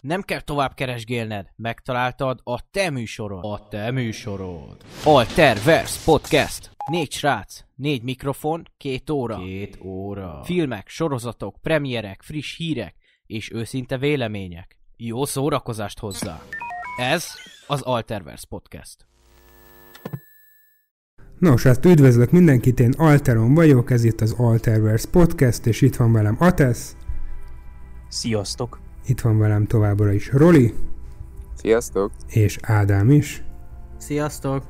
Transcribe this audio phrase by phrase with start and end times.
[0.00, 3.44] Nem kell tovább keresgélned, megtaláltad a te műsorod.
[3.44, 4.76] A te műsorod.
[5.04, 6.70] Alterverse Podcast.
[6.90, 9.36] Négy srác, négy mikrofon, két óra.
[9.36, 10.40] Két óra.
[10.44, 12.94] Filmek, sorozatok, premierek, friss hírek
[13.26, 14.78] és őszinte vélemények.
[14.96, 16.42] Jó szórakozást hozzá.
[16.98, 17.26] Ez
[17.66, 19.09] az Alterverse Podcast.
[21.40, 26.12] Nos, hát üdvözlök mindenkit, én Alteron vagyok, ez itt az Alterverse Podcast, és itt van
[26.12, 26.96] velem Atesz,
[28.08, 28.78] Sziasztok!
[29.06, 30.74] itt van velem továbbra is Roli,
[31.54, 32.12] Sziasztok!
[32.28, 33.42] és Ádám is.
[33.98, 34.64] Sziasztok!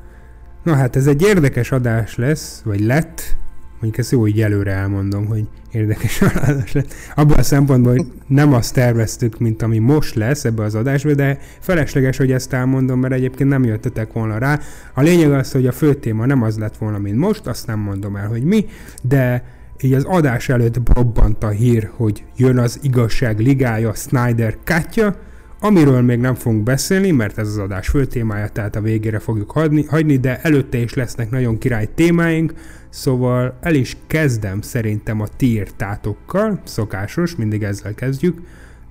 [0.63, 3.37] Na hát ez egy érdekes adás lesz, vagy lett,
[3.81, 6.95] mondjuk ezt jó így előre elmondom, hogy érdekes adás lett.
[7.15, 11.39] Abban a szempontból, hogy nem azt terveztük, mint ami most lesz ebbe az adásba, de
[11.59, 14.61] felesleges, hogy ezt elmondom, mert egyébként nem jöttetek volna rá.
[14.95, 17.79] A lényeg az, hogy a fő téma nem az lett volna, mint most, azt nem
[17.79, 18.67] mondom el, hogy mi,
[19.03, 19.45] de
[19.81, 25.17] így az adás előtt bobbant a hír, hogy jön az igazság ligája Snyder Katya,
[25.61, 29.51] amiről még nem fogunk beszélni, mert ez az adás fő témája, tehát a végére fogjuk
[29.51, 32.53] hagyni, hagyni, de előtte is lesznek nagyon király témáink,
[32.91, 38.41] szóval el is kezdem szerintem a ti írtátokkal, szokásos, mindig ezzel kezdjük.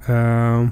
[0.07, 0.63] Uh,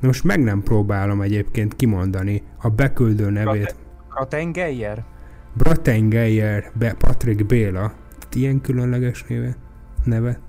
[0.00, 3.74] most meg nem próbálom egyébként kimondani a beküldő nevét.
[4.08, 5.04] Kratengeyer?
[5.52, 7.92] Bratengeyer, Be Patrick Béla.
[8.32, 9.56] Ilyen különleges néve?
[10.04, 10.40] Neve?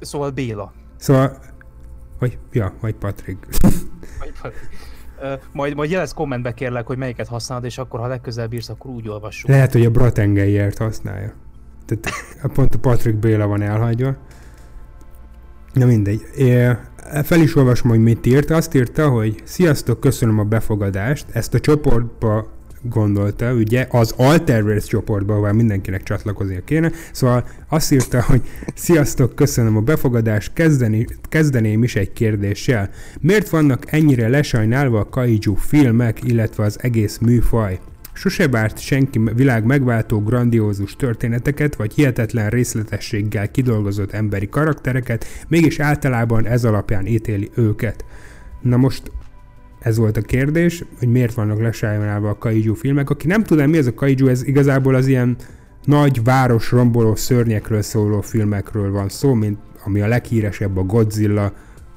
[0.00, 0.72] Szóval Béla.
[0.96, 1.38] Szóval,
[2.18, 3.46] vagy, ja, vagy Patrick.
[4.18, 4.58] Vagy valami.
[5.52, 9.08] Majd, majd jelez kommentbe kérlek, hogy melyiket használod, és akkor ha legközelebb írsz, akkor úgy
[9.08, 9.50] olvassuk.
[9.50, 11.32] Lehet, hogy a Bratengelyert használja.
[11.86, 12.06] Tehát
[12.54, 14.16] pont a Patrick Béla van elhagyva.
[15.72, 16.20] Na mindegy.
[16.36, 16.70] É,
[17.22, 18.50] fel is olvasom, hogy mit írt.
[18.50, 21.26] Azt írta, hogy sziasztok, köszönöm a befogadást.
[21.32, 22.46] Ezt a csoportba
[22.82, 26.90] gondolta, ugye, az Alterverse csoportba, ahol mindenkinek csatlakoznia kéne.
[27.12, 28.42] Szóval azt írta, hogy
[28.74, 32.90] sziasztok, köszönöm a befogadást, kezdeni, kezdeném is egy kérdéssel.
[33.20, 37.80] Miért vannak ennyire lesajnálva a kaiju filmek, illetve az egész műfaj?
[38.12, 46.46] Sose várt senki világ megváltó grandiózus történeteket, vagy hihetetlen részletességgel kidolgozott emberi karaktereket, mégis általában
[46.46, 48.04] ez alapján ítéli őket.
[48.60, 49.02] Na most
[49.82, 53.10] ez volt a kérdés, hogy miért vannak lesájolálva a kaiju filmek.
[53.10, 55.36] Aki nem tudja, mi ez a kaiju, ez igazából az ilyen
[55.84, 61.52] nagy város romboló szörnyekről szóló filmekről van szó, mint ami a leghíresebb a Godzilla,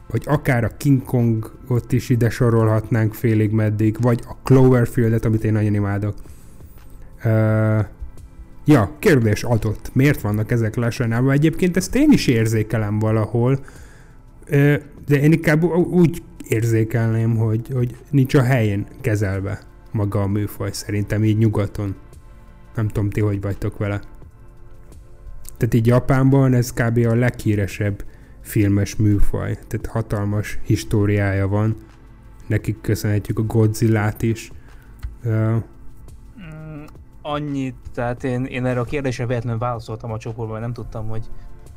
[0.10, 5.52] vagy akár a King Kongot is ide sorolhatnánk félig meddig, vagy a Cloverfieldet, amit én
[5.52, 6.14] nagyon imádok.
[7.26, 7.86] Uh,
[8.66, 9.90] ja, kérdés adott.
[9.94, 11.32] Miért vannak ezek lesajnálva?
[11.32, 13.60] Egyébként ezt én is érzékelem valahol,
[14.50, 14.76] uh,
[15.08, 19.60] de én inkább úgy érzékelném, hogy, hogy nincs a helyén kezelve
[19.92, 21.96] maga a műfaj, szerintem így nyugaton.
[22.76, 24.02] Nem tudom, ti hogy vagytok vele.
[25.58, 26.98] Tehát így Japánban ez kb.
[26.98, 28.04] a leghíresebb
[28.42, 31.76] filmes műfaj, tehát hatalmas históriája van.
[32.48, 34.52] Nekik köszönhetjük a Godzillát is.
[35.24, 35.56] Uh,
[37.22, 41.30] Annyit, tehát én, én erre a kérdésre véletlenül válaszoltam a csoportban, mert nem tudtam, hogy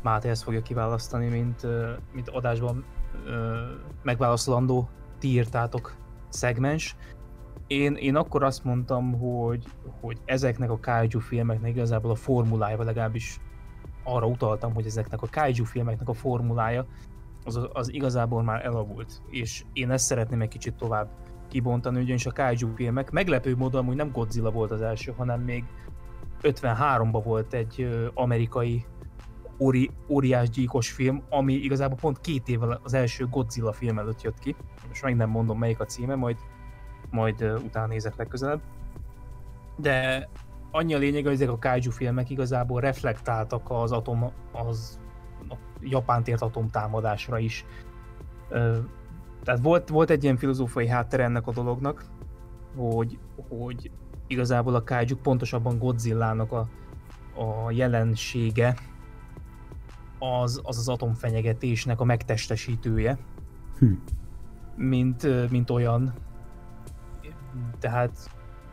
[0.03, 1.67] Máté ezt fogja kiválasztani, mint,
[2.13, 2.85] mint adásban
[3.29, 3.61] ö,
[4.03, 5.95] megválaszolandó ti írtátok
[6.29, 6.97] szegmens.
[7.67, 9.65] Én, én akkor azt mondtam, hogy,
[10.01, 13.41] hogy ezeknek a kaiju filmeknek igazából a formulája, legalábbis
[14.05, 16.87] arra utaltam, hogy ezeknek a kaiju filmeknek a formulája
[17.45, 19.23] az, az igazából már elavult.
[19.31, 21.09] És én ezt szeretném egy kicsit tovább
[21.49, 25.65] kibontani, ugyanis a kaiju filmek meglepő módon hogy nem Godzilla volt az első, hanem még
[26.43, 28.85] 53-ban volt egy amerikai
[29.59, 34.39] óri, óriás gyíkos film, ami igazából pont két évvel az első Godzilla film előtt jött
[34.39, 34.57] ki.
[34.89, 36.37] Most meg nem mondom melyik a címe, majd,
[37.11, 38.61] majd ö, utána nézek legközelebb.
[39.77, 40.29] De
[40.71, 44.99] annyi a lényeg, hogy ezek a kaiju filmek igazából reflektáltak az atom, az
[45.49, 47.65] a Japánt ért atomtámadásra is.
[48.49, 48.79] Ö,
[49.45, 52.05] tehát volt, volt egy ilyen filozófiai háttere ennek a dolognak,
[52.77, 53.91] hogy, hogy
[54.27, 56.69] igazából a kaiju pontosabban Godzillának a,
[57.35, 58.75] a jelensége
[60.19, 63.19] az, az az atomfenyegetésnek a megtestesítője,
[63.79, 63.93] hm.
[64.77, 66.15] mint, mint olyan.
[67.81, 68.31] Tehát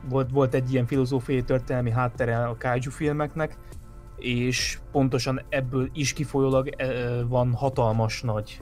[0.10, 3.58] volt, volt egy ilyen filozófiai történelmi háttere a kaiju filmeknek,
[4.18, 6.70] és pontosan ebből is kifolyólag
[7.28, 8.62] van hatalmas nagy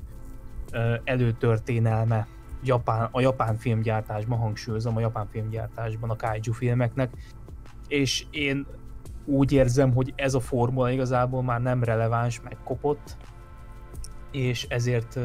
[1.03, 2.27] előtörténelme
[2.63, 7.11] Japán, a japán filmgyártásban, hangsúlyozom, a japán filmgyártásban a kaiju filmeknek,
[7.87, 8.65] és én
[9.25, 13.17] úgy érzem, hogy ez a formula igazából már nem releváns, megkopott,
[14.31, 15.19] és ezért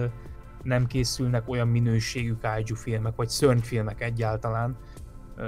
[0.62, 4.76] nem készülnek olyan minőségű kaiju filmek, vagy szörnyfilmek egyáltalán,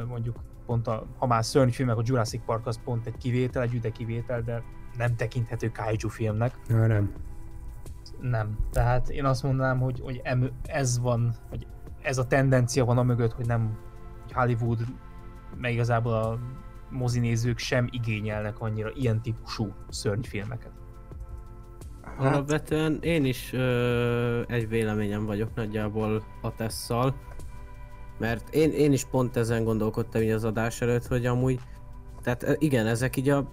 [0.09, 0.37] mondjuk
[0.67, 4.43] pont a, ha már szörnyfilmek, a Jurassic Park az pont egy kivétel, egy üde kivétel,
[4.43, 4.63] de
[4.97, 6.59] nem tekinthető kaiju filmnek.
[6.69, 7.13] Ja, nem.
[8.21, 8.59] Nem.
[8.73, 10.23] Tehát én azt mondanám, hogy, hogy
[10.63, 11.67] ez van, hogy
[12.03, 13.79] ez a tendencia van a mögött, hogy nem
[14.23, 14.79] hogy Hollywood,
[15.61, 16.39] meg igazából a
[16.91, 20.73] mozinézők sem igényelnek annyira ilyen típusú szörnyfilmeket.
[22.03, 22.33] Hát...
[22.33, 27.15] Alapvetően én is ö, egy véleményem vagyok nagyjából a tesszal,
[28.19, 31.61] mert én, én is pont ezen gondolkodtam így az adás előtt, hogy amúgy,
[32.23, 33.51] tehát igen, ezek így a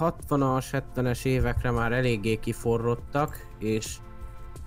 [0.00, 3.96] 60-as, 70-es évekre már eléggé kiforrottak, és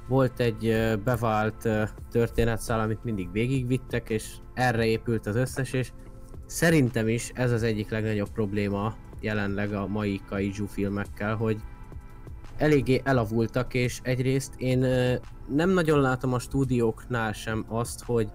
[0.07, 1.69] volt egy bevált
[2.11, 5.91] történetszál, amit mindig végigvittek, és erre épült az összes, és
[6.53, 11.57] szerintem is ez az egyik legnagyobb probléma jelenleg a mai kaiju filmekkel, hogy
[12.57, 14.79] eléggé elavultak, és egyrészt én
[15.47, 18.29] nem nagyon látom a stúdióknál sem azt, hogy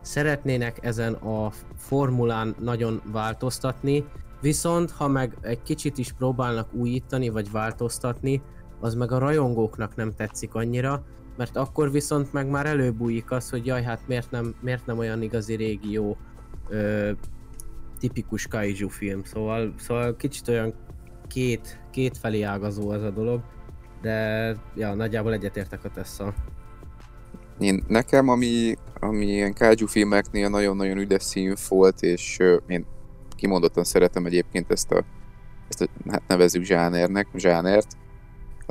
[0.00, 4.04] szeretnének ezen a formulán nagyon változtatni,
[4.40, 8.42] viszont ha meg egy kicsit is próbálnak újítani vagy változtatni,
[8.80, 11.04] az meg a rajongóknak nem tetszik annyira,
[11.36, 15.22] mert akkor viszont meg már előbújik az, hogy jaj, hát miért nem, miért nem olyan
[15.22, 16.16] igazi régió
[16.68, 17.10] ö,
[18.00, 20.74] tipikus kaiju film, szóval, szóval kicsit olyan
[21.28, 23.40] két, két felé ágazó ez a dolog,
[24.02, 26.34] de ja, nagyjából egyetértek a Tessa.
[27.58, 32.86] Én, nekem, ami, ami ilyen kaiju filmeknél nagyon-nagyon üdes szín volt, és én
[33.36, 35.04] kimondottan szeretem egyébként ezt a,
[35.68, 37.96] ezt a hát nevezzük zsánernek, zsánert,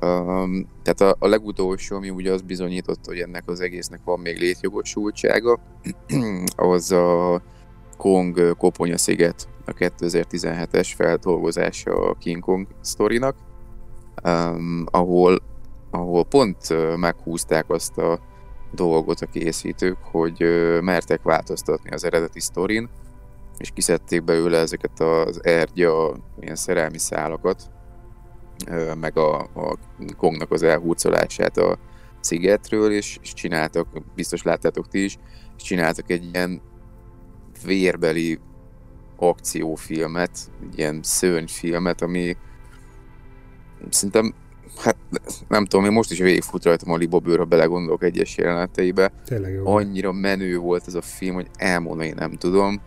[0.01, 4.37] Um, tehát a, a legutolsó, ami ugye az bizonyított, hogy ennek az egésznek van még
[4.37, 5.59] létjogosultsága,
[6.55, 7.41] az a
[7.99, 13.35] Kong Koponya sziget, a 2017-es feldolgozása a King Kong sztorinak,
[14.23, 15.39] um, ahol,
[15.91, 16.57] ahol pont
[16.95, 18.19] meghúzták azt a
[18.71, 20.39] dolgot a készítők, hogy
[20.81, 22.89] mertek változtatni az eredeti sztorin,
[23.57, 27.71] és kiszedték belőle ezeket az ergya, ilyen szerelmi szálakat,
[28.99, 29.77] meg a, a
[30.17, 31.77] Kongnak az elhurcolását a
[32.19, 35.17] szigetről, és, és csináltak, biztos láttátok ti is,
[35.57, 36.61] és csináltak egy ilyen
[37.65, 38.39] vérbeli
[39.17, 40.31] akciófilmet,
[40.75, 42.37] ilyen szörnyfilmet, ami
[43.89, 44.33] szerintem,
[44.77, 44.95] hát
[45.47, 49.11] nem tudom, én most is végigfut rajtam a libobőr, ha belegondolok egyes jeleneteibe.
[49.25, 49.67] Tényleg jó.
[49.67, 52.81] Annyira menő volt ez a film, hogy elmondani nem tudom.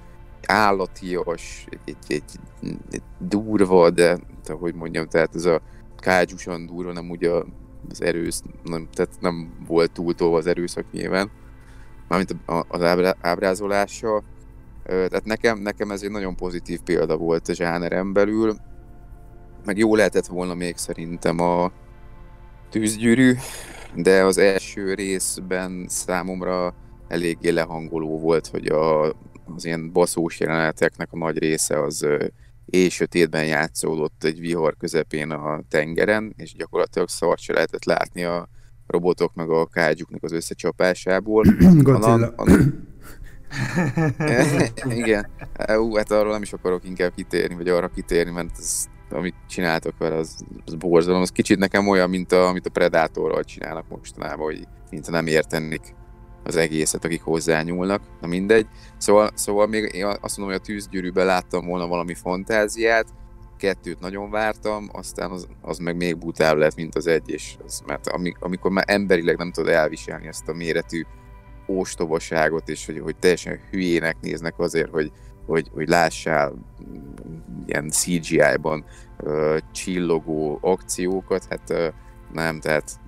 [0.47, 2.23] Állatias, egy, egy,
[2.91, 5.61] egy, durva, de hogy mondjam, tehát ez a
[5.97, 7.31] kágyusan durva, nem ugye
[7.89, 11.31] az erősz, nem, tehát nem volt túltolva az erőszak nyilván,
[12.09, 12.37] mármint
[12.69, 12.83] az
[13.21, 14.23] ábrázolása.
[14.85, 18.57] Tehát nekem, nekem ez egy nagyon pozitív példa volt a zsáneren belül,
[19.65, 21.73] meg jó lehetett volna még szerintem a
[22.71, 23.35] tűzgyűrű,
[23.95, 26.75] de az első részben számomra
[27.09, 29.05] eléggé lehangoló volt, hogy a,
[29.55, 32.07] az ilyen baszós jeleneteknek a nagy része az
[32.65, 38.49] éjsötétben játszódott egy vihar közepén a tengeren, és gyakorlatilag szart se lehetett látni a
[38.87, 41.45] robotok meg a kágyuknak az összecsapásából.
[41.83, 42.33] Godzilla.
[42.37, 42.59] A, a,
[45.01, 45.27] igen.
[45.79, 49.99] Ú, hát arról nem is akarok inkább kitérni, vagy arra kitérni, mert ez, amit csináltak
[49.99, 51.21] vele, az, az borzalom.
[51.21, 55.95] Az kicsit nekem olyan, mint a, mint a Predatorral csinálnak mostanában, hogy mint nem értenik
[56.45, 58.67] az egészet, akik hozzányúlnak, na mindegy.
[58.99, 63.07] Szóval, szóval még én azt mondom, hogy a tűzgyűrűben láttam volna valami fantáziát,
[63.63, 67.83] kettőt nagyon vártam, aztán az, az meg még butább lett, mint az egy, és az,
[67.87, 68.07] mert
[68.41, 71.03] amikor már emberileg nem tudod elviselni ezt a méretű
[71.69, 75.13] óstobaságot, és hogy, hogy teljesen hülyének néznek azért, hogy,
[75.47, 76.55] hogy, hogy lássál
[77.67, 78.85] ilyen CGI-ban
[79.19, 81.87] uh, csillogó akciókat, hát uh,
[82.33, 83.01] nem, tehát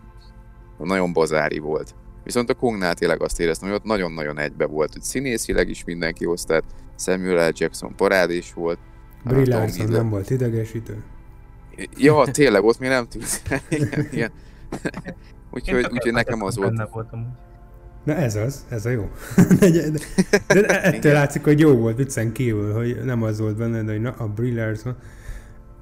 [0.78, 1.94] nagyon bazári volt.
[2.25, 6.25] Viszont a Kongnál tényleg azt éreztem, hogy ott nagyon-nagyon egybe volt, hogy színészileg is mindenki
[6.25, 6.64] hoz, tehát
[6.99, 7.52] Samuel L.
[7.56, 8.78] Jackson parádés volt.
[9.25, 11.02] Brie Larson nem volt idegesítő.
[11.96, 13.42] Ja, tényleg, ott mi nem tűz.
[13.68, 14.32] igen, igen.
[15.50, 16.88] úgyhogy, úgyhogy nekem az volt.
[16.92, 17.37] Voltam.
[18.04, 19.11] Na ez az, ez a jó.
[19.61, 19.90] de, de,
[20.49, 24.00] de ettől látszik, hogy jó volt viccen kívül, hogy nem az volt benne, de hogy
[24.00, 24.96] na, a Brie Larson,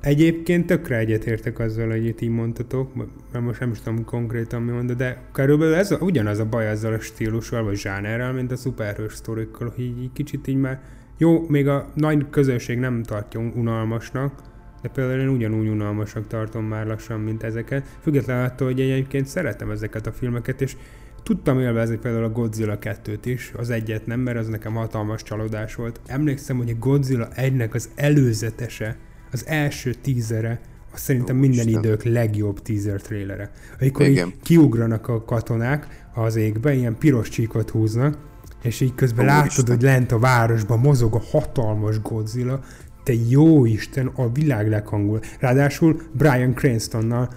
[0.02, 2.94] Egyébként tökre egyetértek azzal, hogy itt így mondtatok,
[3.32, 6.68] mert most nem is tudom konkrétan mi mondta, de körülbelül ez a, ugyanaz a baj
[6.68, 10.80] ezzel a stílussal, vagy zsánerrel, mint a szuperhős sztorikkal, hogy így, így kicsit így már
[11.18, 14.42] jó, még a nagy közönség nem tartja unalmasnak,
[14.82, 17.86] de például én ugyanúgy unalmasak tartom már lassan, mint ezeket.
[18.00, 20.76] Függetlenül attól, hogy egyébként szeretem ezeket a filmeket, és
[21.22, 25.74] tudtam élvezni például a Godzilla 2-t is, az egyet nem, mert az nekem hatalmas csalódás
[25.74, 26.00] volt.
[26.06, 28.96] Emlékszem, hogy a Godzilla 1-nek az előzetese,
[29.32, 30.60] az első tízere,
[30.92, 31.82] az szerintem Jó, minden Isten.
[31.82, 33.50] idők legjobb teaser trailere.
[33.80, 38.18] Amikor így kiugranak a katonák az égbe, ilyen piros csíkot húznak,
[38.62, 39.46] és így közben Úristen.
[39.46, 42.60] látod, hogy lent a városban mozog a hatalmas Godzilla,
[43.02, 45.20] te jó Isten, a világ leghangol.
[45.38, 47.28] Ráadásul Brian Cranstonnal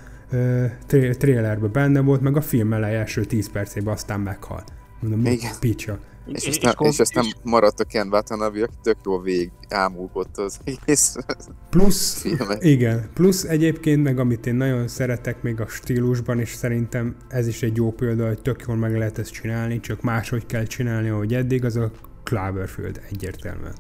[1.18, 4.64] trailerben benne volt, meg a film elej első 10 percében aztán meghal.
[5.02, 5.52] Mondom, Igen.
[5.60, 6.00] picsa.
[6.26, 10.60] És, és, aztán, és aztán maradt a Ken Watanabe, aki tök jól végig ámulgott az
[10.64, 11.16] egész
[11.70, 12.64] Plusz, filmet.
[12.64, 17.64] igen, plusz egyébként meg amit én nagyon szeretek még a stílusban, és szerintem ez is
[17.64, 21.34] egy jó példa, hogy tök jól meg lehet ezt csinálni, csak máshogy kell csinálni, ahogy
[21.34, 21.92] eddig, az a
[22.24, 23.76] Cloverfield egyértelműen.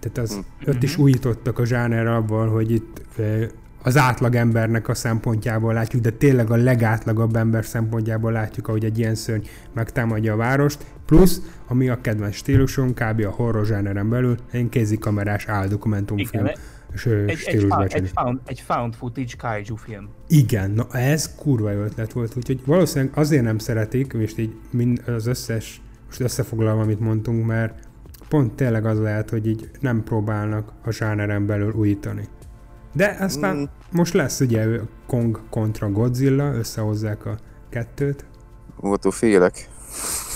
[0.00, 0.70] Tehát az, Mm.
[0.70, 3.00] ott is újítottak a zsáner abban, hogy itt
[3.86, 8.98] az átlag embernek a szempontjából látjuk, de tényleg a legátlagabb ember szempontjából látjuk, ahogy egy
[8.98, 13.24] ilyen szörny megtámadja a várost, plusz, ami a kedvenc stíluson, kb.
[13.26, 16.56] a horror zsáneren belül, egy kézikamerás áldokumentumfilm Igen,
[16.92, 20.08] és egy, egy, found, egy, found, egy found footage kaiju film.
[20.28, 25.02] Igen, na ez kurva jó ötlet volt, úgyhogy valószínűleg azért nem szeretik, és így mind
[25.06, 27.88] az összes, most összefoglalva, amit mondtunk, mert
[28.28, 32.28] pont tényleg az lehet, hogy így nem próbálnak a zsáneren belül újítani.
[32.94, 33.62] De aztán Mm.
[33.92, 34.66] most lesz ugye
[35.06, 37.36] Kong kontra Godzilla, összehozzák a
[37.68, 38.24] kettőt,
[38.80, 39.68] Attól félek.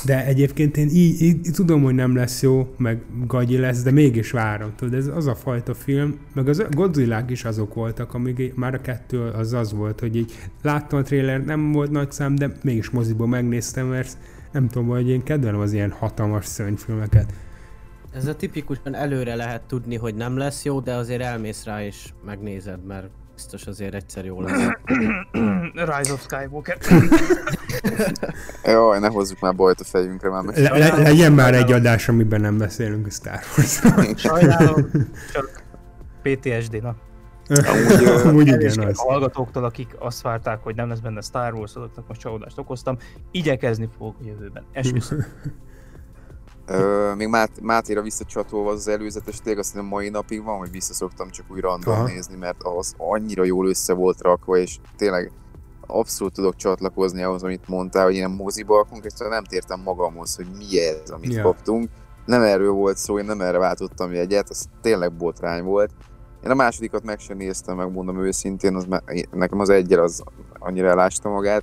[0.04, 4.30] de egyébként én így, így tudom, hogy nem lesz jó, meg gagyi lesz, de mégis
[4.30, 4.72] várom.
[4.76, 8.80] Tudod, ez az a fajta film, meg az Godzillák is azok voltak, amíg már a
[8.80, 12.90] kettő az az volt, hogy így láttam a trailer, nem volt nagy szám, de mégis
[12.90, 14.18] moziból megnéztem, mert
[14.52, 17.32] nem tudom, hogy én kedvelem az ilyen hatalmas szörnyfilmeket.
[18.12, 22.12] Ez a tipikusan előre lehet tudni, hogy nem lesz jó, de azért elmész rá és
[22.24, 24.68] megnézed, mert biztos azért egyszer jó lesz.
[25.96, 26.78] Rise of Skywalker.
[28.64, 30.42] Jaj, ne hozzuk már bajt a fejünkre már.
[30.42, 30.58] meg.
[30.58, 34.16] Le, le, legyen már egy adás, amiben nem beszélünk a Star Wars-ról.
[34.16, 34.90] Sajnálom,
[35.32, 35.62] csak
[36.22, 36.96] PTSD, na.
[37.48, 38.98] Amúgy, Amúgy igen, az.
[38.98, 42.96] a hallgatóktól, akik azt várták, hogy nem lesz benne Star Wars, azoknak most csalódást okoztam.
[43.30, 44.64] Igyekezni fogok a jövőben.
[44.72, 45.24] Esküszöm.
[46.68, 51.30] Ö, még Mát, Mátéra visszacsatolva az előzetes, tényleg azt hiszem mai napig van, hogy visszaszoktam
[51.30, 52.06] csak úgy random Aha.
[52.06, 55.32] nézni, mert az annyira jól össze volt rakva, és tényleg
[55.86, 60.46] abszolút tudok csatlakozni ahhoz, amit mondtál, hogy én a moziba konkrétan nem tértem magamhoz, hogy
[60.58, 61.44] mi ez, amit yeah.
[61.44, 61.88] kaptunk.
[62.24, 65.90] Nem erről volt szó, én nem erre váltottam jegyet, az tényleg botrány volt.
[66.44, 68.86] Én a másodikat meg sem néztem, megmondom őszintén, az,
[69.30, 70.22] nekem az egyel az
[70.58, 71.62] annyira elásta magát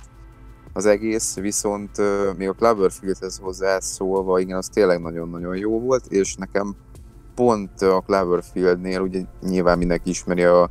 [0.76, 1.90] az egész, viszont
[2.36, 6.74] még a Cloverfieldhez hozzászólva, igen, az tényleg nagyon-nagyon jó volt, és nekem
[7.34, 10.62] pont a Cloverfieldnél, ugye nyilván mindenki ismeri a,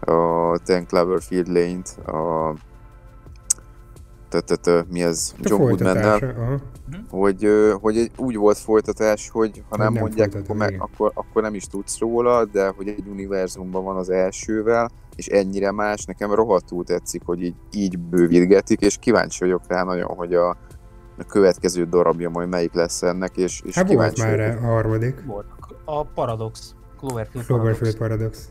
[0.00, 2.54] a Ten Cloverfield Lane-t, a
[4.60, 6.34] tö, mi ez, John Goodman-nel,
[7.10, 7.48] hogy,
[7.80, 11.66] hogy úgy volt folytatás, hogy ha nem, nem mondják, akkor, meg, akkor, akkor nem is
[11.66, 14.90] tudsz róla, de hogy egy univerzumban van az elsővel,
[15.20, 20.06] és ennyire más, nekem rohadtul tetszik, hogy így, így bővítgetik, és kíváncsi vagyok rá nagyon,
[20.16, 20.48] hogy a,
[21.18, 24.62] a következő darabja majd melyik lesz ennek, és, és Hát volt kíváncsi már vagyok.
[24.62, 25.24] a harmadik.
[25.26, 25.46] Volt.
[25.84, 26.74] A Paradox.
[26.98, 28.18] Cloverfield Cloverfield Paradox.
[28.20, 28.48] Paradox.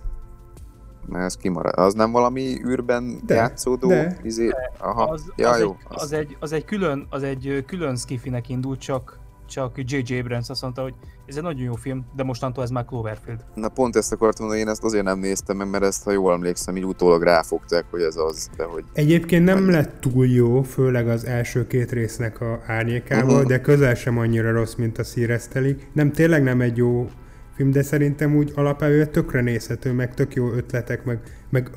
[1.07, 1.73] Na, ez kimarad.
[1.77, 3.87] Az nem valami űrben De, játszódó?
[3.87, 4.17] de.
[4.23, 4.49] Izé?
[4.77, 5.69] Aha, Az, ja, az, jó.
[5.71, 10.19] egy, az, egy, az, egy külön, az egy külön skifinek indult, csak, csak J.J.
[10.19, 10.93] Abrams azt mondta, hogy
[11.25, 13.45] ez egy nagyon jó film, de mostantól ez már Cloverfield.
[13.55, 16.33] Na pont ezt akartam mondani, én ezt azért nem néztem meg, mert ezt, ha jól
[16.33, 19.71] emlékszem, így utólag ráfogták, hogy ez az, de hogy Egyébként nem Annyi.
[19.71, 23.47] lett túl jó, főleg az első két résznek a árnyékával, Mhm.
[23.47, 25.87] de közel sem annyira rossz, mint a szíresztelik.
[25.93, 27.09] Nem, tényleg nem egy jó
[27.55, 31.69] film, de szerintem úgy alapelően tökre nézhető, meg tök jó ötletek, meg, meg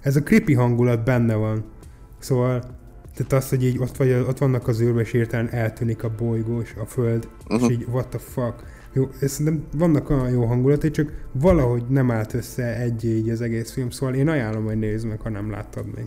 [0.00, 1.64] ez a creepy hangulat benne van.
[2.18, 2.62] Szóval,
[3.16, 6.60] tehát az, hogy így ott, vagy, ott vannak az űrben, és hirtelen eltűnik a bolygó
[6.60, 7.64] és a föld, Mhm.
[7.64, 8.54] és így what the fuck.
[8.92, 13.40] Jó, ez szerintem vannak olyan jó hangulatai, csak valahogy nem állt össze egy így az
[13.40, 16.06] egész film, szóval én ajánlom, hogy nézd meg, ha nem láttad még.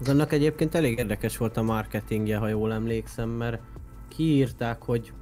[0.00, 3.60] Az annak egyébként elég érdekes volt a marketingje, ha jól emlékszem, mert
[4.08, 5.12] kiírták, hogy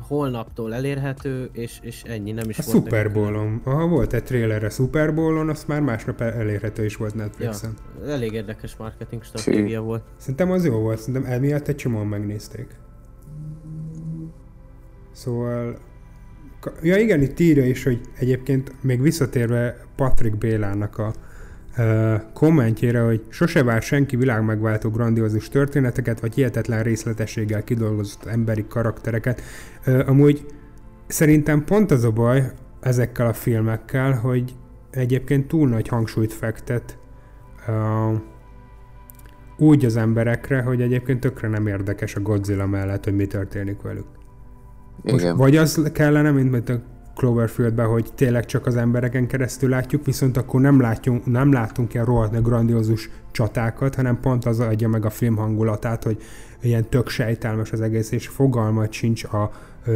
[0.00, 3.12] holnaptól elérhető, és, és ennyi, nem is A volt Super.
[3.12, 3.60] Bowl-on.
[3.64, 7.74] Aha, volt egy trailer a Super Bowl-on, azt már másnap el- elérhető is volt Netflixen.
[8.04, 10.02] Ja, elég érdekes marketing stratégia volt.
[10.16, 12.66] Szerintem az jó volt, szerintem emiatt egy csomóan megnézték.
[15.12, 15.78] Szóval...
[16.82, 21.12] Ja igen, itt írja is, hogy egyébként még visszatérve Patrick Bélának a
[22.32, 29.42] kommentjére, hogy sose vár senki világmegváltó grandiózus történeteket, vagy hihetetlen részletességgel kidolgozott emberi karaktereket.
[30.06, 30.46] Amúgy
[31.06, 34.54] szerintem pont az a baj ezekkel a filmekkel, hogy
[34.90, 36.98] egyébként túl nagy hangsúlyt fektet
[39.58, 44.06] úgy az emberekre, hogy egyébként tökre nem érdekes a Godzilla mellett, hogy mi történik velük.
[45.02, 45.36] Most igen.
[45.36, 46.82] vagy az kellene, mint, mint a
[47.18, 52.06] Cloverfieldben, hogy tényleg csak az embereken keresztül látjuk, viszont akkor nem, látjunk, nem látunk ilyen
[52.06, 56.22] rohadt grandiózus csatákat, hanem pont az adja meg a film hangulatát, hogy
[56.62, 59.50] ilyen tök sejtelmes az egész, és fogalmat sincs a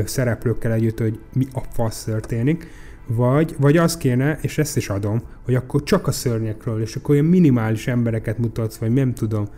[0.04, 2.66] szereplőkkel együtt, hogy mi a fasz történik.
[3.06, 7.14] Vagy, vagy az kéne, és ezt is adom, hogy akkor csak a szörnyekről, és akkor
[7.14, 9.48] olyan minimális embereket mutatsz, vagy nem tudom.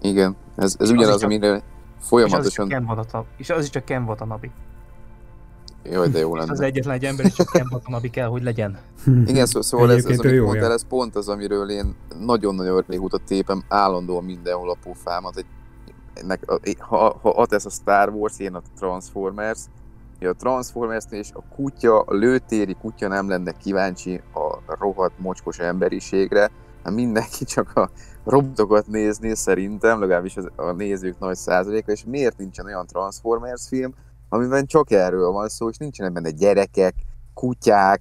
[0.00, 1.62] Igen, ez, ez ugyanaz, amire És az
[2.00, 2.50] is folyamatosan...
[2.50, 3.28] csak Ken Watanabe.
[3.36, 4.48] És az is csak Ken Watanabe.
[5.90, 6.64] Jaj, de jó És az lenne.
[6.64, 8.78] egyetlen egy ember, és csak Ken Watanabe kell, hogy legyen.
[9.26, 13.18] Igen, szó, szóval ez, ez amit jó, mondtál, ez pont az, amiről én nagyon-nagyon régóta
[13.18, 15.36] tépem állandóan mindenhol a pofámat.
[15.36, 15.46] Egy,
[16.14, 19.60] ennek, a- ha, ha ad ez a Star Wars, én a Transformers,
[20.20, 26.50] a Transformers és a kutya, a lőtéri kutya nem lenne kíváncsi a rohadt mocskos emberiségre,
[26.84, 27.90] hát mindenki csak a
[28.24, 33.94] robotokat nézni szerintem, legalábbis az, a nézők nagy százaléka, és miért nincsen olyan Transformers film,
[34.28, 36.94] amiben csak erről van szó, és nincsenek benne gyerekek,
[37.34, 38.00] kutyák,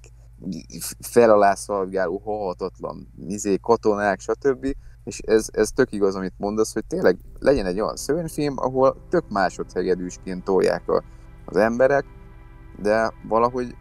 [0.99, 4.75] fel alá szalgáló, halhatatlan izé, katonák, stb.
[5.03, 9.29] És ez, ez tök igaz, amit mondasz, hogy tényleg legyen egy olyan szörnyfilm, ahol tök
[9.29, 11.03] másodhegedűsként tolják a,
[11.45, 12.05] az emberek,
[12.81, 13.75] de valahogy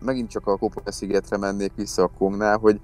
[0.00, 2.80] megint csak a Koponya szigetre mennék vissza a Kongnál, hogy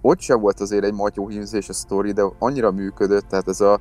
[0.00, 3.80] ott sem volt azért egy matyóhímzés a sztori, de annyira működött, tehát ez a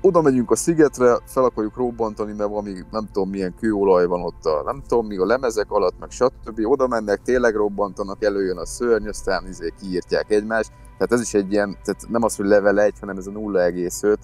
[0.00, 4.44] oda megyünk a szigetre, fel akarjuk robbantani, mert valami nem tudom milyen kőolaj van ott,
[4.44, 6.60] a, nem tudom mi a lemezek alatt, meg stb.
[6.62, 10.72] Oda mennek, tényleg robbantanak, előjön a szörny, aztán izé kiírtják egymást.
[10.98, 14.16] Tehát ez is egy ilyen, tehát nem az, hogy level 1, hanem ez a 0,5,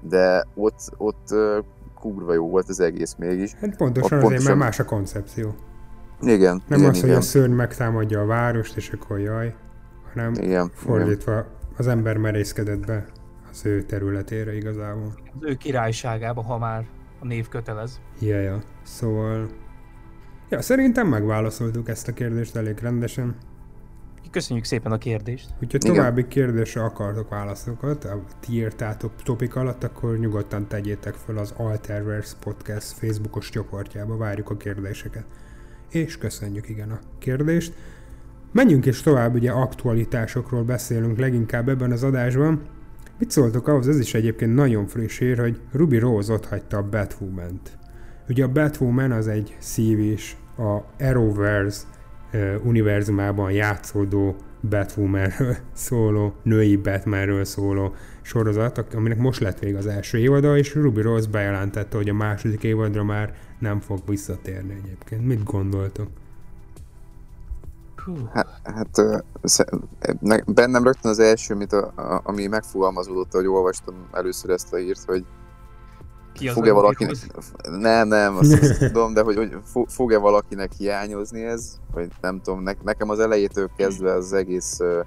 [0.00, 1.34] de ott, ott
[2.00, 3.52] kurva jó volt az egész mégis.
[3.52, 5.54] Hát pontosan Ott azért, mert pontosan- más a koncepció.
[6.20, 9.54] Igen, Nem igen, az, hogy igen, a szörny megtámadja a várost, és akkor jaj,
[10.12, 10.70] hanem igen, igen.
[10.74, 11.46] fordítva
[11.76, 13.06] az ember merészkedett be
[13.50, 15.14] az ő területére igazából.
[15.40, 16.86] Az ő királyságába, ha már
[17.20, 18.00] a név kötelez.
[18.20, 18.62] Ja, ja.
[18.82, 19.48] Szóval...
[20.48, 23.36] Ja, szerintem megválaszoltuk ezt a kérdést elég rendesen.
[24.30, 25.48] Köszönjük szépen a kérdést.
[25.60, 25.80] Igen.
[25.80, 32.36] további kérdésre akartok válaszokat, a- ti írtátok topik alatt, akkor nyugodtan tegyétek fel az Alterverse
[32.40, 35.24] Podcast Facebookos csoportjába, várjuk a kérdéseket.
[35.90, 37.72] És köszönjük igen a kérdést.
[38.52, 42.62] Menjünk is tovább, ugye aktualitásokról beszélünk leginkább ebben az adásban.
[43.18, 46.88] Mit szóltok ahhoz, ez is egyébként nagyon friss hír, hogy Ruby Rose ott hagyta a
[46.88, 47.78] Batwoman-t.
[48.28, 51.78] Ugye a Batwoman az egy szívés a Arrowverse
[52.32, 54.36] ö, univerzumában játszódó
[54.68, 61.00] Batwomanről szóló, női Batmanről szóló sorozat, aminek most lett vég az első évada, és Ruby
[61.00, 65.26] Rose bejelentette, hogy a második évadra már nem fog visszatérni egyébként.
[65.26, 66.08] Mit gondoltok?
[68.08, 69.04] Hú, Hát, hát
[70.46, 75.04] bennem rögtön az első, amit a, a, ami megfogalmazódott, hogy olvastam először ezt a hírt,
[75.06, 75.24] hogy
[76.32, 77.14] ki fog-e valakinek...
[77.70, 82.40] Nem, nem, azt, azt tudom, de hogy, hogy fo- fog-e valakinek hiányozni ez, vagy nem
[82.40, 85.04] tudom, ne, nekem az elejétől kezdve az egész uh,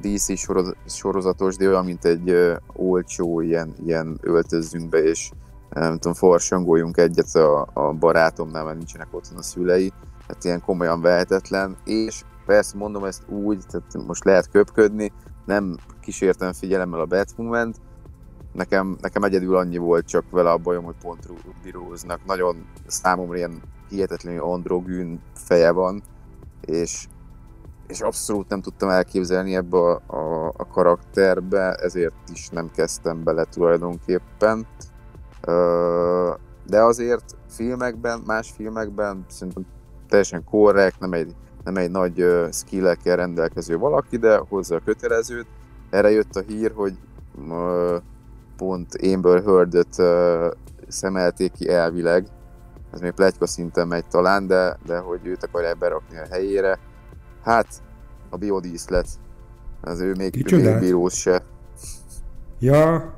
[0.00, 5.30] DC soroz, sorozatos, de olyan, mint egy uh, olcsó ilyen, ilyen öltözzünk be, és
[5.70, 9.92] nem tudom, farsangoljunk egyet a, a barátomnál, mert nincsenek otthon a szülei,
[10.32, 15.12] tehát ilyen komolyan vehetetlen, és persze mondom ezt úgy, tehát most lehet köpködni,
[15.44, 17.74] nem kísértem figyelemmel a batwoman
[18.52, 23.36] nekem, nekem egyedül annyi volt csak vele a bajom, hogy pont Ruby Rose-nak nagyon számomra
[23.36, 26.02] ilyen hihetetlenül androgyn feje van,
[26.60, 27.06] és,
[27.86, 33.44] és abszolút nem tudtam elképzelni ebbe a, a, a karakterbe, ezért is nem kezdtem bele
[33.44, 34.66] tulajdonképpen.
[36.66, 39.66] De azért filmekben, más filmekben szerintem
[40.12, 45.46] teljesen korrekt, nem egy, nem egy nagy skill-ekkel rendelkező valaki, de hozza a kötelezőt.
[45.90, 46.98] Erre jött a hír, hogy
[48.56, 50.02] pont Amber Heard-öt
[50.88, 52.26] szemelték ki elvileg,
[52.92, 56.78] ez még pletyka szinten megy talán, de, de hogy őt akarják berakni a helyére.
[57.44, 57.66] Hát,
[58.30, 59.06] a biodíszlet,
[59.80, 60.80] az ő még, ő még Kicsodát?
[60.80, 61.42] bírós se.
[62.58, 63.14] Ja,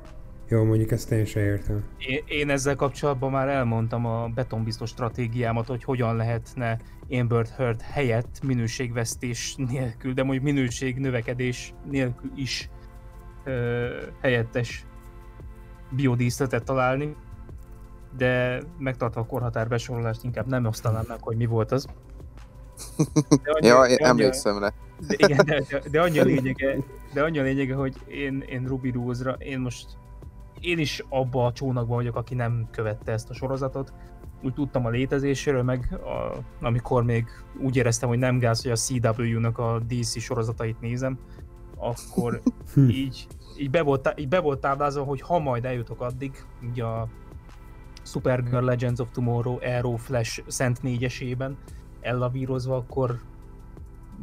[0.49, 1.85] jó, mondjuk ezt én se értem.
[1.99, 6.79] Én, én ezzel kapcsolatban már elmondtam a betonbiztos stratégiámat, hogy hogyan lehetne
[7.11, 12.69] Amber Heard helyett minőségvesztés nélkül, de mondjuk minőség növekedés nélkül is
[13.45, 13.87] ö,
[14.21, 14.87] helyettes
[15.91, 17.15] biodíszletet találni,
[18.17, 21.87] de megtartva a korhatár besorolást inkább nem osztanám meg, hogy mi volt az.
[23.43, 24.73] De annyi- Ja, de én annyi- emlékszem rá.
[25.09, 26.77] de, igen, de, de, de annyi a lényege,
[27.13, 29.87] de annyi a lényege, hogy én, én Ruby Rose-ra, én most
[30.65, 33.93] én is abba a csónakban vagyok, aki nem követte ezt a sorozatot.
[34.43, 37.27] Úgy tudtam a létezéséről, meg a, amikor még
[37.61, 41.19] úgy éreztem, hogy nem gáz, hogy a CW-nak a DC sorozatait nézem,
[41.77, 42.43] akkor
[42.77, 43.27] így,
[43.59, 47.09] így, be volt, így be volt táblázva, hogy ha majd eljutok addig, így a
[48.03, 51.57] Supergirl Legends of Tomorrow, Arrow, Flash Szent négyesében
[52.01, 53.21] ellavírozva, akkor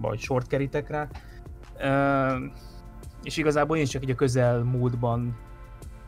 [0.02, 1.08] vagy sort kerítek rá.
[1.80, 2.52] Uh,
[3.24, 5.36] és igazából én csak így a közelmúltban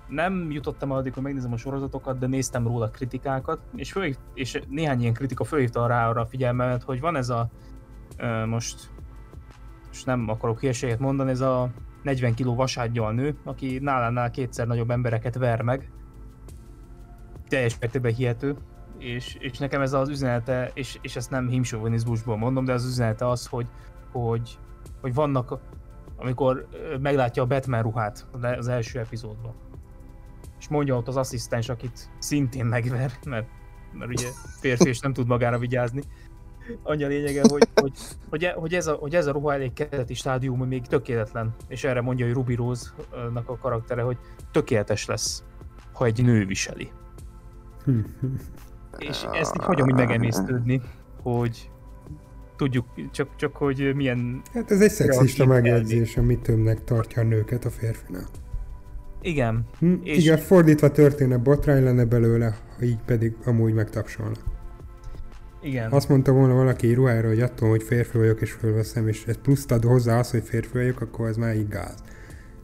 [0.08, 5.02] nem jutottam addig, hogy megnézem a sorozatokat, de néztem róla kritikákat, és, föl, és néhány
[5.02, 7.50] ilyen kritika fölhívta rá arra a figyelmemet, hogy van ez a
[8.20, 8.89] uh, most,
[9.88, 11.70] most nem akarok hülyeséget mondani, ez a
[12.04, 15.92] 40 kg vaságyjal nő, aki nálánál kétszer nagyobb embereket ver meg.
[17.48, 18.56] Teljes mértékben hihető.
[18.98, 23.28] És, és nekem ez az üzenete, és, és ezt nem himsovonizmusból mondom, de az üzenete
[23.28, 23.68] az, hogy,
[24.12, 24.60] hogy,
[25.02, 25.60] hogy vannak,
[26.18, 26.68] amikor
[27.02, 29.62] meglátja a Batman ruhát az első epizódban.
[30.63, 33.47] És mondja ott az asszisztens, akit szintén megver, mert,
[33.93, 34.28] mert ugye
[34.60, 36.02] férfi és nem tud magára vigyázni
[36.84, 37.91] annyi a lényege, hogy, hogy,
[38.30, 41.56] hogy, e- hogy, ez a, hogy ez a ruha elég kezdeti stádium, még tökéletlen.
[41.67, 44.17] És erre mondja, hogy Ruby Rose-nak a karaktere, hogy
[44.52, 45.43] tökéletes lesz,
[45.93, 46.91] ha egy nő viseli.
[48.97, 50.82] És ezt így hagyom így megemésztődni,
[51.21, 51.69] hogy
[52.56, 54.41] tudjuk, csak, csak hogy milyen...
[54.54, 58.26] Hát ez egy szexista megjegyzés, amit többnek tartja a nőket a férfinál.
[59.24, 59.66] Igen.
[59.80, 60.18] Hm, és...
[60.18, 64.36] Igen, fordítva történne, botrány lenne belőle, ha így pedig amúgy megtapsolna.
[65.62, 65.92] Igen.
[65.92, 69.72] Azt mondta volna valaki ruhára, hogy attól, hogy férfi vagyok és fölveszem, és egy pluszt
[69.72, 71.96] ad hozzá az, hogy férfi vagyok, akkor ez már így gáz.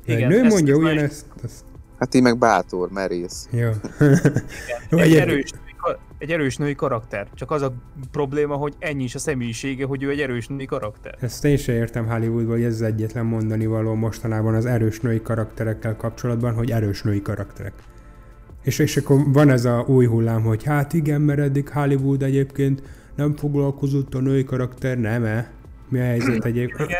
[0.05, 1.63] De Igen, egy nő mondja ugyanezt, ezt...
[1.99, 3.47] Hát így meg bátor, merész.
[3.51, 3.69] Jó.
[4.89, 5.51] Jó, egy, erős,
[6.17, 7.27] egy erős női karakter.
[7.33, 7.73] Csak az a
[8.11, 11.15] probléma, hogy ennyi is a személyisége, hogy ő egy erős női karakter.
[11.19, 15.21] Ezt én sem értem Hollywoodból, hogy ez az egyetlen mondani való mostanában az erős női
[15.21, 17.73] karakterekkel kapcsolatban, hogy erős női karakterek.
[18.63, 22.81] És, és akkor van ez a új hullám, hogy hát igen, mert eddig Hollywood egyébként
[23.15, 25.51] nem foglalkozott a női karakter, nem-e?
[25.89, 26.91] Mi a helyzet egyébként?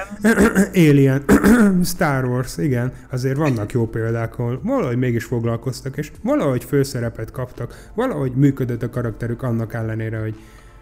[0.90, 1.24] Alien,
[1.84, 7.92] Star Wars, igen, azért vannak jó példák, ahol valahogy mégis foglalkoztak, és valahogy főszerepet kaptak,
[7.96, 10.36] valahogy működött a karakterük annak ellenére, hogy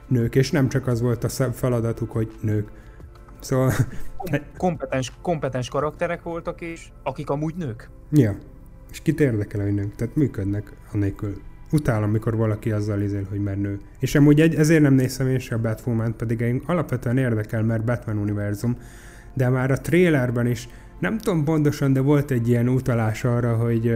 [0.08, 2.67] nők, és nem csak az volt a feladatuk, hogy nők.
[3.39, 3.72] Szóval...
[4.58, 7.89] Kompetens, kompetens karakterek voltak, és akik amúgy nők.
[8.12, 8.38] Ja.
[8.91, 9.96] És kit érdekel, hogy nők?
[9.96, 11.41] Tehát működnek anélkül.
[11.71, 13.80] Utálom, mikor valaki azzal izél, hogy már nő.
[13.99, 17.84] És amúgy egy, ezért nem nézem én se a batwoman pedig én alapvetően érdekel, mert
[17.84, 18.77] Batman univerzum,
[19.34, 23.95] de már a trailerben is, nem tudom pontosan, de volt egy ilyen utalás arra, hogy,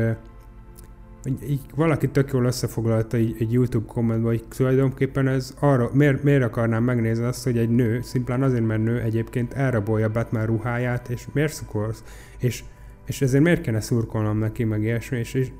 [1.23, 6.23] hogy így valaki tök jól összefoglalta egy, egy YouTube kommentben, hogy tulajdonképpen ez arra, miért,
[6.23, 11.10] miért akarnám megnézni azt, hogy egy nő, szimplán azért, mert nő egyébként elrabolja Batman ruháját,
[11.10, 12.03] és miért szukolsz?
[12.39, 12.63] És
[13.05, 15.51] és ezért miért kéne szurkolnom neki, meg ilyesmi, és, és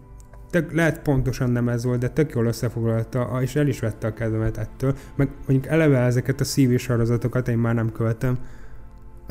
[0.52, 4.14] tök, lehet pontosan nem ez volt, de tök jól összefoglalta, és el is vette a
[4.14, 4.96] kedvemet ettől.
[5.16, 8.38] Meg mondjuk eleve ezeket a szívi sorozatokat én már nem követem.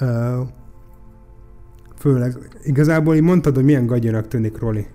[0.00, 0.46] Uh,
[1.98, 4.86] főleg, igazából így mondtad, hogy milyen gagyanak tűnik Roli.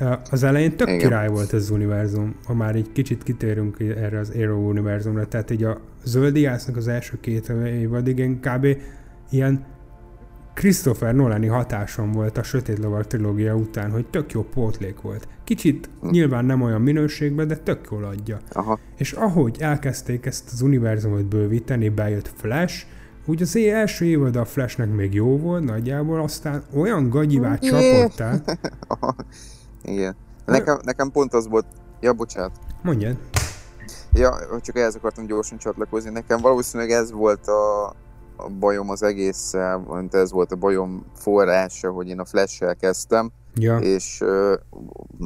[0.00, 0.98] Uh, az elején tök Igen.
[0.98, 5.50] király volt ez az univerzum, ha már egy kicsit kitérünk erre az Arrow univerzumra, tehát
[5.50, 8.66] így a zöldiásznak az első két évadig én kb.
[9.30, 9.64] ilyen
[10.54, 15.28] Christopher Nolani hatásom volt a Sötét Lovag trilógia után, hogy tök jó pótlék volt.
[15.44, 18.38] Kicsit nyilván nem olyan minőségben, de tök jól adja.
[18.52, 18.78] Aha.
[18.96, 22.86] És ahogy elkezdték ezt az univerzumot bővíteni, bejött Flash,
[23.26, 28.58] úgy az első évad a Flashnek még jó volt nagyjából, aztán olyan gagyivát csapott át.
[29.82, 30.16] Igen.
[30.44, 31.66] Nekem, nekem pont az volt...
[32.00, 32.58] Ja, bocsánat.
[32.82, 33.16] Mondjad.
[34.12, 36.10] Ja, csak ehhez akartam gyorsan csatlakozni.
[36.10, 37.94] Nekem valószínűleg ez volt a,
[38.36, 43.30] a bajom az egésszel, mint ez volt a bajom forrása, hogy én a Flash-sel kezdtem,
[43.54, 43.78] ja.
[43.78, 44.24] és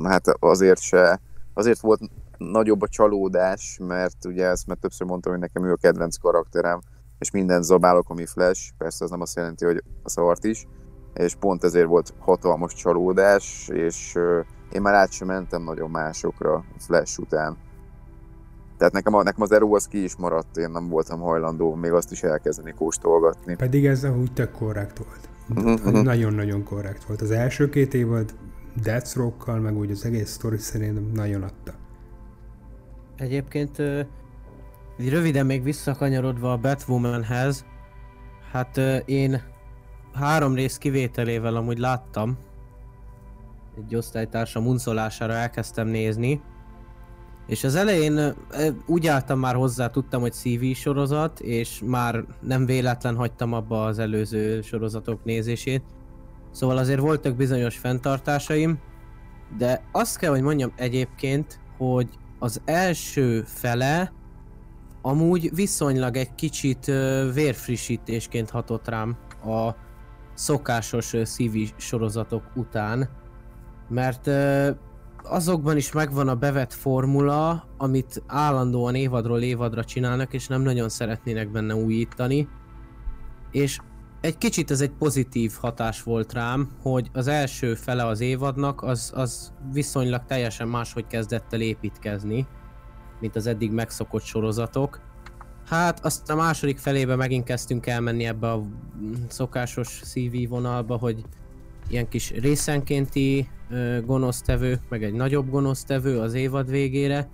[0.03, 1.21] hát azért se,
[1.55, 2.01] azért volt
[2.39, 6.81] nagyobb a csalódás, mert ugye ezt már többször mondtam, hogy nekem ő a kedvenc karakterem,
[7.19, 10.67] és minden zabálok, ami Flash, persze az nem azt jelenti, hogy a szart is,
[11.15, 14.19] és pont ezért volt hatalmas csalódás, és
[14.73, 17.57] én már át sem mentem nagyon másokra Flash után.
[18.79, 21.93] Tehát nekem, a, nekem az Ero az ki is maradt, én nem voltam hajlandó még
[21.93, 23.57] azt is elkezdeni kóstolgatni.
[23.57, 25.29] Pedig ez úgy tök korrekt volt.
[25.49, 27.21] Uh-huh, Nagyon-nagyon korrekt volt.
[27.21, 28.35] Az első két évad
[28.83, 31.73] Deathstroke-kal, meg úgy az egész sztori szerintem nagyon adta.
[33.17, 33.77] Egyébként
[34.99, 37.65] röviden még visszakanyarodva a Batwomanhez,
[38.53, 39.43] hát én
[40.13, 42.39] három rész kivételével amúgy láttam,
[43.77, 46.41] egy osztálytársam uncolására elkezdtem nézni,
[47.49, 48.35] és az elején
[48.87, 53.99] úgy álltam már hozzá, tudtam, hogy CV sorozat, és már nem véletlen hagytam abba az
[53.99, 55.83] előző sorozatok nézését.
[56.51, 58.79] Szóval azért voltak bizonyos fenntartásaim,
[59.59, 62.09] de azt kell, hogy mondjam egyébként, hogy
[62.39, 64.13] az első fele
[65.03, 66.85] amúgy viszonylag egy kicsit
[67.35, 69.71] vérfrissítésként hatott rám a
[70.35, 73.09] szokásos CV sorozatok után,
[73.89, 74.31] mert
[75.23, 81.51] azokban is megvan a bevett formula, amit állandóan évadról évadra csinálnak, és nem nagyon szeretnének
[81.51, 82.49] benne újítani.
[83.51, 83.79] És
[84.21, 89.13] egy kicsit ez egy pozitív hatás volt rám, hogy az első fele az évadnak az,
[89.15, 92.47] az viszonylag teljesen máshogy kezdett el építkezni,
[93.21, 95.01] mint az eddig megszokott sorozatok.
[95.67, 98.63] Hát azt a második felébe megint kezdtünk elmenni ebbe a
[99.29, 101.25] szokásos CV vonalba, hogy
[101.89, 107.29] ilyen kis részenkénti ö, gonosztevő, meg egy nagyobb gonosztevő az évad végére,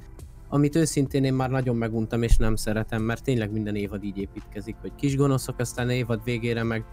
[0.48, 4.76] amit őszintén én már nagyon meguntam és nem szeretem, mert tényleg minden évad így építkezik,
[4.80, 6.84] hogy kis gonoszok, aztán évad végére meg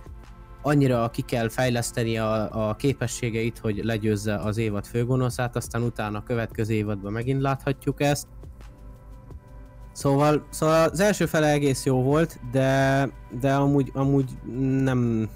[0.62, 6.24] annyira ki kell fejleszteni a, a képességeit, hogy legyőzze az évad főgonoszát, aztán utána a
[6.24, 8.28] következő évadban megint láthatjuk ezt.
[9.91, 14.30] Szóval, szóval az első fele egész jó volt, de, de amúgy, amúgy
[14.84, 15.30] nem,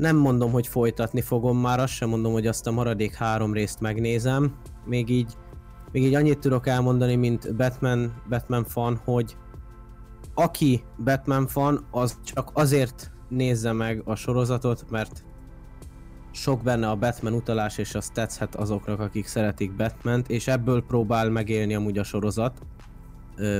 [0.00, 3.80] nem mondom, hogy folytatni fogom már, azt sem mondom, hogy azt a maradék három részt
[3.80, 4.54] megnézem.
[4.84, 5.32] Még így,
[5.92, 9.36] még így annyit tudok elmondani, mint Batman, Batman fan, hogy
[10.34, 15.24] aki Batman fan, az csak azért nézze meg a sorozatot, mert
[16.30, 21.30] sok benne a Batman utalás, és az tetszhet azoknak, akik szeretik Batman-t, és ebből próbál
[21.30, 22.58] megélni amúgy a sorozat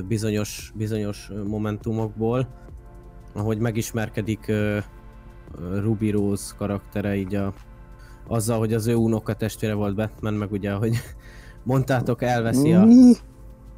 [0.08, 2.48] bizonyos, bizonyos momentumokból,
[3.32, 4.52] ahogy megismerkedik
[5.58, 7.52] Ruby Rose karaktere így a,
[8.28, 10.96] azzal, hogy az ő unoka testvére volt Batman, meg ugye, hogy
[11.64, 12.86] mondtátok, elveszi a...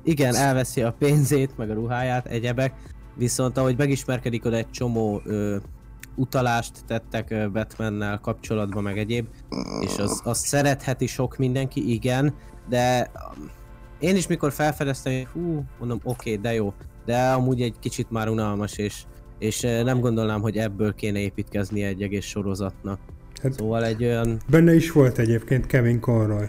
[0.05, 2.75] Igen, elveszi a pénzét, meg a ruháját, egyebek,
[3.17, 5.57] viszont ahogy megismerkedik oda egy csomó ö,
[6.17, 9.27] utalást tettek Batmannel kapcsolatban, meg egyéb,
[9.81, 12.35] és az, az szeretheti sok mindenki, igen,
[12.69, 13.51] de um,
[13.99, 16.73] én is mikor felfedeztem, hogy hú, mondom, oké, okay, de jó,
[17.05, 19.05] de amúgy egy kicsit már unalmas, és,
[19.43, 22.99] és ö, nem gondolnám, hogy ebből kéne építkezni egy egész sorozatnak.
[23.43, 26.47] Hát- Szóval egy olyan, Benne is volt egyébként Kevin Conroy.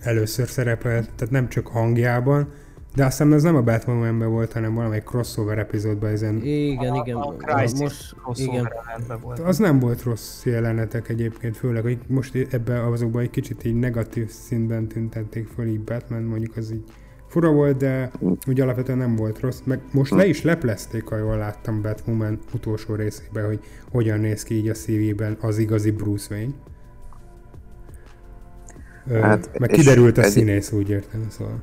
[0.00, 2.48] Először szerepelt, tehát nem csak hangjában,
[2.94, 6.36] de azt hiszem ez nem a Batman-ben volt, hanem valamelyik crossover epizódban ezen.
[6.44, 8.72] igen, igen, A, a Crisis most, igen,
[9.22, 9.38] volt.
[9.38, 14.28] Az nem volt rossz jelenetek egyébként, főleg, hogy most ebbe azokban egy kicsit így negatív
[14.30, 16.84] színben tüntették föl így Batman, mondjuk az így
[17.30, 18.10] fura volt, de
[18.46, 19.60] úgy alapvetően nem volt rossz.
[19.64, 24.54] Meg most le is leplezték, ha jól láttam Batwoman utolsó részében, hogy hogyan néz ki
[24.54, 26.52] így a CV-ben az igazi Bruce Wayne.
[29.26, 31.62] Hát, meg kiderült a egy- színész, úgy értem, szóval.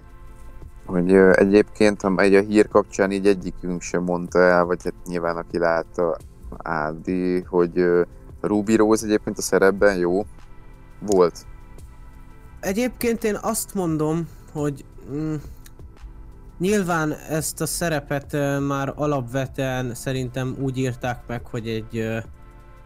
[0.85, 4.93] Hogy ö, egyébként, ha egy a hír kapcsán így egyikünk sem mondta el, vagy hát
[5.05, 6.17] nyilván aki látta
[6.57, 8.01] Ádi, hogy ö,
[8.41, 10.25] Ruby Rose egyébként a szerepben jó
[10.99, 11.45] volt.
[12.59, 15.33] Egyébként én azt mondom, hogy mm,
[16.57, 22.07] nyilván ezt a szerepet már alapvetően szerintem úgy írták meg, hogy egy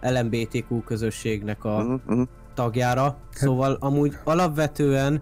[0.01, 2.27] LMBTQ közösségnek a Uh-huh, uh-huh.
[2.53, 3.17] tagjára.
[3.31, 5.21] Szóval amúgy alapvetően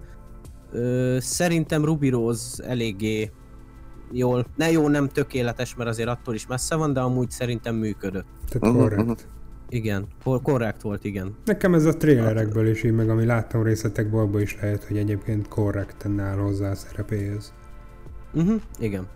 [0.71, 3.31] ö, szerintem Ruby Rose eléggé
[4.11, 8.25] jól, ne jó, nem tökéletes, mert azért attól is messze van, de amúgy szerintem működött.
[8.49, 9.27] Tehát Mhm, korrekt.
[9.69, 11.35] Igen, kor- korrekt volt, igen.
[11.45, 15.47] Nekem ez a trélerekből is így, meg ami láttam részletekből, abból is lehet, hogy egyébként
[15.47, 17.53] korrekten áll hozzá a szerepéhez.
[18.33, 19.07] Uh-huh, igen.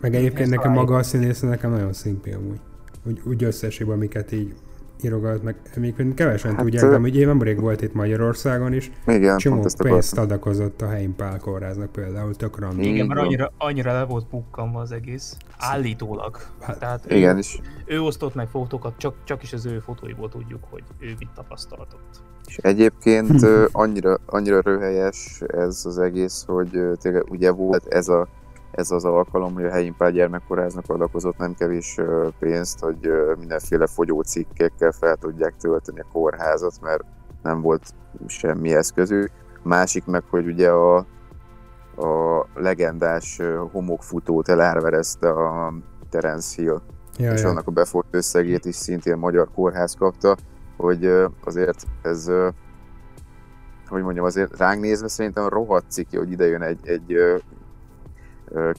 [0.00, 2.60] Meg egyébként nekem maga a színész nekem nagyon szimpi amúgy.
[3.06, 4.54] Úgy, úgy összességben, amiket így
[5.02, 9.66] írogat, meg egyébként kevesen Hát, tudják, de én nemrég volt itt Magyarországon is, Igen, csomó
[9.78, 12.80] pénzt adakozott a helyi pálkórháznak például, tök random.
[12.80, 15.36] Igen, mert annyira, annyira le volt pukkanva az egész.
[15.58, 16.36] Állítólag.
[16.60, 20.28] Hát, Tehát ő, Igen, és, ő osztott meg fotókat, csak, csak is az ő fotóiból
[20.28, 22.22] tudjuk, hogy ő mit tapasztaltott.
[22.46, 28.28] és egyébként annyira, annyira röhelyes ez az egész, hogy tényleg ugye volt ez a
[28.76, 32.00] ez az alkalom, hogy a helyi pár gyermekkoráznak adakozott nem kevés
[32.38, 37.04] pénzt, hogy mindenféle fogyócikkekkel fel tudják tölteni a kórházat, mert
[37.42, 37.82] nem volt
[38.26, 39.30] semmi eszközük.
[39.62, 40.96] Másik meg, hogy ugye a,
[41.96, 43.40] a legendás
[43.72, 45.74] homokfutót elárverezte a
[46.10, 46.80] Terence Hill,
[47.16, 50.36] ja, és annak a befolyt összegét is szintén magyar kórház kapta,
[50.76, 51.10] hogy
[51.44, 52.30] azért ez,
[53.88, 57.16] hogy mondjam, azért ránk nézve szerintem rohadt ciki, hogy ide jön egy, egy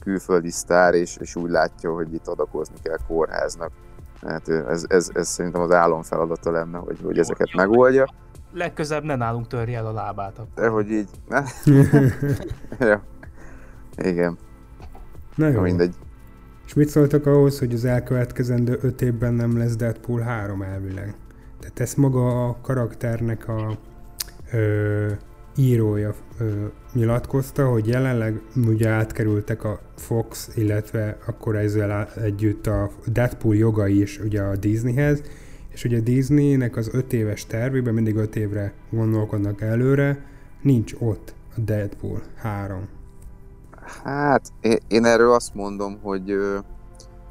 [0.00, 3.70] külföldi sztár, és, és úgy látja, hogy itt adakozni kell kórháznak.
[4.26, 7.60] Hát ez, ez, ez szerintem az álom feladata lenne, hogy, hogy ezeket jó.
[7.60, 8.06] megoldja,
[8.52, 10.38] Legközebb ne nálunk törje el a lábát.
[10.38, 10.48] Akkor.
[10.54, 11.08] de hogy így...
[12.78, 13.02] ja.
[13.96, 14.38] Igen,
[15.34, 15.60] Na jó.
[15.60, 15.94] mindegy.
[16.66, 21.14] És mit szóltak ahhoz, hogy az elkövetkezendő öt évben nem lesz Deadpool 3 elvileg?
[21.60, 23.78] Tehát ezt maga a karakternek a
[24.52, 25.06] ö,
[25.58, 33.56] írója ö, nyilatkozta, hogy jelenleg ugye átkerültek a Fox, illetve akkor ezzel együtt a Deadpool
[33.56, 35.22] jogai is ugye a Disneyhez,
[35.68, 40.24] és ugye a Disneynek az öt éves tervében mindig öt évre gondolkodnak előre,
[40.62, 42.88] nincs ott Deadpool 3?
[44.04, 44.52] Hát,
[44.88, 46.58] én erről azt mondom, hogy ö,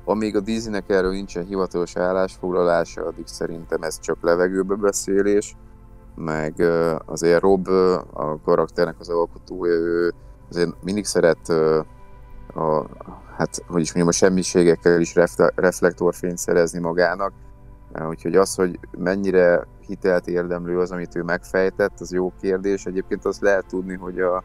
[0.05, 5.55] amíg a Disneynek erről nincsen hivatalos állásfoglalása, addig szerintem ez csak levegőbe beszélés,
[6.17, 6.53] meg
[7.05, 7.67] azért Rob,
[8.13, 10.13] a karakternek az alkotója, ő
[10.49, 11.49] azért mindig szeret
[12.53, 12.85] a,
[13.37, 17.33] hát, hogy is mondjam, a semmiségekkel is refle- reflektorfényt szerezni magának,
[18.09, 22.85] úgyhogy az, hogy mennyire hitelt érdemlő az, amit ő megfejtett, az jó kérdés.
[22.85, 24.43] Egyébként azt lehet tudni, hogy a,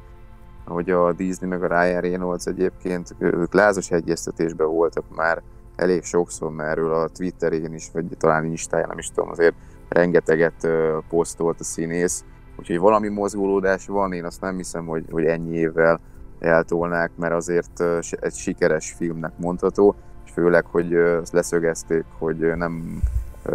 [0.67, 5.43] hogy a Disney meg a Ryan Reynolds egyébként ők lázas egyeztetésben voltak már
[5.77, 9.55] elég sokszor, mert erről a Twitterén is, vagy talán Instáján, nem is tudom, azért
[9.93, 10.69] rengeteget
[11.09, 12.25] posztolt a színész,
[12.59, 16.01] úgyhogy valami mozgólódás van, én azt nem hiszem, hogy, hogy ennyi évvel
[16.39, 17.85] eltolnák, mert azért
[18.21, 20.97] egy sikeres filmnek mondható, és főleg, hogy
[21.33, 23.03] leszögezték, hogy nem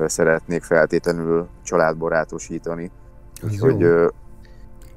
[0.06, 2.92] szeretnék feltétlenül családbarátosítani,
[3.44, 3.86] úgyhogy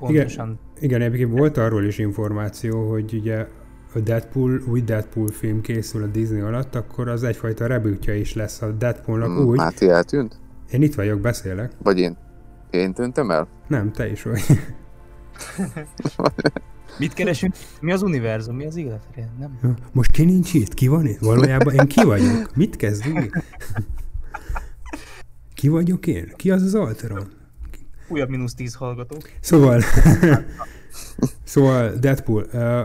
[0.00, 0.58] Pontosan.
[0.78, 3.46] Igen, egyébként volt arról is információ, hogy ugye
[3.94, 8.62] a Deadpool, új Deadpool film készül a Disney alatt, akkor az egyfajta rebootja is lesz
[8.62, 9.56] a Deadpoolnak mm, úgy.
[9.56, 10.38] Máté eltűnt?
[10.70, 11.72] Én itt vagyok, beszélek.
[11.82, 12.16] Vagy én?
[12.70, 13.48] Én tűntem el?
[13.68, 14.42] Nem, te is vagy.
[16.98, 17.54] Mit keresünk?
[17.80, 18.56] Mi az univerzum?
[18.56, 19.02] Mi az élet?
[19.38, 19.76] Nem?
[19.92, 20.74] Most ki nincs itt?
[20.74, 21.18] Ki van itt?
[21.18, 22.54] Valójában én ki vagyok?
[22.56, 23.42] Mit kezdünk?
[25.54, 26.32] Ki vagyok én?
[26.36, 27.28] Ki az az Alteron?
[28.08, 29.16] Újabb mínusz 10 hallgató.
[29.40, 29.80] Szóval,
[31.44, 32.46] szóval Deadpool.
[32.52, 32.80] Uh,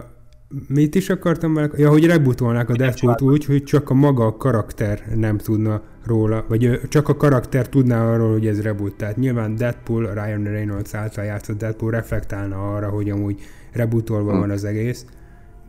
[0.68, 1.74] mit is akartam meg?
[1.78, 6.46] Ja, hogy rebootolnák a Deadpoolt úgy, hogy csak a maga a karakter nem tudna róla,
[6.48, 8.96] vagy csak a karakter tudná arról, hogy ez reboot.
[8.96, 13.42] Tehát nyilván Deadpool, Ryan Reynolds által játszott Deadpool reflektálna arra, hogy amúgy
[13.72, 14.38] rebootolva Hm.
[14.40, 15.06] van az egész.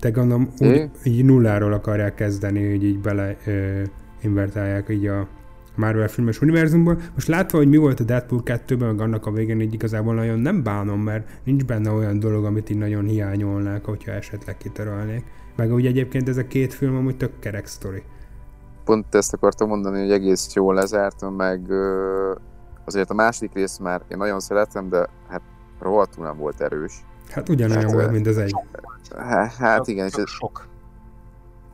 [0.01, 0.91] De gondolom úgy, É.
[1.05, 3.83] így nulláról akarják kezdeni, hogy így bele ö,
[4.23, 5.29] invertálják így a
[5.75, 6.99] Marvel filmes univerzumból.
[7.15, 10.39] Most látva, hogy mi volt a Deadpool 2-ben, meg annak a végén, így igazából nagyon
[10.39, 15.25] nem bánom, mert nincs benne olyan dolog, amit így nagyon hiányolnák, hogyha esetleg kitörölnék.
[15.57, 18.03] Meg úgy egyébként ez a két film amúgy tök kerek sztori.
[18.87, 21.61] Pont ezt akartam mondani, hogy egész jól lezártam, meg
[22.85, 25.43] azért a második rész már én nagyon szeretem, de hát
[25.81, 27.05] rohadtul nem volt erős.
[27.31, 28.53] Hát ugyanolyan Hát, volt, mint az egy.
[29.17, 30.67] Há- Hát igen, és Csak ez- sok.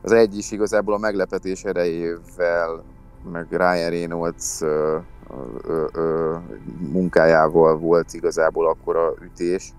[0.01, 2.83] az egy is igazából a meglepetés erejével,
[3.31, 4.97] meg Ryan Reynolds ö,
[5.67, 6.35] ö, ö,
[6.91, 9.73] munkájával volt igazából akkora ütés,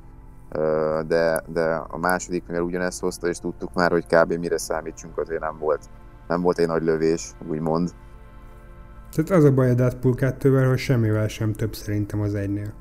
[0.51, 4.33] ö, de, de a második mivel ugyanezt hozta, és tudtuk már, hogy kb.
[4.33, 5.81] mire számítsunk, azért nem volt,
[6.29, 7.91] nem volt egy nagy lövés, úgymond.
[9.11, 12.73] Tehát az a baj a Deadpool 2-vel, hogy semmivel sem több szerintem az egynél.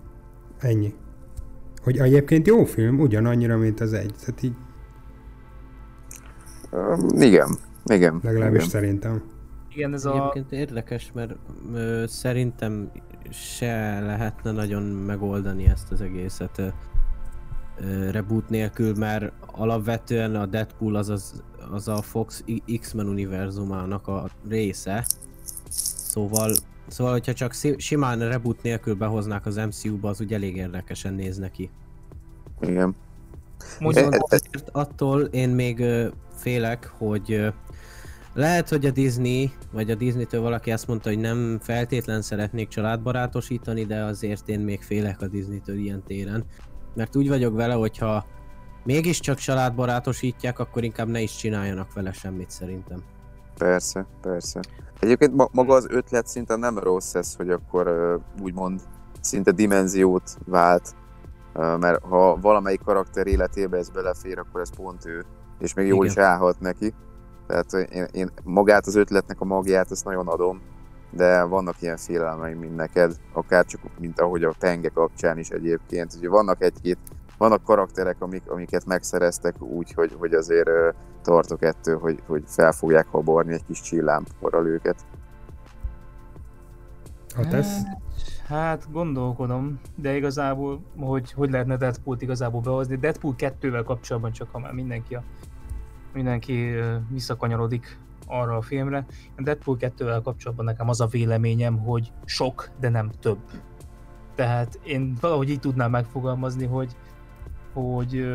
[0.60, 0.93] Ennyi.
[1.84, 4.13] Hogy egyébként jó film, ugyanannyira, mint az egy.
[4.19, 4.56] Tehát így
[6.73, 8.19] Ö, igen, igen.
[8.23, 8.69] legalábbis igen.
[8.69, 9.23] szerintem.
[9.69, 10.12] Igen, ez a...
[10.12, 11.36] Egyébként érdekes, mert
[11.73, 12.91] ö, szerintem
[13.32, 21.10] se lehetne nagyon megoldani ezt az egészet ö, reboot nélkül, mert alapvetően a Deadpool az,
[21.10, 22.43] az, az a Fox
[22.80, 25.06] X-Men univerzumának a része.
[25.69, 26.54] Szóval,
[26.88, 31.69] szóval hogyha csak simán reboot nélkül behoznák az MCU-ba, az úgy elég érdekesen néz neki.
[32.62, 32.95] igen.
[33.80, 35.84] Mondjuk, E- Azért attól én még
[36.36, 37.54] félek, hogy
[38.34, 43.86] lehet, hogy a Disney, vagy a Disney-től valaki azt mondta, hogy nem feltétlen szeretnék családbarátosítani,
[43.86, 46.43] de azért én még félek a Disney-től ilyen téren.
[46.95, 48.26] Mert úgy vagyok vele, hogyha
[48.84, 53.04] mégiscsak családbarátosítják, akkor inkább ne is csináljanak vele semmit szerintem.
[53.58, 54.60] Persze, persze.
[55.00, 58.82] Egyébként ma- maga az ötlet szinte nem rossz ez, hogy akkor úgymond
[59.22, 60.96] szinte dimenziót vált,
[61.54, 65.26] mert ha valamelyik karakter életébe ez belefér, akkor ez pont ő,
[65.60, 66.17] és még jól Igen.
[66.17, 66.93] is állhat neki.
[67.48, 70.62] Tehát én, én magát az ötletnek a magját, ezt nagyon adom,
[71.12, 76.13] de vannak ilyen félelmeim, mint neked, akár csak mint ahogy a penge kapcsán is egyébként.
[76.17, 76.98] Ugye vannak egy-két,
[77.43, 80.89] vannak karakterek, amik, amiket megszereztek úgy, hogy, hogy azért ö,
[81.21, 84.95] tartok ettől, hogy, hogy fel fogják haborni egy kis csillámporral őket.
[87.36, 87.82] Ha tesz,
[88.47, 92.95] Hát gondolkodom, de igazából, hogy hogy lehetne Deadpool-t igazából behozni.
[92.95, 95.23] Deadpool 2-vel kapcsolatban csak, ha már mindenki, a,
[96.13, 96.73] mindenki
[97.10, 99.06] visszakanyarodik arra a filmre.
[99.38, 103.39] A Deadpool 2-vel kapcsolatban nekem az a véleményem, hogy sok, de nem több.
[104.36, 106.95] Tehát én valahogy így tudnám megfogalmazni, hogy,
[107.73, 108.25] hogy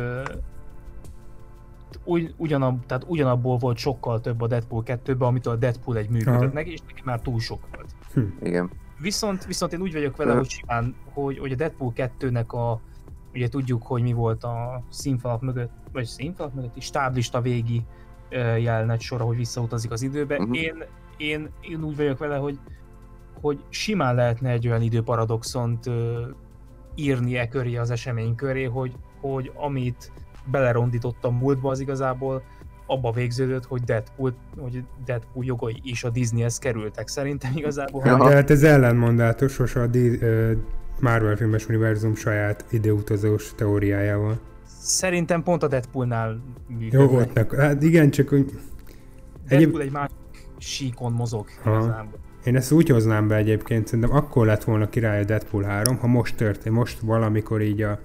[2.03, 6.53] ugy, ugyanab, tehát ugyanabból volt sokkal több a Deadpool 2-ben, amitől a Deadpool egy működött
[6.53, 7.95] neki, és neki már túl sok volt.
[8.41, 8.71] Igen.
[9.01, 12.79] Viszont, viszont én úgy vagyok vele, hogy simán, hogy, hogy a Deadpool 2-nek a,
[13.33, 17.85] ugye tudjuk, hogy mi volt a színfalak mögött, vagy színfalak mögött is stáblista végi
[18.59, 20.39] jelenet sora, hogy visszautazik az időbe.
[20.39, 20.53] Mhm.
[20.53, 20.83] Én,
[21.17, 22.59] én, én úgy vagyok vele, hogy,
[23.41, 26.27] hogy simán lehetne egy olyan időparadoxont ö,
[26.95, 30.11] írni e köré az esemény köré, hogy, hogy amit
[30.51, 32.43] belerondított a múltba, az igazából
[32.85, 37.07] abba végződött, hogy Deadpool, hogy Deadpool jogai is a Disneyhez kerültek.
[37.07, 38.01] Szerintem igazából...
[38.05, 40.51] Ja, de hát ez ellenmondátos a Di- ö,
[40.99, 44.39] Marvel filmes univerzum saját időutazós teóriájával.
[44.81, 47.11] Szerintem pont a Deadpoolnál Jó, működnek.
[47.11, 48.51] ott meg, hát igen, csak hogy
[49.47, 50.15] Deadpool egy másik
[50.57, 51.77] síkon mozog Aha.
[51.77, 52.19] igazából.
[52.43, 56.07] Én ezt úgy hoznám be egyébként, szerintem akkor lett volna király a Deadpool 3, ha
[56.07, 57.99] most történt, most valamikor így a,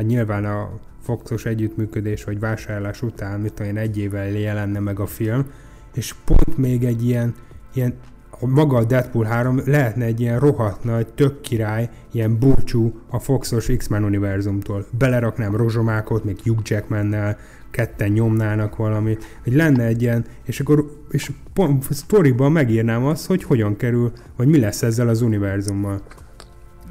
[0.00, 0.70] hát nyilván a
[1.02, 5.46] Foxos együttműködés vagy vásárlás után, mit tudom egy évvel jelenne meg a film,
[5.94, 7.34] és pont még egy ilyen,
[7.74, 7.94] ilyen
[8.30, 13.18] a maga a Deadpool 3 lehetne egy ilyen rohadt nagy, tök király, ilyen búcsú a
[13.18, 14.86] Foxos X-Men univerzumtól.
[14.98, 17.38] Beleraknám rozsomákot, még Hugh Jackmannel,
[17.70, 23.42] ketten nyomnának valamit, hogy lenne egy ilyen, és akkor és pont sztoriban megírnám azt, hogy
[23.42, 26.02] hogyan kerül, vagy mi lesz ezzel az univerzummal.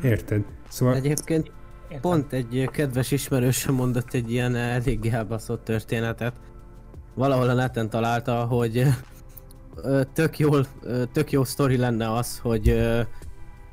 [0.04, 0.44] Érted?
[0.70, 1.52] Szóval Egyébként
[1.90, 2.12] Értem.
[2.12, 6.34] pont egy kedves ismerősöm mondott egy ilyen eléggé elbaszott történetet.
[7.16, 8.84] Valahol a neten találta, hogy
[10.14, 10.66] tök, jól,
[11.12, 12.70] tök jó sztori lenne az, hogy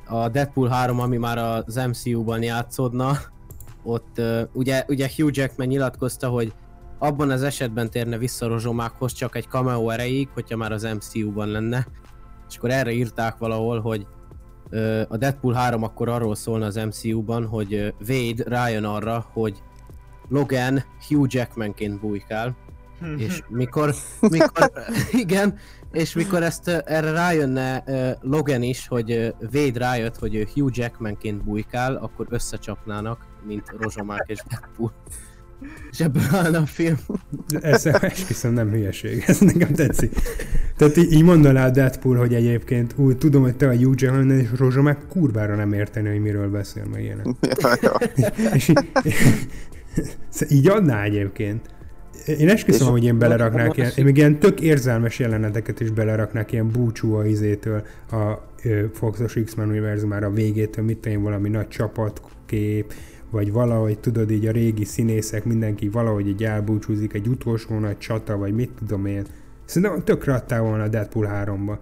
[0.06, 3.18] a Deadpool 3, ami már az MCU-ban játszódna,
[3.82, 4.20] ott
[4.52, 6.52] ugye, ugye Hugh Jackman nyilatkozta, hogy
[6.98, 11.86] abban az esetben térne vissza rozsomákhoz csak egy cameo erejéig, hogyha már az MCU-ban lenne.
[12.48, 14.06] És akkor erre írták valahol, hogy
[15.08, 19.62] a Deadpool 3 akkor arról szólna az MCU-ban, hogy Wade rájön arra, hogy
[20.28, 22.56] Logan Hugh Jackmanként bujkál,
[23.16, 24.72] és mikor, mikor,
[25.24, 25.58] igen,
[25.92, 27.84] és mikor ezt erre rájönne
[28.20, 34.92] Logan is, hogy Wade rájött, hogy Hugh Jackmanként bujkál, akkor összecsapnának, mint Rozsomák és Deadpool.
[35.90, 36.96] És ebből állna a film.
[37.60, 40.12] ez esküszöm nem hülyeség, ez nekem tetszik.
[40.76, 44.30] Tehát így, így mondaná a Deadpool, hogy egyébként úgy tudom, hogy te a Hugh Jackman
[44.30, 47.26] és Rozsa meg kurvára nem érteni, hogy miről beszél meg ilyenek.
[47.60, 47.92] Ja, ja.
[48.54, 48.78] És így,
[50.28, 51.60] Szóval így adná egyébként.
[52.38, 56.52] Én esküszöm, És- hogy én beleraknák ilyen, én még ilyen tök érzelmes jeleneteket is beleraknák
[56.52, 58.32] ilyen búcsú a izétől, a
[58.92, 62.92] Foxos X-Men univerzumára a végétől, mit tudom én, valami nagy csapatkép,
[63.30, 68.36] vagy valahogy tudod így a régi színészek, mindenki valahogy így elbúcsúzik, egy utolsó nagy csata,
[68.36, 69.24] vagy mit tudom én.
[69.64, 71.76] Szerintem tökre adtál volna a Deadpool 3-ba.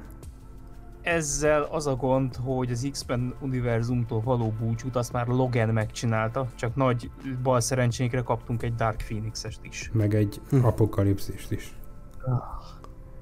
[1.02, 6.74] Ezzel az a gond, hogy az X-Men univerzumtól való búcsút azt már Logan megcsinálta, csak
[6.74, 7.10] nagy
[7.42, 9.90] bal szerencsénkre kaptunk egy Dark Phoenix-est is.
[9.92, 10.64] meg egy Hm.
[10.64, 11.74] apokalipszist is.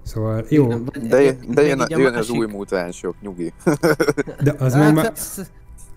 [0.03, 0.67] Szóval jó,
[1.09, 3.53] De, de jön, a jön az másik- új mutánsok, nyugi.
[4.43, 5.51] de az Hát, meg már, ez-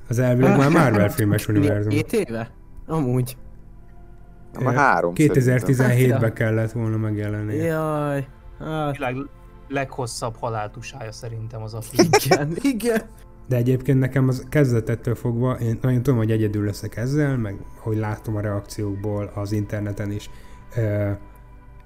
[0.08, 1.90] az elvileg már Marvel filmes univerzum.
[1.92, 2.52] Két éve?
[2.88, 3.38] Amúgy.
[4.60, 5.66] Már három szerintem.
[5.66, 7.56] 2017-ben kellett volna megjelenni.
[7.56, 8.28] Jaj.
[8.60, 9.16] A Hát, világ
[9.68, 12.10] leghosszabb haláltusája szerintem az a film.
[12.26, 13.02] igen, igen.
[13.48, 17.98] De egyébként nekem az kezdetettől fogva, én nagyon tudom, hogy egyedül leszek ezzel, meg hogy
[17.98, 20.30] látom a reakciókból az interneten is,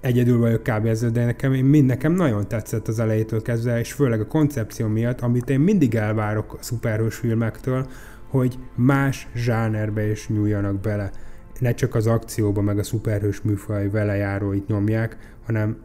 [0.01, 0.85] egyedül vagyok kb.
[0.85, 5.21] ezzel, de nekem, mind, nekem nagyon tetszett az elejétől kezdve, és főleg a koncepció miatt,
[5.21, 7.87] amit én mindig elvárok a szuperhős filmektől,
[8.27, 11.11] hogy más zsánerbe is nyúljanak bele.
[11.59, 15.77] Ne csak az akcióba, meg a szuperhős műfaj velejáróit nyomják, hanem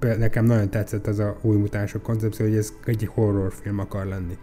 [0.00, 4.38] nekem nagyon tetszett az a új mutánsok koncepció, hogy ez egy horrorfilm akar lenni.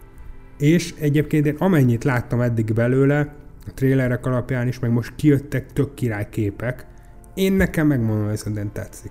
[0.58, 3.34] És egyébként én amennyit láttam eddig belőle,
[3.66, 6.86] a trélerek alapján is, meg most kijöttek tök király képek,
[7.34, 9.10] én nekem megmondom, hogy szerintem tetszik.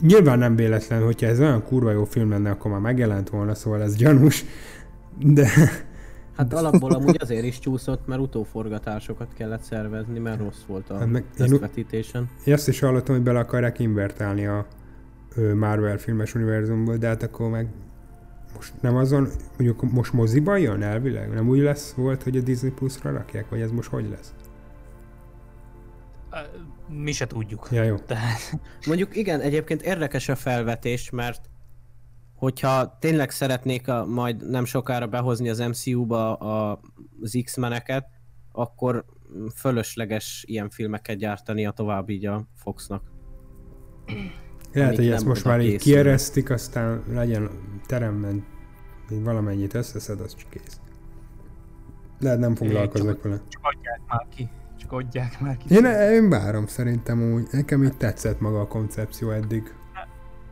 [0.00, 3.82] Nyilván nem véletlen, hogyha ez olyan kurva jó film lenne, akkor már megjelent volna, szóval
[3.82, 4.44] ez gyanús,
[5.18, 5.48] de
[6.36, 11.22] Hát alapból amúgy azért is csúszott, mert utóforgatásokat kellett szervezni, mert rossz volt a Hát
[11.36, 12.28] közvetítésen.
[12.44, 14.66] én azt is hallottam, hogy bele akarják invertálni a
[15.54, 17.68] Marvel filmes univerzumból, de hát akkor meg
[18.54, 21.34] most nem azon, mondjuk most moziban jön elvileg?
[21.34, 24.34] Nem úgy lesz volt, hogy a Disney Plus-ra rakják, vagy ez most hogy lesz?
[26.96, 27.68] Mi se tudjuk.
[27.70, 27.96] Ja, jó.
[27.96, 31.50] Tehát Mondjuk igen, egyébként érdekes a felvetés, mert
[32.34, 36.80] hogyha tényleg szeretnék a, majd nem sokára behozni az MCU-ba a,
[37.20, 38.06] az X-meneket,
[38.52, 39.04] akkor
[39.54, 43.02] fölösleges ilyen filmeket gyártani a tovább így a Foxnak.
[44.72, 46.02] Lehet, hogy ezt most már így készülnek.
[46.02, 47.50] kieresztik, aztán legyen
[47.86, 48.44] teremben,
[49.12, 50.80] így valamennyit összeszed, az csak kész.
[52.18, 53.40] Lehet nem foglalkoznak vele.
[53.48, 54.50] csak adják már ki.
[54.84, 55.74] Csak adják már ki.
[55.74, 57.46] Én, én várom szerintem úgy.
[57.50, 59.74] Nekem így tetszett maga a koncepció eddig.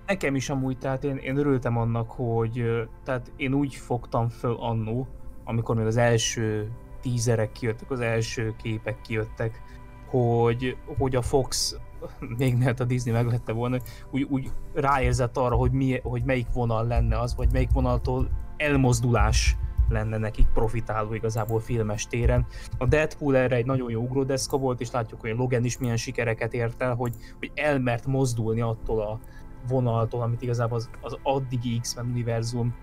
[0.06, 2.64] Nekem is amúgy, tehát én, én örültem annak, hogy
[3.04, 5.08] tehát én úgy fogtam föl annó,
[5.44, 6.70] amikor még az első
[7.00, 9.62] tízerek kijöttek, az első képek kijöttek,
[10.06, 11.76] hogy, hogy a Fox,
[12.38, 13.76] még mert a Disney megvette volna,
[14.10, 19.56] úgy, úgy ráérzett arra, hogy, mi, hogy melyik vonal lenne az, vagy melyik vonaltól elmozdulás
[19.92, 22.46] lenne nekik profitáló igazából filmes téren.
[22.78, 25.96] A Deadpool erre egy nagyon jó ugródeszka volt, és látjuk, hogy a Logan is milyen
[25.96, 29.20] sikereket ért el, hogy, hogy elmert mozdulni attól a
[29.68, 32.74] vonaltól, amit igazából az, az addigi X-Men univerzum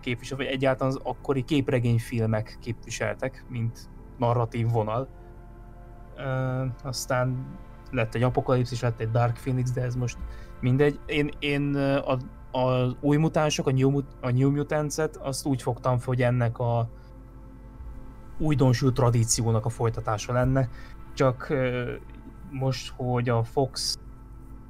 [0.00, 3.88] képvisel, vagy egyáltalán az akkori képregényfilmek képviseltek, mint
[4.18, 5.08] narratív vonal.
[6.82, 7.46] Aztán
[7.90, 10.18] lett egy Apokalipszis, lett egy Dark Phoenix, de ez most
[10.60, 11.00] mindegy.
[11.06, 12.16] Én, én a,
[12.56, 16.88] az új mutánsok, a New, a New Mutants-et, azt úgy fogtam fel, hogy ennek a
[18.38, 20.68] újdonsült tradíciónak a folytatása lenne,
[21.14, 21.52] csak
[22.50, 23.98] most, hogy a Fox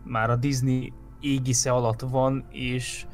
[0.05, 3.07] már a Disney égisze alatt van, és,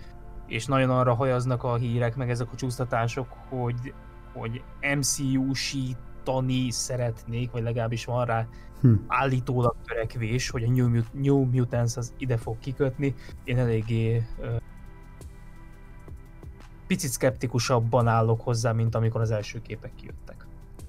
[0.47, 3.95] és nagyon arra hajaznak a hírek, meg ezek a csúsztatások, hogy,
[4.33, 4.63] hogy
[4.97, 8.47] MCU-sítani szeretnék, vagy legalábbis van rá
[8.83, 8.95] hm.
[9.07, 13.15] állítólag törekvés, hogy a New, Mut- New Mutants az ide fog kikötni.
[13.45, 14.57] Én eléggé uh,
[16.87, 20.47] picit szkeptikusabban állok hozzá, mint amikor az első képek kijöttek.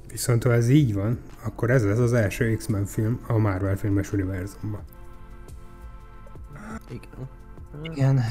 [0.08, 4.14] Viszont ha ez így van, akkor ez lesz az első X-Men film a Marvel filmes
[4.14, 4.82] univerzumban.
[6.90, 7.30] Igen.
[7.82, 8.22] Igen.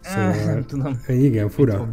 [0.00, 1.00] Szóval, nem tudom.
[1.06, 1.92] Igen, fura.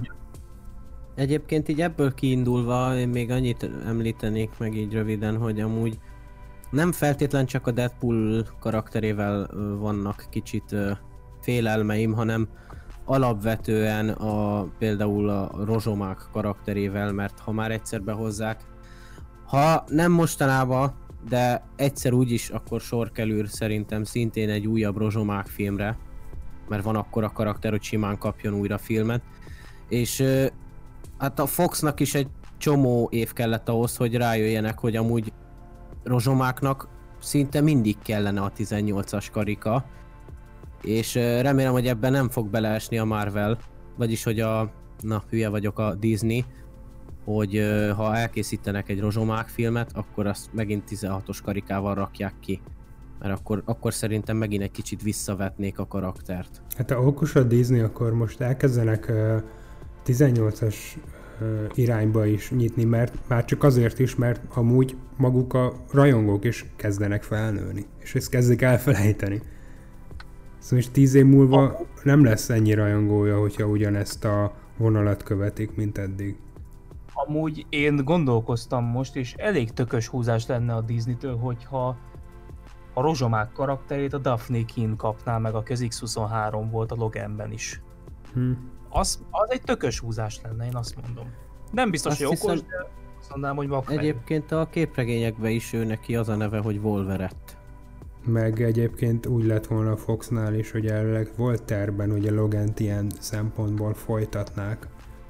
[1.15, 5.99] Egyébként így ebből kiindulva én még annyit említenék meg így röviden, hogy amúgy
[6.71, 9.49] nem feltétlen csak a Deadpool karakterével
[9.79, 10.75] vannak kicsit
[11.41, 12.47] félelmeim, hanem
[13.05, 18.59] alapvetően a, például a rozsomák karakterével, mert ha már egyszer behozzák,
[19.45, 20.93] ha nem mostanában,
[21.29, 25.97] de egyszer úgyis akkor sor kerül szerintem szintén egy újabb rozsomák filmre,
[26.67, 29.21] mert van akkor a karakter, hogy simán kapjon újra filmet,
[29.89, 30.23] és
[31.17, 35.33] hát a Foxnak is egy csomó év kellett ahhoz, hogy rájöjjenek, hogy amúgy
[36.03, 36.87] rozsomáknak
[37.19, 39.85] szinte mindig kellene a 18-as karika,
[40.81, 43.57] és remélem, hogy ebben nem fog beleesni a Marvel,
[43.97, 44.71] vagyis hogy a,
[45.01, 46.45] na hülye vagyok a Disney,
[47.25, 47.61] hogy
[47.95, 52.61] ha elkészítenek egy rozsomák filmet, akkor azt megint 16-os karikával rakják ki.
[53.19, 56.61] Mert akkor, akkor szerintem megint egy kicsit visszavetnék a karaktert.
[56.77, 59.41] Hát ha okos a Disney, akkor most elkezdenek uh,
[60.05, 60.75] 18-as
[61.73, 67.23] irányba is nyitni, mert már csak azért is, mert amúgy maguk a rajongók is kezdenek
[67.23, 69.41] felnőni, és ezt kezdik elfelejteni.
[70.57, 75.97] Szóval is tíz év múlva nem lesz ennyi rajongója, hogyha ugyanezt a vonalat követik, mint
[75.97, 76.37] eddig.
[77.13, 81.97] Amúgy én gondolkoztam most, és elég tökös húzás lenne a Disney-től, hogyha
[82.93, 87.81] a rozsomák karakterét a Daphne Keen kapná meg, a az X-23 volt a Loganben is.
[88.33, 88.51] Hm
[88.91, 91.25] az, az egy tökös húzás lenne, én azt mondom.
[91.71, 92.87] Nem biztos, azt hogy hiszem, okos, de
[93.19, 93.97] azt mondanám, hogy vakfej.
[93.97, 97.57] Egyébként a képregényekben is ő neki az a neve, hogy Wolverett.
[98.25, 102.79] Meg egyébként úgy lett volna a Foxnál is, hogy elvileg volt terben, hogy a Logent
[102.79, 104.87] ilyen szempontból folytatnák,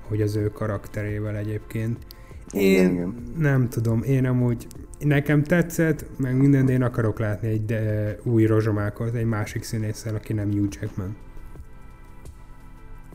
[0.08, 2.06] hogy az ő karakterével egyébként.
[2.52, 4.68] Én igen, nem tudom, én amúgy
[5.00, 10.16] nekem tetszett, meg minden, de én akarok látni egy de, új rozsomákot, egy másik színésszel,
[10.16, 11.16] aki nem Hugh Jackman.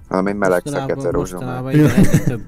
[0.08, 1.62] Egy meleg fekete rozsomák.
[1.62, 2.42] Mostanában, több...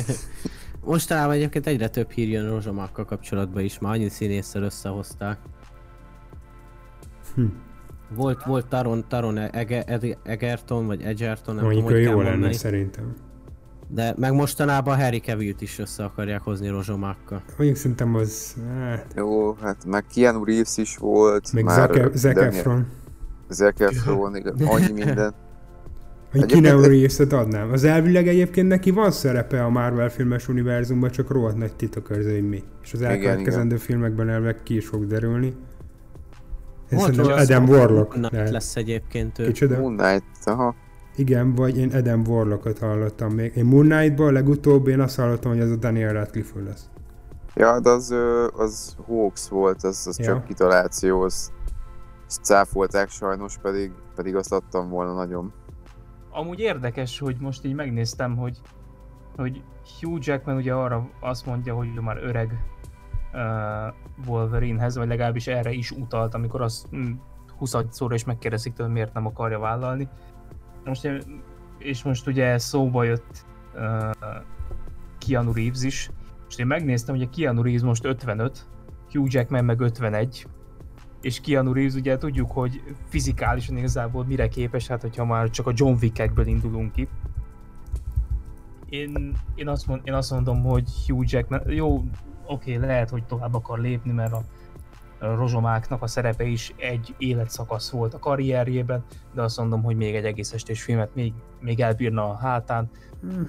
[0.84, 5.38] mostanában egyébként egyre több hír jön rozsomákkal kapcsolatban is, már annyi színésszel összehozták.
[7.34, 7.44] Hm.
[8.16, 9.84] Volt, volt Taron, Taron Ege,
[10.22, 12.52] Egerton, vagy Egerton, nem Mondjuk tudom, hogy jó lenne mondani.
[12.52, 13.14] szerintem.
[13.88, 17.42] De meg mostanában Harry Cavill-t is össze akarják hozni rozsomákkal.
[17.56, 18.56] Mondjuk szerintem az...
[18.78, 19.12] Hát...
[19.16, 21.52] Jó, hát meg Keanu Reeves is volt.
[21.52, 22.86] Meg már, Zac Efron.
[23.48, 25.34] Zac Efron, annyi minden.
[26.32, 27.72] Hogy Keanu Reeves-et adnám.
[27.72, 32.48] Az elvileg egyébként neki van szerepe a Marvel filmes univerzumban, csak rohadt nagy titokőrző, hogy
[32.48, 32.62] mi.
[32.82, 35.54] És az elkövetkezendő filmekben elvileg ki is fog derülni.
[36.90, 38.16] Én szerintem Adam Warlock.
[38.16, 39.46] Moon lesz egyébként ő.
[39.46, 39.78] Kicsoda?
[39.78, 40.74] Moon Knight, aha.
[41.16, 43.52] Igen, vagy én Adam Warlockot hallottam még.
[43.56, 46.88] Én Moon Knight-ban legutóbb én azt hallottam, hogy az a Daniel Radcliffe lesz.
[47.54, 48.14] Ja, de az,
[48.56, 50.24] az hoax volt, az, az ja.
[50.24, 51.52] csak kitaláció, az,
[52.26, 55.52] azt cáfolták sajnos, pedig, pedig azt adtam volna nagyon
[56.32, 58.58] amúgy érdekes, hogy most így megnéztem, hogy,
[59.36, 59.62] hogy
[60.00, 62.64] Hugh Jackman ugye arra azt mondja, hogy már öreg
[63.32, 67.12] uh, Wolverinehez, vagy legalábbis erre is utalt, amikor az hm,
[67.58, 70.08] 20 szóra is megkérdezik tőle, miért nem akarja vállalni.
[70.84, 71.24] Most,
[71.78, 74.10] és most ugye szóba jött uh,
[75.18, 76.10] Keanu Reeves is,
[76.48, 78.66] és én megnéztem, hogy a Keanu Reeves most 55,
[79.12, 80.46] Hugh Jackman meg 51,
[81.22, 85.72] és Keanu Reeves ugye tudjuk, hogy fizikálisan igazából mire képes, hát hogyha már csak a
[85.74, 87.08] John Wick-ekből indulunk ki.
[88.88, 91.94] Én, én, azt mond, én azt mondom, hogy Hugh Jackman, jó,
[92.46, 94.42] oké, okay, lehet, hogy tovább akar lépni, mert a,
[95.18, 99.04] a rozsomáknak a szerepe is egy életszakasz volt a karrierjében,
[99.34, 102.90] de azt mondom, hogy még egy egész estés filmet még, még elbírna a hátán.
[103.20, 103.48] Hmm.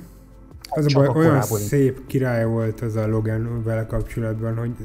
[0.70, 4.76] Az a baj, olyan szép király volt az a Logan vele kapcsolatban, hogy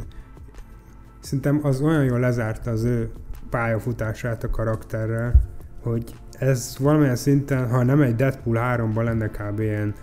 [1.20, 3.10] szerintem az olyan jól lezárta az ő
[3.50, 5.42] pályafutását a karakterrel,
[5.82, 9.60] hogy ez valamilyen szinten, ha nem egy Deadpool 3-ban lenne kb.
[9.60, 9.94] ilyen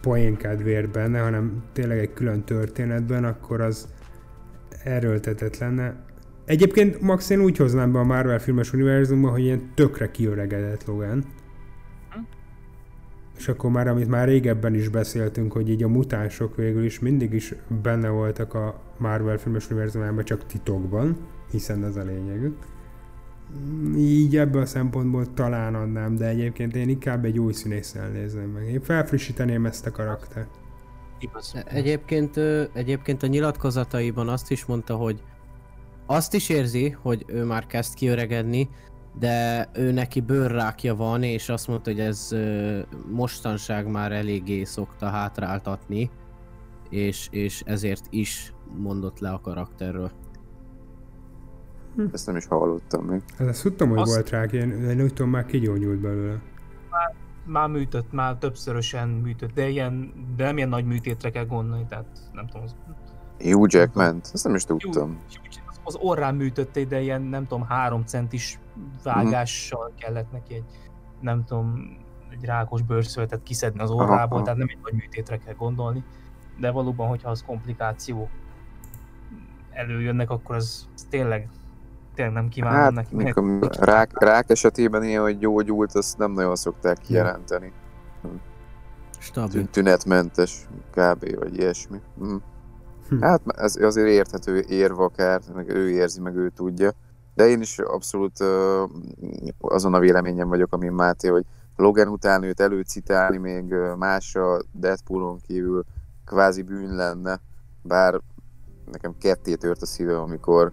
[0.00, 3.88] poénkedvér benne, hanem tényleg egy külön történetben, akkor az
[4.84, 5.94] erőltetett lenne.
[6.44, 11.24] Egyébként max én úgy hoznám be a Marvel filmes univerzumban, hogy ilyen tökre kiöregedett Logan.
[13.36, 17.32] És akkor már, amit már régebben is beszéltünk, hogy így a mutánsok végül is mindig
[17.32, 21.16] is benne voltak a Marvel filmes univerzumában, csak titokban,
[21.50, 22.56] hiszen ez a lényegük.
[23.96, 28.68] Így ebből a szempontból talán adnám, de egyébként én inkább egy új színésszel nézném meg.
[28.68, 30.50] Én felfrissíteném ezt a karaktert.
[31.18, 31.54] Igaz.
[31.66, 32.36] Egyébként,
[32.72, 35.22] egyébként a nyilatkozataiban azt is mondta, hogy
[36.06, 38.68] azt is érzi, hogy ő már kezd kiöregedni,
[39.18, 42.28] de ő neki bőrrákja van, és azt mondta, hogy ez
[43.10, 46.10] mostanság már eléggé szokta hátráltatni,
[46.90, 50.10] és, és ezért is mondott le a karakterről.
[52.12, 53.22] Ezt nem is hallottam még.
[53.38, 56.40] Hát ezt tudtam, hogy Azt- volt rá, én, úgy tudom, már kigyógyult belőle.
[57.44, 62.06] Már műtött, már többszörösen műtött, de ilyen, de nem ilyen nagy műtétre kell gondolni, tehát
[62.32, 62.76] nem tudom, az,
[63.38, 65.18] Hugh Jackman, ezt nem is tudtam.
[65.66, 68.58] az, az orrán műtötték, de ilyen nem tudom, három centis
[69.02, 70.64] vágással kellett neki egy,
[71.20, 71.96] nem tudom,
[72.30, 74.44] egy rákos bőrszövetet kiszedni az orrából, aha.
[74.44, 76.04] tehát nem egy nagy műtétre kell gondolni,
[76.58, 78.28] de valóban, hogyha az komplikáció
[79.80, 81.48] előjönnek, akkor az, tényleg,
[82.14, 83.14] tényleg nem kívánom Hát, neki.
[83.14, 87.72] mikor rák, rák esetében ilyen, hogy gyógyult, azt nem nagyon szokták kijelenteni.
[89.18, 89.50] Stabil.
[89.50, 91.38] Tün- Tünetmentes, kb.
[91.38, 92.00] vagy ilyesmi.
[92.24, 92.36] Mm.
[93.08, 93.20] Hm.
[93.20, 96.90] Hát ez azért érthető érv akár, meg ő érzi, meg ő tudja.
[97.34, 98.90] De én is abszolút uh,
[99.58, 101.44] azon a véleményem vagyok, amin Máté, hogy
[101.76, 105.84] Logan után őt előcitálni még más a Deadpoolon kívül
[106.24, 107.40] kvázi bűn lenne,
[107.82, 108.20] bár
[108.92, 110.72] nekem ketté tört a szívem, amikor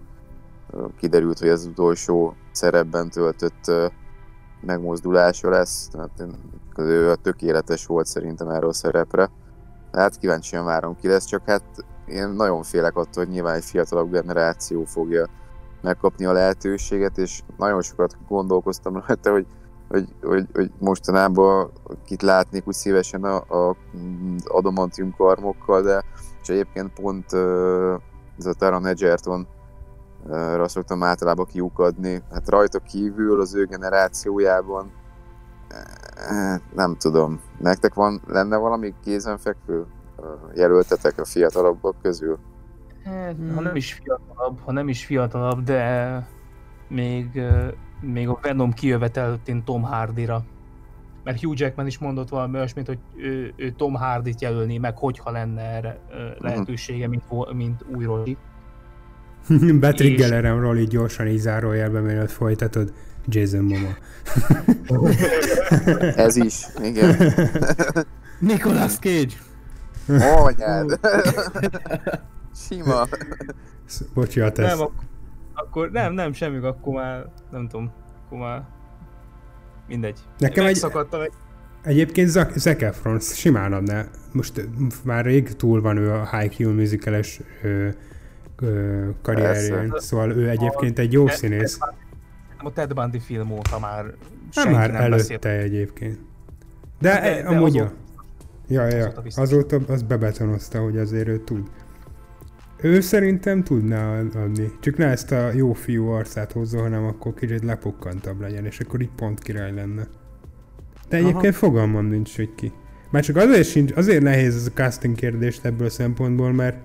[0.98, 3.72] kiderült, hogy ez utolsó szerepben töltött
[4.62, 5.88] megmozdulása lesz.
[5.88, 6.28] Tehát
[6.76, 9.30] ő tökéletes volt szerintem erről a szerepre.
[9.92, 11.64] Hát kíváncsian várom ki lesz, csak hát
[12.08, 15.28] én nagyon félek attól, hogy nyilván egy fiatalabb generáció fogja
[15.82, 19.46] megkapni a lehetőséget, és nagyon sokat gondolkoztam rajta, hogy,
[19.88, 21.72] hogy, hogy, hogy mostanában
[22.06, 23.76] kit látnék úgy szívesen a, a
[24.46, 26.04] adamantium karmokkal, de
[26.48, 27.34] és egyébként pont
[28.38, 29.48] ez a Taron Egerton
[30.30, 32.22] ra szoktam általában kiukadni.
[32.32, 34.92] Hát rajta kívül az ő generációjában
[36.30, 37.40] eh, nem tudom.
[37.60, 39.86] Nektek van, lenne valami kézenfekvő
[40.54, 42.38] jelöltetek a fiatalabbak közül?
[43.04, 46.28] Hát, ha nem is fiatalabb, ha nem is fiatalabb, de
[46.88, 47.42] még,
[48.02, 50.44] még a Venom kijövetelőtt én Tom Hardyra.
[51.28, 55.32] Mert Hugh Jackman is mondott valami olyasmit, hogy ő, ő Tom Hardyt jelölni meg, hogyha
[55.32, 57.24] lenne erre ö, lehetősége, mint,
[57.54, 58.38] mint új Rogi.
[59.80, 62.94] Betriggelerem Roli gyorsan így zárójelbe, mielőtt folytatod.
[63.26, 63.96] Jason Momoa.
[66.16, 67.16] Ez is, igen.
[68.40, 69.34] Nicolas Cage!
[70.36, 71.00] Anyád!
[72.56, 73.08] Sima.
[73.86, 74.68] Sz- Bocsánat, ez.
[74.68, 75.04] Nem, ak-
[75.54, 77.92] akkor nem, nem, semmi, akkor már nem tudom,
[78.26, 78.64] akkor már
[79.88, 80.20] mindegy.
[80.38, 81.32] Nekem egy- egy...
[81.84, 84.06] Egyébként Zac, Zac Efron simán adná.
[84.32, 84.68] Most
[85.04, 87.42] már rég túl van ő a High Q musical-es
[89.22, 91.78] karrierjén, szóval ő egyébként egy jó színész.
[92.58, 94.16] A Ted Bundy film óta már Nem
[94.52, 95.46] senki már nem előtte beszélt.
[95.46, 96.20] egyébként.
[97.00, 97.94] De, De- de, amúgy azóta-
[98.68, 98.88] ja.
[98.88, 101.70] Ja, azóta azóta az bebetonozta, hogy azért ő tud.
[102.82, 104.72] Ő szerintem tudná adni.
[104.80, 109.02] Csak ne ezt a jó fiú arcát hozza, hanem akkor kicsit lepukkantabb legyen, és akkor
[109.02, 110.08] így pont király lenne.
[111.10, 111.28] De Aha.
[111.28, 112.72] egyébként fogalmam nincs, hogy ki.
[113.12, 116.78] Már csak azért, sincs, azért nehéz ez a casting kérdést ebből a szempontból, mert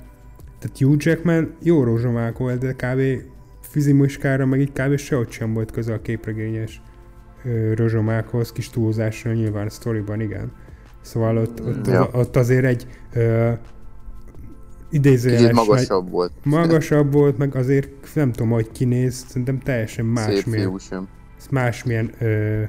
[0.58, 3.22] tehát Hugh Jackman jó rozsomák volt, de kb.
[3.60, 4.96] fizimuskára meg így kb.
[4.96, 6.82] sehogy sem volt köze a képregényes
[7.44, 10.52] ö, rozsomákhoz, kis túlzásra nyilván a sztoriban, igen.
[11.00, 12.08] Szóval ott, ott, Ja.
[12.12, 13.52] ott azért egy ö,
[14.92, 16.32] idézőjeles Kicsit magasabb volt.
[16.42, 21.08] magasabb volt, meg azért nem tudom, hogy kinéz, szerintem teljesen másmilyen, sem.
[21.50, 22.62] másmilyen ö,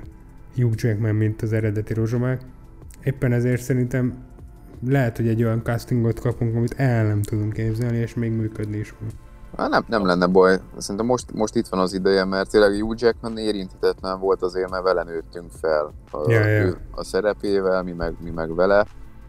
[0.55, 2.41] Hugh Jackman, mint az eredeti rozsomák.
[3.03, 4.13] Éppen ezért szerintem
[4.87, 8.89] lehet, hogy egy olyan castingot kapunk, amit el nem tudunk képzelni, és még működni is
[8.89, 9.07] fog.
[9.57, 10.59] Hát nem, nem lenne baj.
[10.77, 14.83] Szerintem most, most itt van az ideje, mert tényleg Hugh Jackman érinthetetlen volt azért, mert
[14.83, 15.93] vele nőttünk fel.
[16.11, 16.73] A, Ja, ja.
[16.91, 18.85] a szerepével, mi meg, mi meg vele,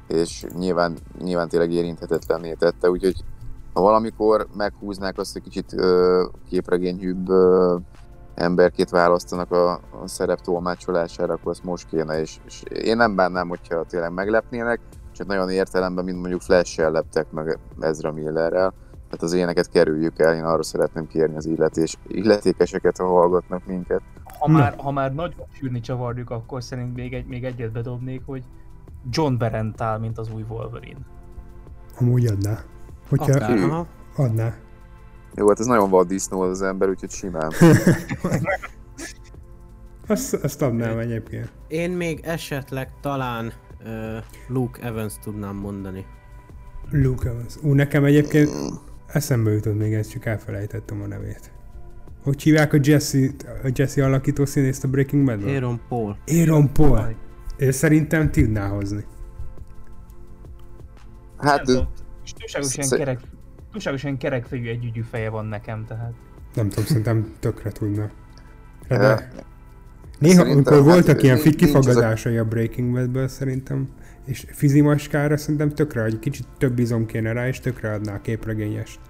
[0.08, 3.24] és nyilván, nyilván tényleg érinthetetlenné tette, úgyhogy
[3.72, 7.76] ha valamikor meghúznák azt, hogy kicsit ö, képregényhűbb ö,
[8.34, 13.48] emberkét választanak a, a szerep tolmácsolására, akkor azt most kéne, és, és én nem bánnám,
[13.48, 14.80] hogyha tényleg meglepnének.
[15.12, 18.74] csak nagyon értelemben, mint mondjuk Flash-el leptek meg Ezra Millerrel.
[18.90, 24.02] Tehát az éneket kerüljük el, én arra szeretném kérni az illetés, illetékeseket, ha hallgatnak minket.
[24.38, 28.42] Ha már, ha már nagyon sűrni csavarjuk, akkor szerint még, egy, még egyet bedobnék, hogy
[29.10, 31.00] John Berentál, mint az új Wolverine.
[31.98, 32.58] Amúgy adná.
[33.08, 33.86] Hogyha Akár, aha.
[34.16, 34.54] adná.
[35.34, 37.52] Jó, hát ez nagyon vaddisznó az ember, úgyhogy simán.
[40.06, 41.52] Azt, azt adnám egyébként.
[41.68, 43.52] Én még esetleg talán
[43.84, 46.06] uh, Luke Evans tudnám mondani.
[46.90, 47.56] Luke Evans.
[47.62, 48.50] Ú, nekem egyébként
[49.06, 51.52] eszembe jutott még ez, csak elfelejtettem a nevét.
[52.22, 53.18] Hogy hívják a Jesse,
[53.62, 55.54] a Jesse alakító színészt a Breaking Badban?
[55.54, 56.16] Aaron Paul.
[56.26, 57.14] Aaron Paul.
[57.56, 59.04] Ő szerintem tudná hozni.
[61.38, 61.88] Hát, Nem
[62.24, 63.20] és túlságosan Sz- kerek,
[63.72, 66.12] túlságosan kerekfejű együgyű feje van nekem, tehát.
[66.54, 68.10] Nem tudom, szerintem tökre tudna.
[68.88, 69.30] De
[70.18, 73.88] néha, amikor hát, voltak ilyen nincs- kifagadásai a Breaking Badből szerintem,
[74.24, 79.00] és fizimaskára szerintem tökre, hogy kicsit több izom kéne rá, és tökre adná a képregényest.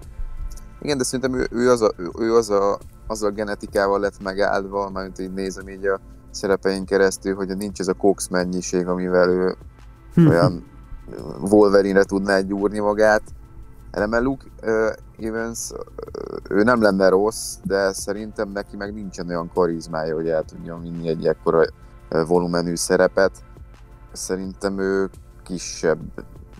[0.81, 4.23] Igen, de szerintem ő, ő, az, a, ő, ő az, a, az a genetikával lett
[4.23, 5.99] megáldva, mert így nézem így a
[6.35, 9.55] szerepein keresztül, hogy nincs ez a cox mennyiség, amivel ő
[10.15, 10.27] Hm.
[10.27, 10.63] olyan
[11.39, 13.21] Wolverine-re tudná gyúrni magát.
[13.91, 15.77] Eleme Luke uh, Evans, uh,
[16.49, 21.07] ő nem lenne rossz, de szerintem neki meg nincsen olyan karizmája, hogy el tudjon vinni
[21.07, 21.65] egy ekkora
[22.11, 23.31] uh, volumenű szerepet.
[24.11, 25.09] Szerintem ő
[25.43, 25.99] kisebb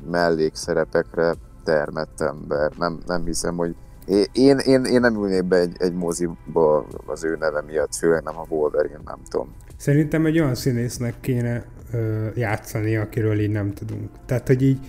[0.10, 2.72] mellékszerepekre termett ember.
[2.78, 7.24] Nem, nem hiszem, hogy én, én, én, én nem ülnék be egy, egy moziba az
[7.24, 9.56] ő neve miatt, főleg nem a Wolverine, nem tudom.
[9.78, 14.10] Szerintem egy olyan színésznek kéne ö, játszani, akiről így nem tudunk.
[14.26, 14.80] Tehát, hogy így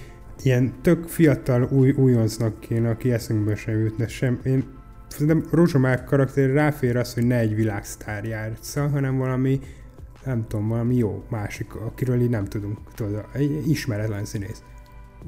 [0.42, 4.40] ilyen tök fiatal új, újoncnak kéne, aki eszünkbe sem jutna sem.
[4.44, 4.64] Én
[5.08, 9.60] szerintem Rózsomák karakter ráfér az, hogy ne egy világsztár játsza, hanem valami,
[10.24, 14.62] nem tudom, valami jó másik, akiről így nem tudunk, tudod, egy ismeretlen színész.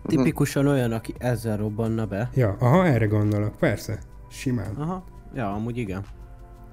[0.07, 2.31] Tipikusan olyan, aki ezzel robbanna be.
[2.35, 3.99] Ja, aha, erre gondolok, persze,
[4.31, 4.75] simán.
[4.75, 5.05] Aha.
[5.35, 6.05] Ja, amúgy igen.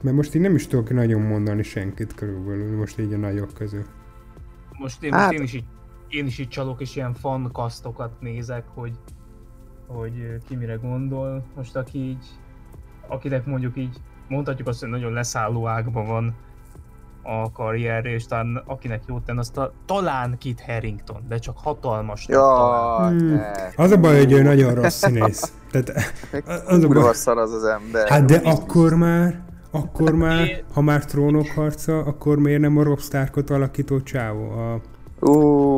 [0.02, 3.84] Mert most így nem is tudok nagyon mondani senkit körülbelül, most így a nagyok közül.
[4.80, 5.66] Most én, Hát- most én, is így,
[6.08, 8.94] én is így csalok, és ilyen fankasztokat nézek, hogy,
[9.88, 11.44] hogy ki mire gondol.
[11.56, 12.26] Most aki így,
[13.08, 16.36] akinek mondjuk így, mondhatjuk azt, hogy nagyon leszálló ágban van
[17.24, 22.28] a karrierje, és talán akinek jót tenne, azt a, talán Kit Harrington, de csak hatalmas.
[22.28, 23.42] Ja, Hmm.
[23.76, 25.54] Az a baj, hogy ő nagyon rossz színész.
[25.72, 25.90] Tehát
[26.68, 27.04] az a baj.
[27.08, 28.10] az az ember.
[28.10, 29.44] Hát de akkor már,
[29.76, 34.50] akkor már, ha már trónok harca, akkor miért nem a Rob Starkot alakító csávó?
[34.50, 34.82] A,
[35.20, 35.32] Ú,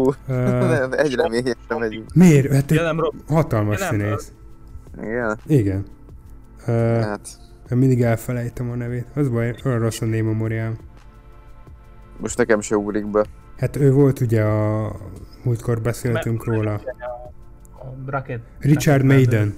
[0.10, 2.14] a, nem, egyre mélyebbre megyünk.
[2.14, 2.54] miért?
[2.54, 4.32] Hát egy nem, hatalmas nem, színész.
[5.02, 5.86] Igen, Igen.
[6.68, 7.40] Uh, hát
[7.70, 9.06] mindig elfelejtem a nevét.
[9.16, 10.78] Az baj, olyan rossz a némemóriám.
[12.20, 13.26] most nekem se ugrik be.
[13.58, 14.92] Hát ő volt ugye a...
[15.44, 16.74] Múltkor beszéltünk róla.
[16.74, 18.42] a Bracket.
[18.60, 19.56] Richard Bracket Maiden.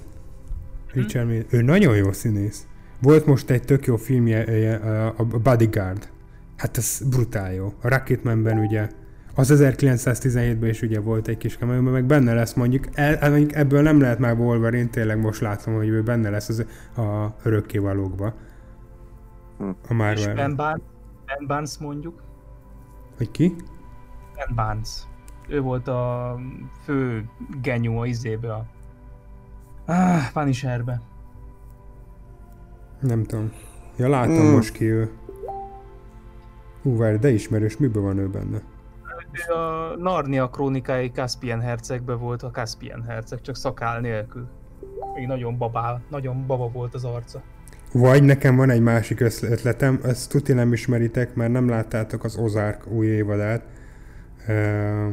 [0.92, 1.46] Richard Maiden.
[1.50, 2.66] Ő nagyon jó színész.
[3.02, 4.74] Volt most egy tök jó filmje,
[5.16, 6.08] a Bodyguard.
[6.56, 7.72] Hát ez brutál jó.
[7.82, 8.88] A Rocketmanben ugye,
[9.34, 13.52] az 1917-ben is ugye volt egy kis cameo, meg benne lesz mondjuk, el, el- mondjuk
[13.54, 18.34] ebből nem lehet már Wolverine, tényleg most látom, hogy ő benne lesz az, a örökkévalókba.
[19.58, 20.54] A És Ben Marvel.
[20.54, 20.82] Barnes,
[21.26, 22.22] Ben Barnes mondjuk.
[23.16, 23.54] Hogy ki?
[24.34, 24.88] Ben Barnes.
[25.48, 26.34] Ő volt a
[26.84, 27.24] fő
[27.62, 28.66] genyó a izébe a...
[29.86, 31.00] Ah, Punisherbe.
[33.00, 33.52] Nem tudom.
[33.96, 34.52] Ja, látom Mm.
[34.52, 35.10] most ki ő.
[36.82, 38.62] Hú, várj, de ismerős, miben van ő benne?
[39.48, 44.48] Ő a Narnia krónikái Caspian hercegbe volt a Caspian herceg, csak szakál nélkül.
[45.14, 47.42] Még nagyon babál, nagyon baba volt az arca.
[47.92, 52.86] Vagy nekem van egy másik ötletem, ezt tuti nem ismeritek, mert nem láttátok az Ozark
[52.86, 53.62] új évadát.
[54.48, 55.12] Uh,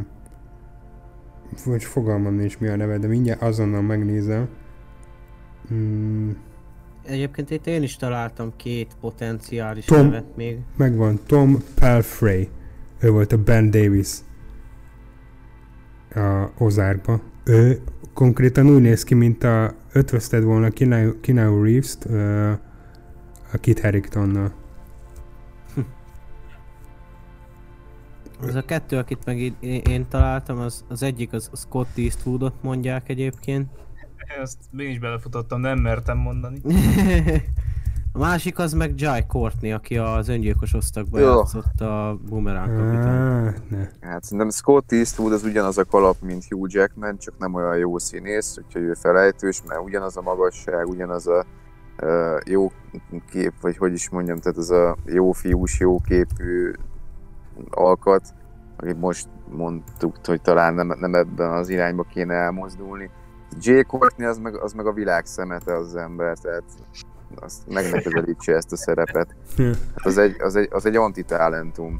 [1.65, 4.47] vagy fogalmam nincs mi a neve, de mindjárt azonnal megnézem.
[5.73, 6.29] Mm,
[7.07, 10.05] Egyébként itt én is találtam két potenciális Tom.
[10.05, 10.57] nevet még.
[10.75, 12.49] megvan, Tom Palfrey.
[12.99, 14.09] Ő volt a Ben Davis
[16.15, 17.21] a Ozarkba.
[17.43, 17.81] Ő
[18.13, 20.69] konkrétan úgy néz ki, mint a ötvözted volna
[21.21, 22.51] Keanu Reeves-t uh,
[23.53, 24.51] a Kit Haringtonnal.
[28.41, 33.09] Az a kettő, akit meg én, én találtam, az, az egyik az Scott Eastwoodot mondják
[33.09, 33.67] egyébként.
[34.41, 36.61] Ezt én is belefutottam, nem mertem mondani.
[38.17, 41.27] A másik az meg Jai Courtney, aki az öngyilkos osztagban Jó.
[41.27, 43.55] játszott a Boomerang kapitán.
[43.69, 44.07] Ne.
[44.09, 47.97] Hát szerintem Scott Eastwood az ugyanaz a kalap, mint Hugh Jackman, csak nem olyan jó
[47.97, 51.45] színész, úgyhogy ő felejtős, mert ugyanaz a magasság, ugyanaz a
[52.01, 52.71] uh, jó
[53.29, 56.73] kép, vagy hogy is mondjam, tehát az a jó fiús, jó képű
[57.69, 58.33] alkat,
[58.77, 63.09] aki most mondtuk, hogy talán nem, nem ebben az irányba kéne elmozdulni.
[63.59, 66.63] Jay Courtney az meg, az meg a világ szemete az ember, tehát
[67.35, 69.35] azt meg ne közelítse ezt a szerepet.
[69.57, 71.99] Hát az egy, az egy, az egy antitalentum.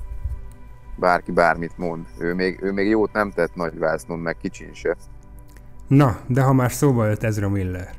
[0.95, 2.06] Bárki bármit mond.
[2.20, 4.95] Ő még, ő még jót nem tett nagy vásznon, meg kicsin se.
[5.88, 7.89] Na, de ha már szóba jött Ezra Miller.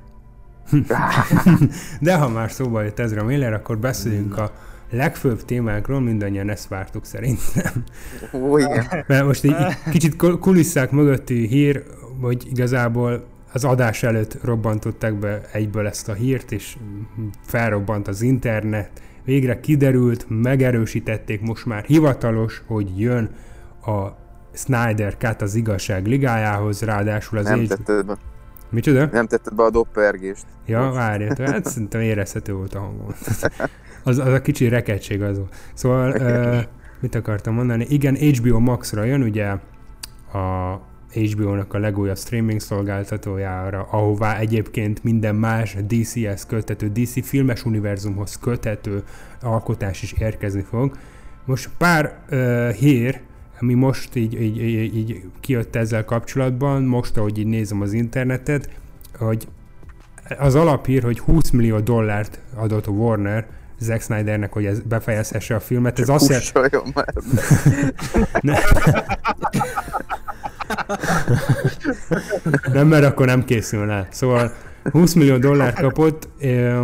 [2.00, 4.52] de ha már szóba jött Ezra Miller, akkor beszéljünk a
[4.90, 7.84] legfőbb témákról, mindannyian ezt vártuk szerintem.
[8.32, 9.04] Ó, igen.
[9.06, 9.56] Mert most így
[9.90, 11.84] kicsit kulisszák mögötti hír,
[12.20, 16.76] hogy igazából az adás előtt robbantották be egyből ezt a hírt, és
[17.44, 18.90] felrobbant az internet.
[19.24, 23.30] Végre kiderült, megerősítették most már hivatalos, hogy jön
[23.86, 24.06] a
[24.52, 27.68] Snyder Cut az igazság ligájához, ráadásul az Nem egy...
[27.68, 28.16] tetted be.
[28.70, 29.08] Micsoda?
[29.12, 30.44] Nem tetted be a doppergést.
[30.66, 33.06] Ja, várj, hát szerintem érezhető volt a hangom.
[34.04, 35.54] Az, az a kicsi rekegység az volt.
[35.74, 36.58] Szóval, uh,
[37.00, 37.86] mit akartam mondani?
[37.88, 39.46] Igen, HBO Max-ra jön, ugye
[40.32, 40.80] a
[41.12, 49.02] HBO-nak a legújabb streaming szolgáltatójára, ahová egyébként minden más DC-hez köthető, DC filmes univerzumhoz köthető
[49.40, 50.96] alkotás is érkezni fog.
[51.44, 53.20] Most pár uh, hír,
[53.60, 58.68] ami most így, így, így, így kijött ezzel kapcsolatban, most ahogy így nézem az internetet,
[59.18, 59.48] hogy
[60.38, 63.46] az alapír, hogy 20 millió dollárt adott a Warner
[63.80, 65.98] Zack Snydernek, hogy ez befejezhesse a filmet.
[65.98, 66.76] Ez azt jelenti...
[72.72, 74.08] Nem, mert akkor nem készül el.
[74.10, 74.52] Szóval
[74.90, 76.80] 20 millió dollár kapott, eh,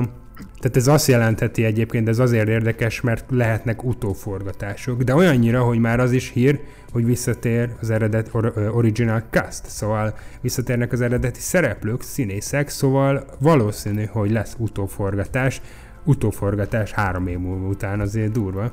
[0.65, 6.01] tehát ez azt jelentheti egyébként, ez azért érdekes, mert lehetnek utóforgatások, de olyannyira, hogy már
[6.01, 6.61] az is hír,
[6.93, 14.05] hogy visszatér az eredet or- original cast, szóval visszatérnek az eredeti szereplők, színészek, szóval valószínű,
[14.05, 15.61] hogy lesz utóforgatás,
[16.05, 18.71] utóforgatás három év múlva után azért durva,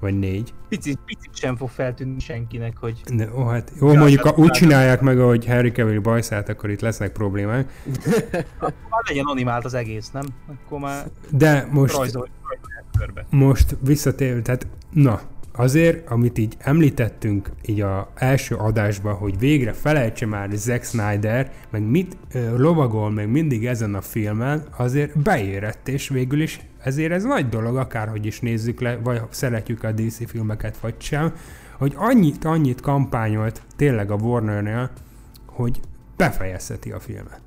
[0.00, 0.52] vagy négy.
[0.68, 5.00] Picit, picit sem fog feltűnni senkinek, hogy De, ó, hát jó, mondjuk ha úgy csinálják
[5.00, 7.82] meg, ahogy Harry Cavill bajszát, akkor itt lesznek problémák.
[8.60, 10.24] már legyen animált az egész, nem?
[10.46, 12.36] Akkor már De most, rajzolják
[12.98, 13.26] körbe.
[13.30, 15.20] most visszatér, tehát na,
[15.52, 21.82] azért, amit így említettünk így a első adásban, hogy végre felejtse már Zack Snyder, meg
[21.82, 27.24] mit ö, lovagol meg mindig ezen a filmen, azért beérett, és végül is ezért ez
[27.24, 31.32] nagy dolog, akárhogy is nézzük le, vagy szeretjük a DC filmeket, vagy sem,
[31.78, 34.90] hogy annyit, annyit kampányolt tényleg a Warnernél,
[35.46, 35.80] hogy
[36.16, 37.40] befejezheti a filmet.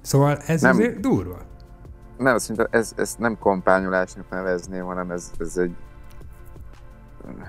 [0.00, 0.76] Szóval ez Nem.
[0.76, 1.38] azért durva.
[2.18, 5.74] Nem, szerintem ez, ez nem kampányolásnak nevezném, hanem ez, ez egy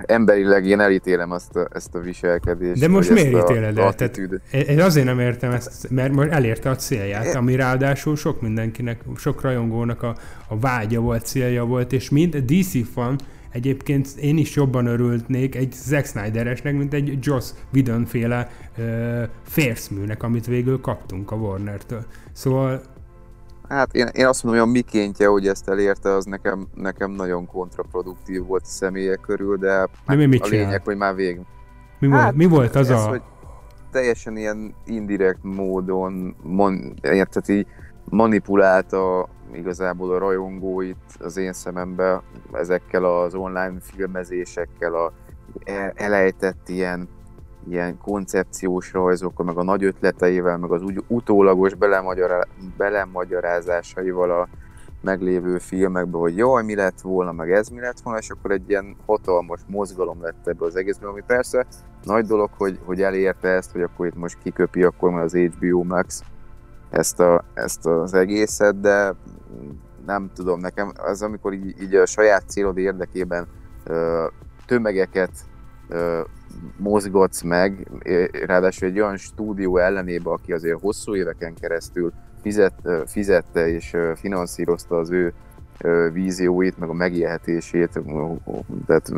[0.06, 2.80] emberileg én elítélem azt a, ezt a viselkedést.
[2.80, 3.94] De most miért ítéled el?
[3.94, 4.20] Tehát.
[4.52, 9.42] Én azért nem értem ezt, mert most elérte a célját, ami ráadásul sok mindenkinek, sok
[9.42, 10.16] rajongónak a,
[10.48, 13.20] a vágya volt, célja volt, és mind DC fan,
[13.52, 20.24] egyébként én is jobban örültnék egy Zack Snyderesnek, mint egy Joss Whedon féle ö, férszműnek,
[20.24, 22.06] amit végül kaptunk a Warner-től.
[22.32, 22.82] Szóval
[23.70, 27.46] Hát én, én azt mondom, hogy a mikéntje, hogy ezt elérte, az nekem, nekem nagyon
[27.48, 30.66] kontraproduktív volt a személyek körül, de hát De mi mit a csinál?
[30.66, 31.40] lényeg, hogy már vég.
[32.00, 33.08] mi, Hát, volt, mi volt az ez, a...
[33.08, 33.22] hogy
[33.92, 37.68] teljesen ilyen indirekt módon, mon, tehát így
[38.06, 42.22] manipulálta igazából a rajongóit az én szemembe
[42.54, 45.14] ezekkel az online filmezésekkel, a
[45.64, 47.10] el- elejtett ilyen,
[47.68, 52.42] ilyen koncepciós rajzokkal, meg a nagy ötleteivel, meg az úgy utólagos belemagyará,
[52.78, 54.48] belemagyarázásaival a
[55.02, 58.70] meglévő filmekbe, hogy jaj, mi lett volna, meg ez mi lett volna, és akkor egy
[58.70, 61.66] ilyen hatalmas mozgalom lett ebből az egészből, ami persze
[62.04, 65.84] nagy dolog, hogy, hogy elérte ezt, hogy akkor itt most kiköpi akkor már az HBO
[65.84, 66.22] Max
[66.90, 69.16] ezt, a, ezt az egészet, de
[70.06, 73.48] nem tudom, nekem az, amikor így, így a saját célod érdekében
[73.84, 74.26] ö,
[74.66, 75.32] tömegeket
[76.78, 77.88] mozgatsz meg,
[78.46, 82.74] ráadásul egy olyan stúdió ellenébe, aki azért hosszú éveken keresztül fizet,
[83.06, 85.34] fizette és finanszírozta az ő
[86.14, 88.02] vízióit, meg a megélhetését,
[88.86, 89.12] tehát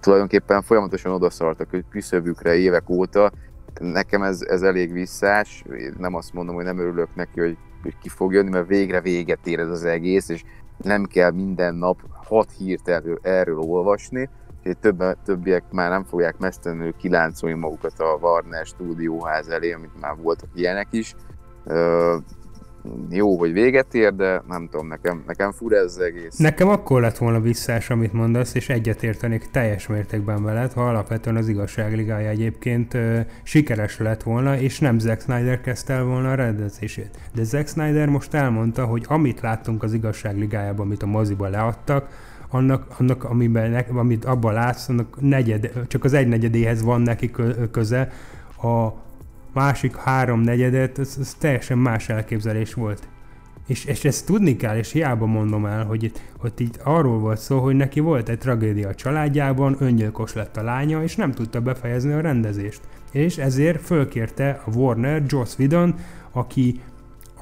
[0.00, 3.32] tulajdonképpen folyamatosan odaszart a kü- küszöbükre évek óta.
[3.80, 7.98] Nekem ez, ez elég visszás, Én nem azt mondom, hogy nem örülök neki, hogy, hogy
[7.98, 10.44] ki fog jönni, mert végre véget ér ez az egész, és
[10.76, 14.28] nem kell minden nap hat hírt erről, erről olvasni,
[14.80, 20.48] több, többiek már nem fogják mesztelenül kiláncolni magukat a Warner stúdióház elé, amit már voltak
[20.54, 21.14] ilyenek is.
[23.10, 26.36] Jó, hogy véget ér, de nem tudom, nekem, nekem fura ez az egész.
[26.36, 31.48] Nekem akkor lett volna visszás, amit mondasz, és egyetértenék teljes mértékben veled, ha alapvetően az
[31.48, 37.18] igazságligája egyébként ö, sikeres lett volna, és nem Zack Snyder kezdte el volna a rendezését.
[37.34, 42.08] De Zack Snyder most elmondta, hogy amit láttunk az igazságligájában, amit a moziba leadtak,
[42.52, 47.30] annak, annak amiben, amit abban látsz, annak negyed, csak az egy negyedéhez van neki
[47.70, 48.12] köze,
[48.62, 48.88] a
[49.52, 53.08] másik három negyedet, ez, ez teljesen más elképzelés volt.
[53.66, 57.38] És, és ezt tudni kell, és hiába mondom el, hogy itt, hogy itt arról volt
[57.38, 61.60] szó, hogy neki volt egy tragédia a családjában, öngyilkos lett a lánya, és nem tudta
[61.60, 62.80] befejezni a rendezést.
[63.10, 65.94] És ezért fölkérte a Warner, Joss Whedon,
[66.32, 66.80] aki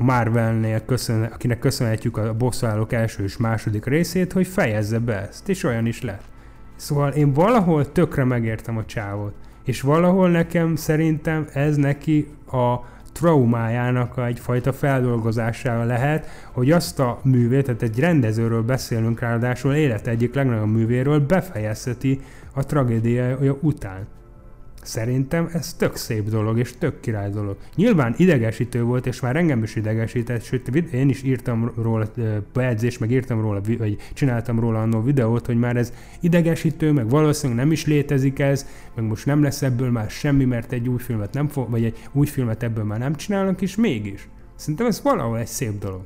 [0.00, 5.48] a Marvelnél köszön, akinek köszönhetjük a bosszúállók első és második részét, hogy fejezze be ezt,
[5.48, 6.22] és olyan is lett.
[6.76, 9.34] Szóval én valahol tökre megértem a csávot,
[9.64, 12.76] és valahol nekem szerintem ez neki a
[13.12, 20.34] traumájának egyfajta feldolgozására lehet, hogy azt a művét, tehát egy rendezőről beszélünk ráadásul élet egyik
[20.34, 22.20] legnagyobb művéről befejezheti
[22.54, 24.06] a tragédiája után.
[24.82, 27.56] Szerintem ez tök szép dolog, és tök király dolog.
[27.74, 32.06] Nyilván idegesítő volt, és már engem is idegesített, sőt, én is írtam róla
[32.52, 37.62] bejegyzés, meg írtam róla, vagy csináltam róla annó videót, hogy már ez idegesítő, meg valószínűleg
[37.62, 41.32] nem is létezik ez, meg most nem lesz ebből már semmi, mert egy új filmet
[41.32, 44.28] nem fog, vagy egy új filmet ebből már nem csinálnak, és mégis.
[44.56, 46.02] Szerintem ez valahol egy szép dolog.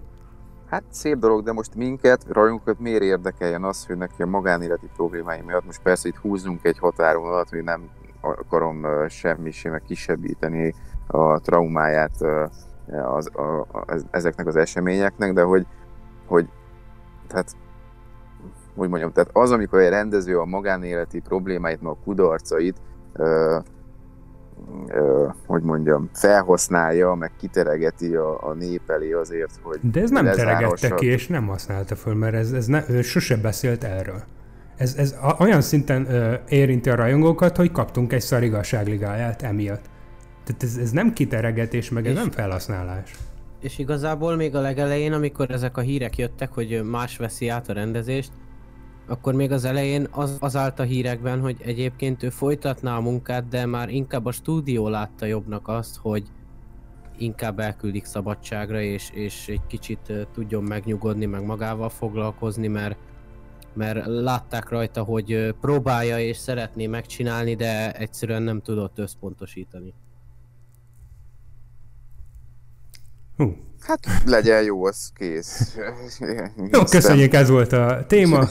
[0.67, 5.41] Hát szép dolog, de most minket, rajunkat miért érdekeljen az, hogy neki a magánéleti problémái
[5.47, 7.89] miatt most persze itt húzunk egy határon alatt, hogy nem
[8.25, 10.75] akarom semmi sem kisebbíteni
[11.07, 12.17] a traumáját
[13.05, 15.67] az, a, a, ezeknek az eseményeknek, de hogy,
[16.27, 16.49] hogy
[17.29, 17.57] tehát
[18.77, 22.77] hogy mondjam, tehát az, amikor egy rendező a magánéleti problémáit, meg a kudarcait
[23.13, 23.59] ö,
[24.87, 30.25] ö, hogy mondjam, felhasználja, meg kiteregeti a, a nép elé azért, hogy De ez nem
[30.25, 34.23] teregette ki, és nem használta föl, mert ez, ez ne, ő sose beszélt erről
[34.77, 39.91] ez, ez olyan szinten ö, érinti a rajongókat, hogy kaptunk egy szar igazságligáját emiatt.
[40.45, 43.15] Tehát ez, ez nem kiteregetés, meg ez és, nem felhasználás.
[43.61, 47.73] És igazából még a legelején, amikor ezek a hírek jöttek, hogy más veszi át a
[47.73, 48.33] rendezést,
[49.07, 53.49] akkor még az elején az, az állt a hírekben, hogy egyébként ő folytatná a munkát,
[53.49, 56.23] de már inkább a stúdió látta jobbnak azt, hogy
[57.19, 62.97] inkább elküldik szabadságra, és, és egy kicsit tudjon megnyugodni, meg magával foglalkozni, mert
[63.77, 69.95] mert látták rajta, hogy próbálja és szeretné megcsinálni, de egyszerűen nem tudott összpontosítani.
[73.37, 73.57] Hú.
[73.81, 75.79] Hát legyen jó, az kész.
[76.73, 78.49] jó, köszönjük, ez volt a téma.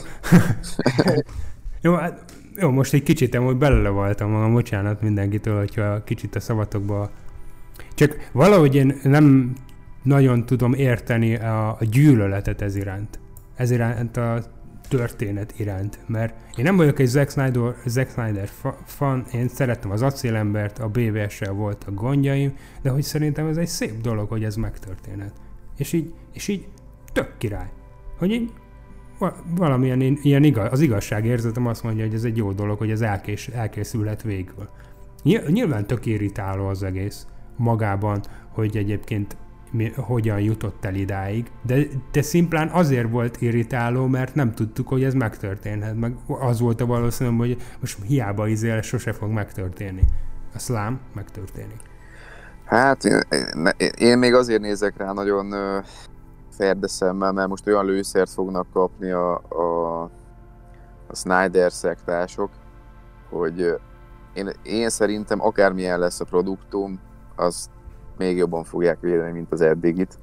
[1.80, 2.24] jó, hát,
[2.56, 7.10] jó, most egy kicsit hogy belelevaltam magam, bocsánat mindenkitől, hogyha kicsit a szavatokba...
[7.94, 9.54] Csak valahogy én nem
[10.02, 13.18] nagyon tudom érteni a, a gyűlöletet ez iránt.
[13.56, 14.42] Ez iránt a
[14.88, 18.48] történet iránt, mert én nem vagyok egy Zack Snyder, Zack Snyder
[18.84, 24.00] fan, én szerettem az acélembert, a BVS-sel a gondjaim, de hogy szerintem ez egy szép
[24.00, 25.32] dolog, hogy ez megtörténhet.
[25.76, 26.68] És így, és így
[27.12, 27.70] tök király.
[28.18, 28.52] Hogy így
[29.56, 33.48] valamilyen ilyen igaz, az igazságérzetem azt mondja, hogy ez egy jó dolog, hogy ez elkés,
[33.48, 34.68] elkészülhet végül.
[35.48, 37.26] Nyilván tök irritáló az egész
[37.56, 39.36] magában, hogy egyébként
[39.74, 45.04] mi, hogyan jutott el idáig, de, de szimplán azért volt irritáló, mert nem tudtuk, hogy
[45.04, 50.02] ez megtörténhet, meg az volt a valószínű, hogy most hiába izél, sose fog megtörténni.
[50.54, 51.80] A szlám megtörténik.
[52.64, 53.20] Hát én,
[53.98, 55.84] én, még azért nézek rá nagyon uh,
[56.50, 60.02] ferdeszemmel, mert most olyan lőszert fognak kapni a, a,
[61.06, 62.50] a Snyder szektások,
[63.30, 63.80] hogy
[64.34, 67.00] én, én szerintem akármilyen lesz a produktum,
[67.36, 67.70] az
[68.16, 70.18] még jobban fogják védeni, mint az eddigit.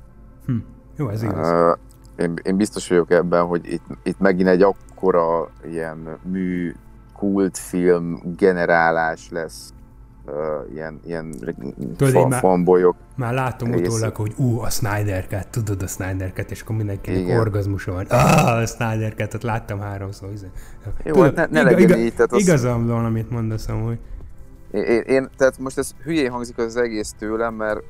[0.46, 0.56] Hm.
[0.98, 1.52] Jó, ez igaz.
[1.52, 1.78] Uh,
[2.16, 6.74] én, én biztos vagyok ebben, hogy itt, itt megint egy akkora ilyen mű,
[7.16, 9.74] kultfilm generálás lesz,
[10.26, 11.32] uh, ilyen, ilyen
[11.98, 12.96] tudod, fan, fanbolyok.
[13.16, 17.40] Már látom utólag, hogy ú, a Snyder Cut, tudod a Snyder Cut, és akkor mindenkinek
[17.40, 18.06] orgazmusa van.
[18.10, 20.30] Ah, a Snyder Cut-ot láttam háromszor.
[21.04, 22.14] Jó, tudod, hát ne, ne legyen igaz, így.
[22.14, 22.42] Tehát az...
[22.42, 24.00] Igazam van, amit mondasz amúgy.
[24.72, 27.82] Én, én, tehát most ez hülyén hangzik az egész tőlem, mert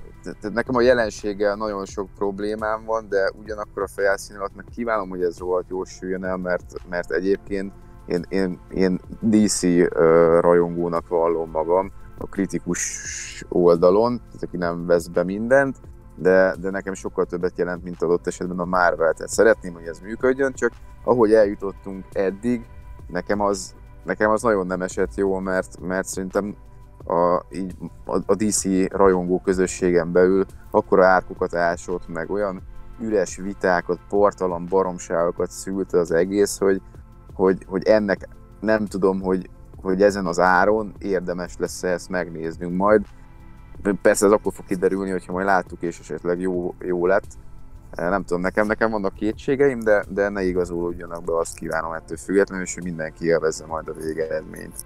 [0.54, 5.24] nekem a jelenséggel nagyon sok problémám van, de ugyanakkor a felszín alatt meg kívánom, hogy
[5.24, 7.74] ez rohadt jól süljön el, mert, mert egyébként
[8.06, 9.62] én, én, én DC
[10.40, 15.78] rajongónak vallom magam a kritikus oldalon, tehát aki nem vesz be mindent,
[16.16, 19.14] de, de nekem sokkal többet jelent, mint adott esetben a Marvel.
[19.14, 20.72] Tehát szeretném, hogy ez működjön, csak
[21.04, 22.66] ahogy eljutottunk eddig,
[23.08, 26.56] nekem az, nekem az nagyon nem esett jól, mert, mert szerintem
[27.06, 27.76] a, így,
[28.06, 32.62] a, a DC rajongó közösségen belül akkora árkokat ásott, meg olyan
[33.02, 36.82] üres vitákat, portalan baromságokat szült az egész, hogy,
[37.34, 38.28] hogy, hogy ennek
[38.60, 39.50] nem tudom, hogy,
[39.82, 43.06] hogy ezen az áron érdemes lesz ezt megnéznünk majd.
[44.02, 47.28] Persze ez akkor fog kiderülni, hogyha majd láttuk és esetleg jó, jó lett,
[47.96, 52.64] Nem tudom, nekem, nekem vannak kétségeim, de, de ne igazolódjanak be, azt kívánom ettől függetlenül,
[52.64, 54.86] és hogy mindenki élvezze majd a végeredményt.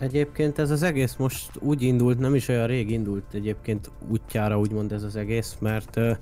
[0.00, 4.92] Egyébként ez az egész most úgy indult, nem is olyan rég indult egyébként útjára úgymond
[4.92, 6.12] ez az egész, mert ö,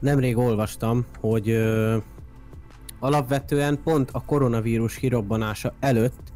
[0.00, 1.96] nemrég olvastam, hogy ö,
[3.00, 6.32] alapvetően pont a koronavírus kirobbanása előtt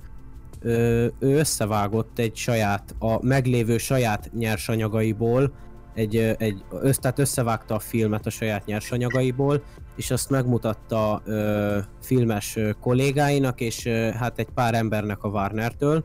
[0.61, 5.53] ö, ő összevágott egy saját, a meglévő saját nyersanyagaiból,
[5.95, 9.63] egy, egy, össz, tehát összevágta a filmet a saját nyersanyagaiból,
[9.97, 16.05] és azt megmutatta ö, filmes kollégáinak, és ö, hát egy pár embernek a Warner-től,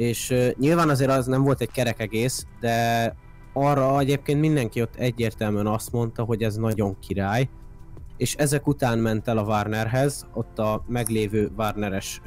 [0.00, 3.14] és nyilván azért az nem volt egy kerek egész, de
[3.52, 7.48] arra egyébként mindenki ott egyértelműen azt mondta, hogy ez nagyon király,
[8.16, 12.20] és ezek után ment el a Warnerhez, ott a meglévő Warneres,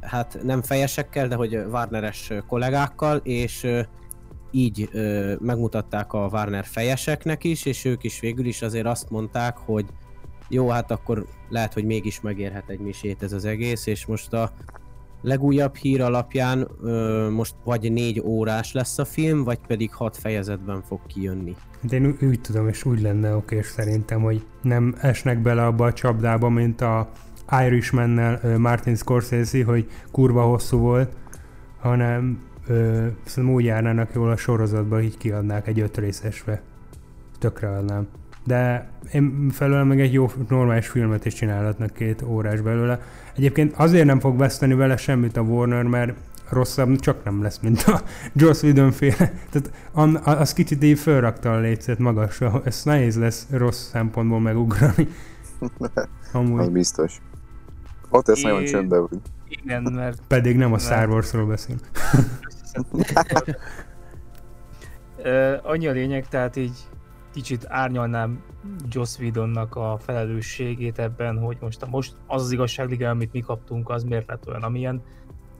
[0.00, 3.66] hát nem fejesekkel, de hogy Warneres kollégákkal, és
[4.50, 4.88] így
[5.40, 9.86] megmutatták a Warner fejeseknek is, és ők is végül is azért azt mondták, hogy
[10.48, 14.52] jó, hát akkor lehet, hogy mégis megérhet egy misét ez az egész, és most a
[15.22, 20.82] legújabb hír alapján ö, most vagy négy órás lesz a film, vagy pedig hat fejezetben
[20.82, 21.56] fog kijönni.
[21.80, 25.92] De én úgy tudom, és úgy lenne oké, szerintem, hogy nem esnek bele abba a
[25.92, 27.10] csapdába, mint a
[27.64, 31.16] Irishman-nel Martin Scorsese, hogy kurva hosszú volt,
[31.78, 36.62] hanem ö, szerintem úgy járnának jól a sorozatba, így kiadnák egy öt részesbe.
[37.38, 38.08] Tökre adnám.
[38.44, 43.00] De én felőle meg egy jó normális filmet is csinálhatnak két órás belőle.
[43.40, 46.12] Egyébként azért nem fog veszteni vele semmit a Warner, mert
[46.48, 48.02] rosszabb csak nem lesz, mint a
[48.40, 49.32] Joss Whedon féle.
[49.50, 49.70] Tehát
[50.24, 55.08] az kicsit így fölrakta a lécet magasra, ez nehéz lesz rossz szempontból megugrani.
[56.32, 56.60] Amúgy.
[56.60, 57.20] Az biztos.
[58.08, 59.20] Ott ez nagyon csöndben vagy.
[59.48, 60.22] Igen, mert...
[60.26, 61.76] Pedig nem a Star Warsról beszél.
[65.62, 66.78] annyi a lényeg, tehát így
[67.30, 68.42] kicsit árnyalnám
[68.88, 73.88] Joss Whedonnak a felelősségét ebben, hogy most, a, most az az igazságliga, amit mi kaptunk,
[73.88, 75.02] az miért lett olyan, amilyen.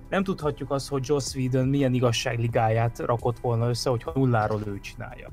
[0.08, 5.30] Nem tudhatjuk azt, hogy Joss Whedon milyen igazságligáját rakott volna össze, hogyha nulláról ő csinálja.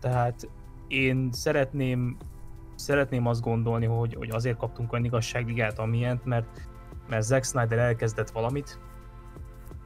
[0.00, 0.48] Tehát
[0.88, 2.16] én szeretném,
[2.74, 6.68] szeretném azt gondolni, hogy, hogy azért kaptunk olyan igazságligát, amilyent, mert,
[7.08, 8.78] mert Zack Snyder elkezdett valamit,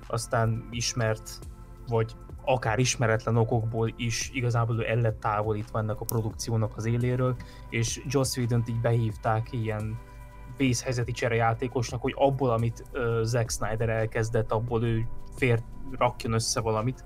[0.06, 1.38] aztán ismert,
[1.88, 2.16] vagy
[2.48, 7.36] akár ismeretlen okokból is igazából el lett távolítva ennek a produkciónak az éléről,
[7.70, 9.98] és Joss whedon így behívták ilyen
[10.56, 15.62] vészhelyzeti cserejátékosnak, hogy abból, amit uh, Zack Snyder elkezdett, abból ő fér,
[15.98, 17.04] rakjon össze valamit.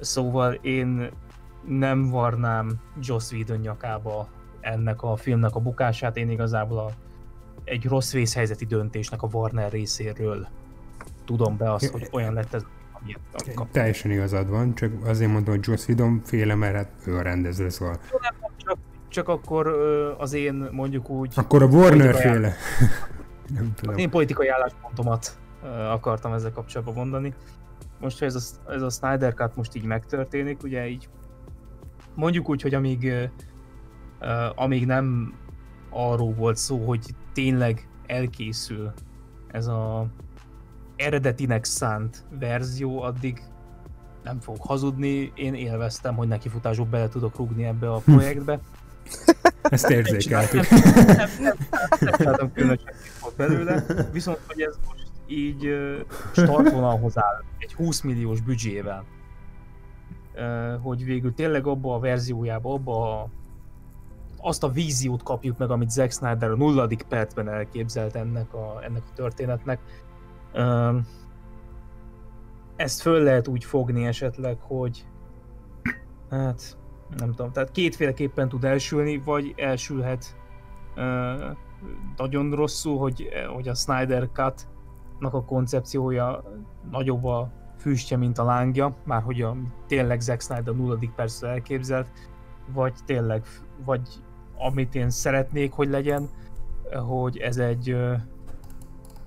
[0.00, 1.10] Szóval én
[1.66, 4.28] nem varnám Joss Whedon nyakába
[4.60, 6.90] ennek a filmnek a bukását, én igazából a,
[7.64, 10.48] egy rossz vészhelyzeti döntésnek a Warner részéről
[11.24, 12.64] tudom be azt, hogy olyan lett ez
[13.70, 17.68] Teljesen igazad van, csak azért mondom, hogy Joss Whedon féle, mert hát ő a rendező,
[17.68, 17.98] szóval...
[18.56, 18.78] Csak,
[19.08, 19.66] csak akkor
[20.18, 21.32] az én mondjuk úgy...
[21.36, 22.54] Akkor a Warner féle.
[23.56, 23.94] Nem tudom.
[23.94, 25.38] Az én politikai álláspontomat
[25.90, 27.34] akartam ezzel kapcsolatban mondani.
[28.00, 31.08] Most, hogy ez a, ez a Snyder Cut most így megtörténik, ugye így
[32.14, 33.12] mondjuk úgy, hogy amíg,
[34.54, 35.34] amíg nem
[35.90, 37.00] arról volt szó, hogy
[37.32, 38.92] tényleg elkészül
[39.48, 40.06] ez a
[41.02, 43.42] eredetinek szánt verzió, addig
[44.24, 48.60] nem fog hazudni, én élveztem, hogy neki futások bele tudok rugni ebbe a projektbe.
[49.62, 50.70] Ezt érzékeltük.
[51.06, 51.56] Nem, nem,
[52.18, 55.76] nem, különösen volt belőle, viszont hogy ez most így
[56.32, 59.04] startvonalhoz áll, egy 20 milliós büdzsével,
[60.80, 63.28] hogy végül tényleg abba a verziójába, abba a,
[64.36, 69.02] azt a víziót kapjuk meg, amit Zack Snyder a nulladik percben elképzelt ennek a, ennek
[69.10, 69.78] a történetnek,
[72.76, 75.06] ezt föl lehet úgy fogni esetleg, hogy
[76.30, 76.76] hát
[77.16, 80.36] nem tudom, tehát kétféleképpen tud elsülni, vagy elsülhet
[82.16, 86.44] nagyon rosszul, hogy, hogy a Snyder Cut-nak a koncepciója
[86.90, 89.56] nagyobb a füstje, mint a lángja, már hogy a,
[89.86, 92.08] tényleg Zack Snyder nulladik percre elképzelt,
[92.72, 93.44] vagy tényleg,
[93.84, 94.08] vagy
[94.56, 96.28] amit én szeretnék, hogy legyen,
[97.08, 97.96] hogy ez egy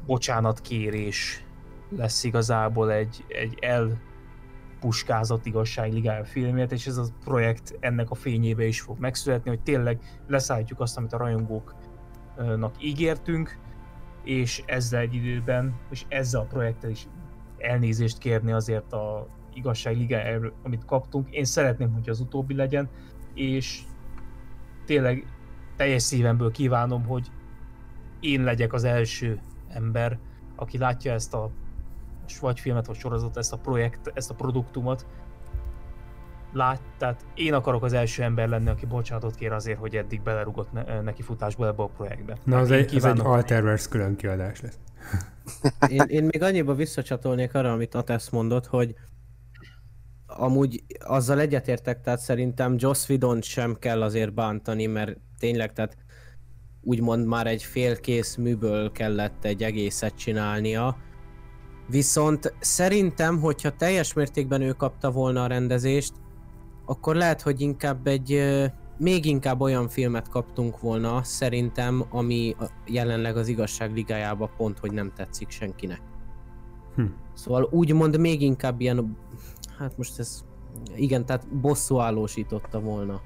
[0.06, 1.45] bocsánatkérés
[1.90, 8.82] lesz igazából egy, egy elpuskázott igazságligája filmért, és ez a projekt ennek a fényébe is
[8.82, 13.57] fog megszületni, hogy tényleg leszállítjuk azt, amit a rajongóknak ígértünk,
[14.23, 17.07] és ezzel egy időben, és ezzel a projekttel is
[17.57, 21.30] elnézést kérni azért a igazságligájáról, amit kaptunk.
[21.30, 22.90] Én szeretném, hogy az utóbbi legyen,
[23.34, 23.82] és
[24.86, 25.26] tényleg
[25.76, 27.32] teljes szívemből kívánom, hogy
[28.19, 29.40] én legyek az első
[29.76, 30.19] ember,
[30.56, 31.52] aki látja ezt a
[32.39, 35.06] vagy filmet, vagy sorozatot, ezt a projekt, ezt a produktumot,
[36.56, 40.72] lát, tehát én akarok az első ember lenni, aki bocsánatot kér azért, hogy eddig belerugott
[40.72, 42.38] ne, neki futásba ebbe a projektbe.
[42.43, 44.80] Na, az egy, az egy Alterverse külön kiadás lesz.
[45.88, 48.95] Én, én még annyiba visszacsatolnék arra, amit Atesz mondott, hogy
[50.27, 55.97] amúgy azzal egyetértek, tehát szerintem Joss Whedon sem kell azért bántani, mert tényleg, tehát
[56.85, 60.97] úgymond már egy félkész műből kellett egy egészet csinálnia.
[61.89, 66.13] Viszont szerintem, hogyha teljes mértékben ő kapta volna a rendezést,
[66.85, 68.43] akkor lehet, hogy inkább egy
[68.97, 72.55] még inkább olyan filmet kaptunk volna, szerintem, ami
[72.85, 76.01] jelenleg az igazság ligájába pont, hogy nem tetszik senkinek.
[76.95, 77.03] Hm.
[77.33, 79.17] Szóval úgymond még inkább ilyen,
[79.77, 80.45] hát most ez,
[80.95, 83.21] igen, tehát bosszúállósította volna.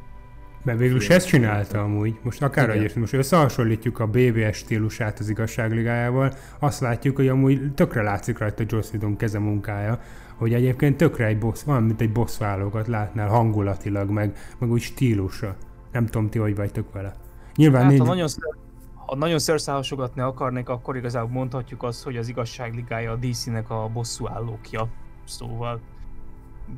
[0.63, 2.19] Mert végül is ezt csinálta amúgy.
[2.23, 8.01] Most akár is, most összehasonlítjuk a BBS stílusát az igazságligájával, azt látjuk, hogy amúgy tökre
[8.01, 9.99] látszik rajta Joss Whedon keze munkája,
[10.35, 15.55] hogy egyébként tökre egy boss, olyan, mint egy bosszúállókat látnál hangulatilag, meg, meg úgy stílusra.
[15.91, 17.15] Nem tudom, ti hogy vagytok vele.
[17.55, 18.01] Nyilván Hát, nincs...
[18.01, 18.57] ha nagyon, szer-
[19.05, 23.89] ha nagyon szerszámosogatni akarnék, akkor igazából mondhatjuk azt, hogy az igazság ligája a DC-nek a
[23.93, 24.87] bosszú állókja.
[25.25, 25.79] Szóval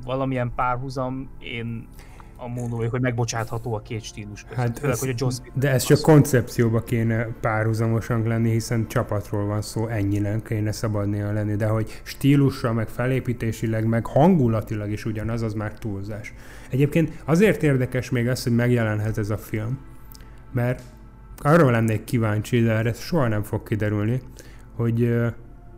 [0.05, 1.87] valamilyen párhuzam, én
[2.43, 4.57] a vagyok, hogy megbocsátható a két stílus között.
[4.57, 8.87] Hát Főleg, ez, hogy a Joss Whedon de ez csak koncepcióba kéne párhuzamosan lenni, hiszen
[8.87, 15.05] csapatról van szó, ennyinek kéne szabadnia lenni, de hogy stílusra, meg felépítésileg, meg hangulatilag is
[15.05, 16.33] ugyanaz, az már túlzás.
[16.69, 19.79] Egyébként azért érdekes még az, hogy megjelenhet ez a film,
[20.51, 20.81] mert
[21.37, 24.21] arról lennék kíváncsi, de erre soha nem fog kiderülni,
[24.75, 25.15] hogy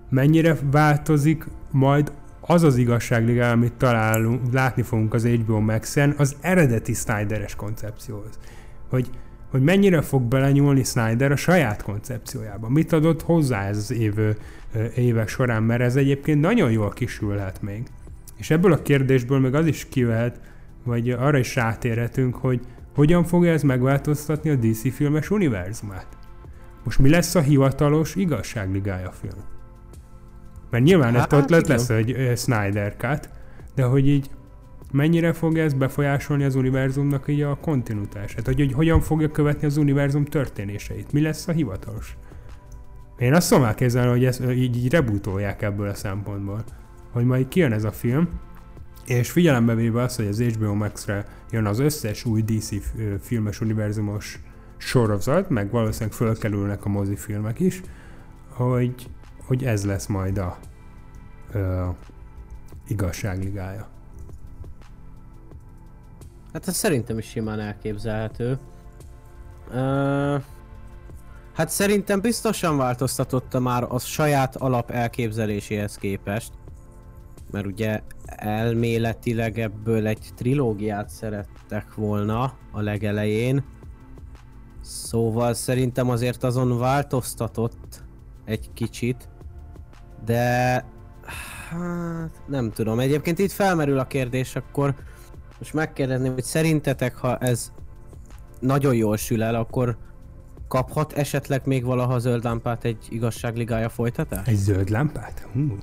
[0.10, 2.12] mennyire változik majd
[2.46, 8.40] az az igazságliga, amit találunk, látni fogunk az HBO Max-en, az eredeti Snyderes koncepcióhoz.
[8.90, 9.10] Hogy,
[9.52, 12.70] hogy mennyire fog belenyúlni Snyder a saját koncepciójába.
[12.70, 14.14] Mit adott hozzá ez az év,
[14.96, 17.84] évek során, mert ez egyébként nagyon jól kisülhet még.
[18.38, 20.40] És ebből a kérdésből meg az is kivehet,
[20.84, 22.60] vagy arra is rátérhetünk, hogy
[22.96, 26.08] hogyan fogja ez megváltoztatni a DC filmes univerzumát.
[26.84, 29.53] Most mi lesz a hivatalos igazságligája film?
[30.74, 31.64] Mert nyilván hát, Hát, ott igen.
[31.68, 33.30] lesz egy Snyder Cut,
[33.76, 34.30] de hogy így
[34.92, 38.46] mennyire fogja ez befolyásolni az univerzumnak így a kontinuitását?
[38.46, 41.12] Hogy, hogy hogyan fogja követni az univerzum történéseit?
[41.12, 42.18] Mi lesz a hivatalos?
[43.18, 46.64] Én azt tudom elképzelni, hogy ezt így, így rebootolják ebből a szempontból.
[47.12, 48.30] Hogy majd kijön ez a film,
[49.06, 52.70] és figyelembe véve azt, hogy az HBO Max-re jön az összes új DC
[53.22, 54.40] filmes univerzumos
[54.78, 57.82] sorozat, meg valószínűleg fölkerülnek a mozifilmek is,
[58.50, 59.10] hogy,
[59.46, 60.58] hogy ez lesz majd a
[61.52, 61.88] ö,
[62.88, 63.88] igazságligája.
[66.54, 68.60] Hát ez szerintem is simán elképzelhető.
[69.72, 70.38] Ö,
[71.54, 76.52] hát szerintem biztosan változtatotta már a saját alap elképzeléséhez képest.
[77.52, 83.64] Mert ugye elméletileg ebből egy trilógiát szerettek volna a legelején.
[84.82, 88.04] Szóval szerintem azért azon változtatott
[88.46, 89.30] egy kicsit.
[90.26, 90.86] De
[91.70, 93.00] hát nem tudom.
[93.00, 94.96] Egyébként itt felmerül a kérdés, akkor
[95.60, 97.72] most megkérdezném, hogy szerintetek, ha ez
[98.60, 99.98] nagyon jól sül el, akkor
[100.68, 104.48] kaphat esetleg még valaha zöld lámpát egy igazságligája folytatás?
[104.48, 105.48] Egy zöld lámpát?
[105.54, 105.78] Hú.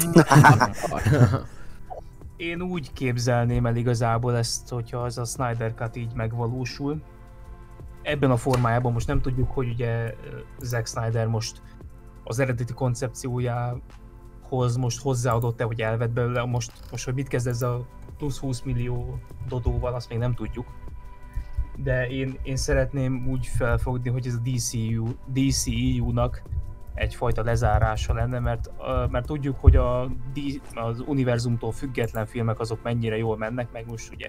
[2.36, 7.02] Én úgy képzelném el igazából ezt, hogyha az a Snyder Cut így megvalósul.
[8.02, 10.14] Ebben a formájában most nem tudjuk, hogy ugye
[10.60, 11.62] Zack Snyder most
[12.30, 17.86] az eredeti koncepciójához most hozzáadott-e, vagy elvett belőle, most, most hogy mit kezd ez a
[18.16, 20.66] plusz 20 millió dodóval, azt még nem tudjuk.
[21.76, 26.42] De én, én szeretném úgy felfogni, hogy ez a DCU, DCEU-nak
[26.94, 28.70] egyfajta lezárása lenne, mert,
[29.10, 30.02] mert tudjuk, hogy a,
[30.74, 34.28] az univerzumtól független filmek azok mennyire jól mennek, meg most ugye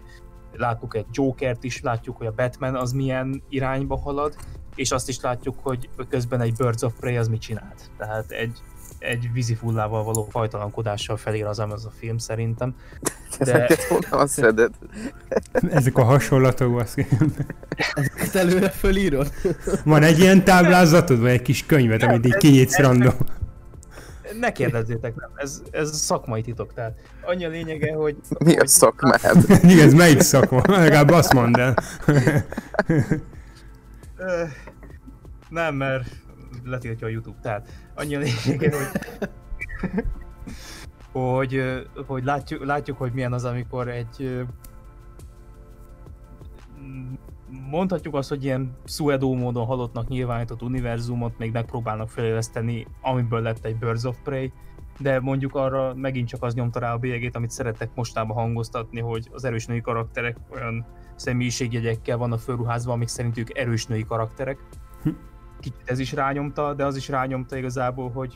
[0.53, 4.35] láttuk egy Jokert is, látjuk, hogy a Batman az milyen irányba halad,
[4.75, 7.91] és azt is látjuk, hogy közben egy Birds of Prey az mit csinált.
[7.97, 8.57] Tehát egy,
[8.99, 12.75] egy vízifullával való fajtalankodással felér az ez a film szerintem.
[13.39, 14.71] De Ezeket?
[15.69, 16.95] Ezek a hasonlatok, az...
[18.15, 19.31] Ezt előre fölírod?
[19.83, 23.15] Van egy ilyen táblázatod, vagy egy kis könyvet, amit így kinyitsz random?
[24.39, 26.73] ne kérdezzétek, nem, ez, ez szakmai titok.
[26.73, 28.15] Tehát annyi a lényege, hogy...
[28.39, 29.37] Mi a hogy- szakmád?
[29.63, 30.61] Igen, ez melyik szakma?
[30.65, 31.75] Legalább azt mondd el.
[34.21, 34.43] Ö,
[35.49, 36.09] Nem, mert
[36.63, 37.37] letiltja a YouTube.
[37.41, 39.01] Tehát annyi a lényege, hogy,
[41.21, 41.61] hogy,
[42.07, 44.45] hogy látjuk, látjuk, hogy milyen az, amikor egy
[47.69, 53.77] mondhatjuk azt, hogy ilyen Suedo módon halottnak nyilvánított univerzumot még megpróbálnak feléleszteni, amiből lett egy
[53.77, 54.51] Birds of Prey,
[54.99, 59.29] de mondjuk arra megint csak az nyomta rá a bélyegét, amit szerettek mostában hangoztatni, hogy
[59.31, 60.85] az erős női karakterek olyan
[61.21, 64.57] személyiségjegyekkel vannak fölruházva, amik szerintük erős női karakterek.
[65.03, 65.09] Hm.
[65.59, 68.35] Kicsit ez is rányomta, de az is rányomta igazából, hogy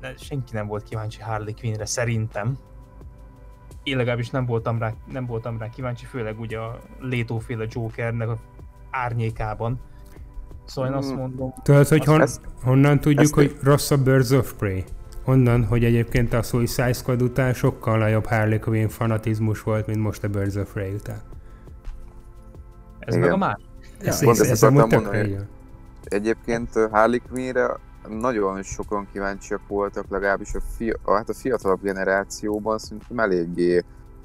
[0.00, 2.56] de senki nem volt kíváncsi Harley Quinnre, szerintem.
[3.82, 8.38] Én legalábbis nem voltam rá, nem voltam rá kíváncsi, főleg ugye a Létóféle Jokernek a
[8.90, 9.80] árnyékában.
[10.64, 11.18] Szóval én azt Hmm.
[11.18, 14.84] mondom, Tudod, hogy hon, ezt- honnan tudjuk, ezt- hogy rossz a Birds of Prey?
[15.24, 20.24] Onnan, hogy egyébként a Suicide Squad után sokkal nagyobb Harley Quinn fanatizmus volt, mint most
[20.24, 21.20] a Birds of Prey után.
[23.06, 23.20] Ez Igen.
[23.20, 23.58] meg a már.
[24.00, 25.38] Ez, ez, ezt ez akartam mondani.
[26.04, 27.76] Egyébként Harley Quinnre
[28.08, 33.84] nagyon sokan kíváncsiak voltak, legalábbis a, fi- a, hát a fiatalabb generációban szerintem eléggé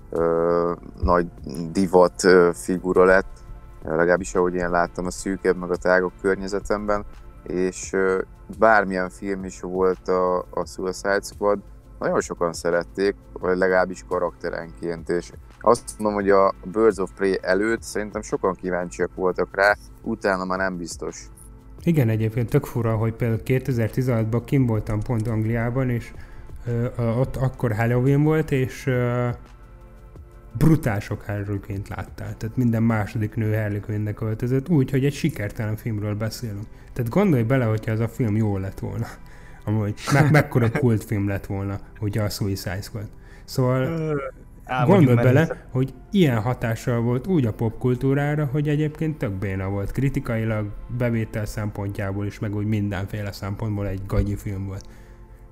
[0.10, 1.28] ö, nagy
[1.72, 3.38] divat ö, figura lett,
[3.84, 7.06] legalábbis ahogy én láttam a szűkebb meg a tágabb környezetemben,
[7.44, 8.22] és ö,
[8.60, 11.60] bármilyen film is volt a, a Suicide Squad,
[12.00, 15.32] nagyon sokan szerették, vagy legalábbis karakterenként, és
[15.68, 20.58] azt mondom, hogy a Birds of Prey előtt szerintem sokan kíváncsiak voltak rá, utána már
[20.58, 21.26] nem biztos.
[21.84, 26.14] Igen, egyébként tök fura, hogy például 2016-ban kim voltam pont Angliában, és
[26.66, 29.28] ö, ott akkor Halloween volt, és ö,
[30.58, 32.38] brutál sok Harley láttál.
[32.38, 36.66] Tehát minden második nő Harley Quinn-nek öltözött, úgy, hogy egy sikertelen filmről beszélünk.
[36.94, 39.08] Tehát gondolj bele, hogyha ez a film jó lett volna.
[39.66, 43.08] Amúgy me- mekkora kultfilm lett volna, ugye a Suicide Squad.
[43.46, 44.20] Szóval
[44.86, 45.66] Gondolj bele, egyszer.
[45.72, 49.92] hogy ilyen hatással volt úgy a popkultúrára, hogy egyébként tök béna volt.
[49.92, 54.86] Kritikailag, bevétel szempontjából is, meg úgy mindenféle szempontból egy gagyi film volt.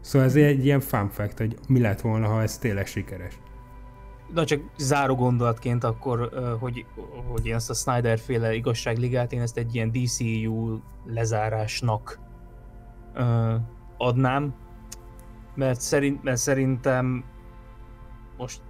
[0.01, 3.39] Szóval ez egy ilyen fun fact, hogy mi lett volna, ha ez tényleg sikeres.
[4.33, 6.29] Na csak záró gondolatként akkor,
[6.59, 6.85] hogy,
[7.31, 12.19] hogy én ezt a Snyder féle igazságligát, én ezt egy ilyen DCU lezárásnak
[13.13, 13.55] ö,
[13.97, 14.53] adnám,
[15.55, 17.23] mert, szerint, mert szerintem
[18.37, 18.61] most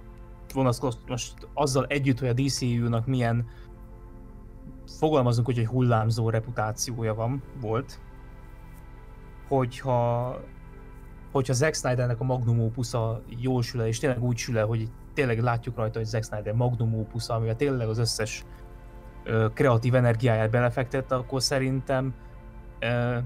[0.56, 3.46] vonatkoz, most azzal együtt, hogy a DCU-nak milyen
[4.86, 8.00] fogalmazunk úgy, hogy hullámzó reputációja van, volt,
[9.48, 10.40] hogyha
[11.32, 15.76] hogyha Zack Snydernek a magnum opusza jól sül és tényleg úgy sül hogy tényleg látjuk
[15.76, 18.44] rajta, hogy Zack Snyder magnum opusza, amivel tényleg az összes
[19.24, 22.14] ö, kreatív energiáját belefektette, akkor szerintem
[22.78, 23.18] ö,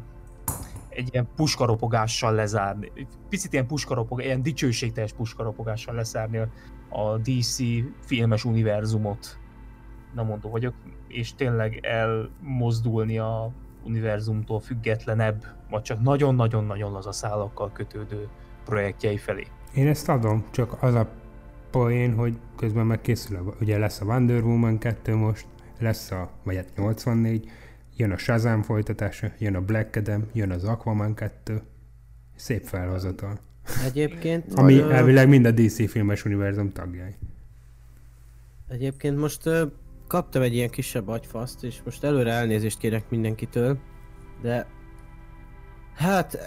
[0.89, 2.93] egy ilyen puskaropogással lezárni.
[3.29, 6.39] Picit ilyen puskaropogás, ilyen dicsőségteljes puskaropogással lezárni
[6.91, 7.57] a DC
[8.01, 9.39] filmes univerzumot.
[10.15, 10.75] Nem mondó vagyok,
[11.09, 13.53] és tényleg elmozdulni a
[13.85, 18.29] univerzumtól függetlenebb, vagy csak nagyon-nagyon-nagyon laza szálakkal kötődő
[18.65, 19.47] projektjei felé.
[19.75, 21.09] Én ezt adom, csak az a
[21.71, 25.47] poén, hogy közben megkészül, a, ugye lesz a Wonder Woman 2 most,
[25.79, 27.51] lesz a, vagy hát 84,
[27.97, 31.63] jön a Shazam folytatása, jön a Black Adam, jön az Aquaman 2,
[32.37, 33.39] szép felhozatal.
[33.85, 37.15] Egyébként, Ami ö, elvileg mind a DC filmes univerzum tagjai.
[38.69, 39.67] egyébként most ö,
[40.07, 43.79] kaptam egy ilyen kisebb agyfaszt, és most előre elnézést kérek mindenkitől,
[44.43, 44.67] de
[45.95, 46.39] hát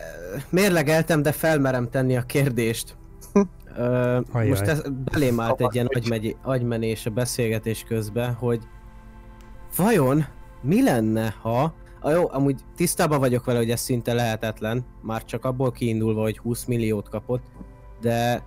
[0.49, 2.95] mérlegeltem, de felmerem tenni a kérdést.
[3.77, 4.81] Ö, most ez
[5.11, 8.61] belém állt egy ilyen agymegy, agymenés a beszélgetés közben, hogy
[9.75, 10.25] vajon
[10.61, 15.45] mi lenne, ha a jó, amúgy tisztában vagyok vele, hogy ez szinte lehetetlen, már csak
[15.45, 17.43] abból kiindulva, hogy 20 milliót kapott,
[18.01, 18.43] de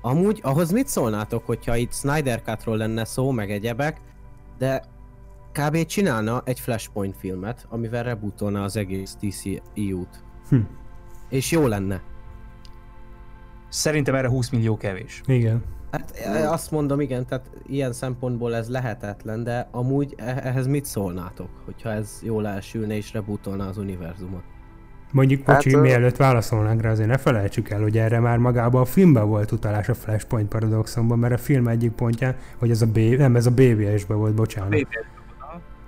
[0.00, 4.00] amúgy ahhoz mit szólnátok, hogyha itt Snyder Cut-ról lenne szó, meg egyebek,
[4.58, 4.82] de
[5.52, 5.84] kb.
[5.84, 10.24] csinálna egy Flashpoint filmet, amivel rebootolna az egész DCEU-t.
[10.48, 10.60] Hm.
[11.28, 12.02] És jó lenne.
[13.68, 15.20] Szerintem erre 20 millió kevés.
[15.26, 15.64] Igen.
[15.92, 20.84] Hát eh, azt mondom, igen, tehát ilyen szempontból ez lehetetlen, de amúgy eh- ehhez mit
[20.84, 24.42] szólnátok, hogyha ez jól elsülne és rebootolna az univerzumot?
[25.12, 28.80] Mondjuk, Hát, bocsi, ö- mielőtt válaszolnánk rá, azért ne felejtsük el, hogy erre már magában
[28.80, 32.86] a filmben volt utalás a Flashpoint paradoxonban, mert a film egyik pontján, hogy ez a
[32.86, 34.86] B, nem, ez a BVS-ben volt, bocsánat,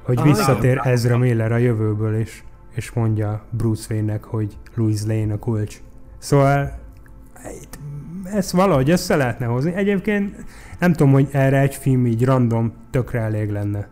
[0.02, 2.42] hogy Ah, visszatér Ezra Miller a jövőből, és,
[2.74, 5.80] és mondja Bruce Wayne-nek, hogy Louis Lane a kulcs.
[6.18, 6.78] Szóval
[8.24, 9.74] ezt valahogy össze lehetne hozni.
[9.74, 10.44] Egyébként
[10.78, 13.88] nem tudom, hogy erre egy film így random tökre elég lenne.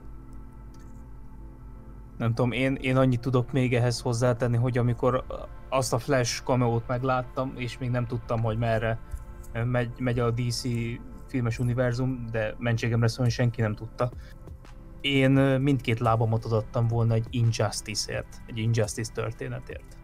[2.18, 5.24] Nem tudom, én, én annyit tudok még ehhez hozzátenni, hogy amikor
[5.68, 8.98] azt a Flash cameo-t megláttam, és még nem tudtam, hogy merre
[9.64, 10.62] megy, megy a DC
[11.28, 14.10] filmes univerzum, de mentségemre szólni senki nem tudta.
[15.00, 15.30] Én
[15.60, 19.96] mindkét lábamat adottam volna egy Injustice-ért, egy Injustice történetért.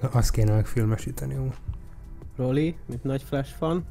[0.00, 1.34] Na, Azt kéne megfilmesíteni.
[1.34, 1.48] Jó.
[2.36, 3.84] Roli, mint nagy Flash fan?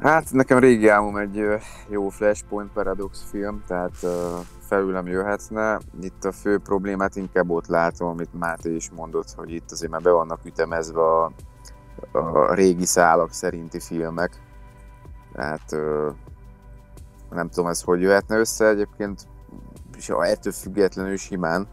[0.00, 1.44] Hát nekem régi álmom egy
[1.88, 4.10] jó Flashpoint Paradox film, tehát uh,
[4.60, 5.80] felülem jöhetne.
[6.00, 10.00] Itt a fő problémát inkább ott látom, amit Máté is mondott, hogy itt azért már
[10.00, 11.32] be vannak ütemezve a,
[12.12, 14.42] a régi szálak szerinti filmek.
[15.32, 15.76] Tehát
[17.30, 19.28] nem tudom, ez hogy jöhetne össze egyébként,
[19.96, 21.68] és ettől függetlenül simán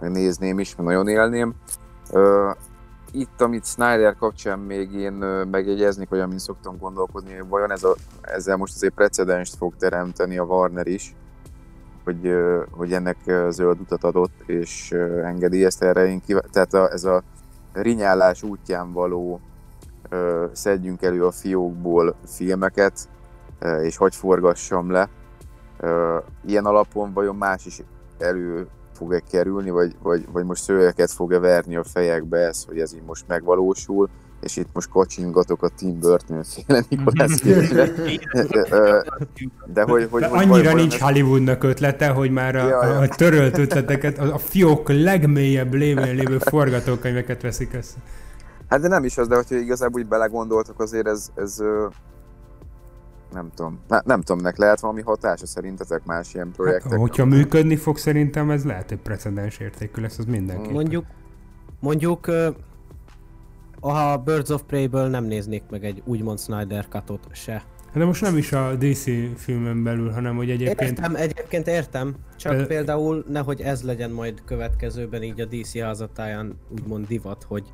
[0.00, 1.54] megnézném is, mert nagyon élném.
[3.12, 5.12] Itt, amit Snyder kapcsán még én
[5.50, 10.38] megjegyeznék, vagy amin szoktam gondolkodni, hogy vajon ez a, ezzel most azért precedenst fog teremteni
[10.38, 11.14] a Warner is,
[12.04, 12.34] hogy,
[12.70, 13.16] hogy ennek
[13.48, 16.06] zöld utat adott, és engedélyezte erre.
[16.06, 17.22] Én kiv- tehát a, ez a
[17.72, 19.40] rinyálás útján való
[20.52, 23.08] szedjünk elő a fiókból filmeket,
[23.82, 25.08] és hogy forgassam le.
[26.44, 27.82] Ilyen alapon vajon más is
[28.18, 28.68] elő
[28.98, 33.02] fog-e kerülni, vagy, vagy, vagy most szőnyeket fog-e verni a fejekbe ez, hogy ez így
[33.06, 34.08] most megvalósul,
[34.40, 37.40] és itt most kacsingatok a Tim Burton féle Nicolas
[39.66, 41.00] De hogy, hogy, De hogy annyira nincs ez...
[41.00, 42.98] Hollywoodnak ötlete, hogy már a, ja, ja.
[42.98, 47.96] a törölt ötleteket, a fiók legmélyebb lévén lévő forgatókönyveket veszik össze.
[48.68, 51.58] Hát de nem is az, de hogyha igazából úgy belegondoltok, azért ez, ez
[53.32, 53.78] nem tudom.
[53.88, 56.90] Ne, nem tudom, nek lehet valami hatása szerintetek más ilyen projektek?
[56.90, 60.72] Hát, hogyha működni fog, szerintem ez lehet, hogy precedens értékű lesz, az mindenki.
[60.72, 61.04] Mondjuk,
[61.80, 62.26] mondjuk
[63.80, 67.64] ha Birds of Prey-ből nem néznék meg egy úgymond Snyder Cut-ot se.
[67.94, 69.04] De most nem is a DC
[69.36, 70.98] filmen belül, hanem hogy egyébként...
[70.98, 72.14] Értem, egyébként értem.
[72.36, 77.64] Csak uh, például nehogy ez legyen majd következőben így a DC házatáján úgymond divat, hogy...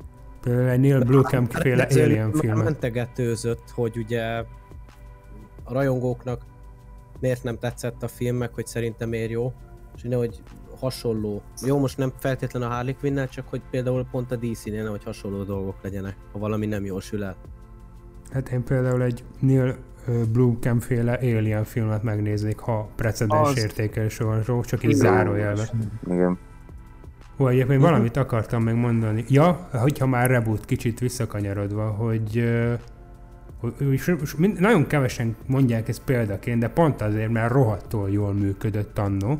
[0.41, 2.63] Például egy Neil Blomkamp féle Alien filmet.
[2.63, 4.43] Mentegetőzött, hogy ugye
[5.65, 6.41] a rajongóknak
[7.19, 9.53] miért nem tetszett a film, meg hogy szerintem miért jó,
[9.95, 10.41] és hogy
[10.79, 11.41] hasonló.
[11.65, 15.43] Jó, most nem feltétlen a Harley quinn csak hogy például pont a DC-nél hogy hasonló
[15.43, 17.35] dolgok legyenek, ha valami nem jól sül el.
[18.31, 19.77] Hát én például egy Neil
[20.31, 23.57] Blomkamp féle Alien filmet megnéznék, ha precedens az...
[23.57, 25.69] értékelés van csak így zárójelve.
[26.05, 26.37] Igen.
[27.39, 27.89] Ó, egyébként uh-huh.
[27.89, 29.25] valamit akartam még mondani.
[29.27, 32.43] Ja, hogyha már reboot kicsit visszakanyarodva, hogy
[33.91, 39.39] és, és nagyon kevesen mondják ezt példaként, de pont azért, mert rohadtól jól működött annó,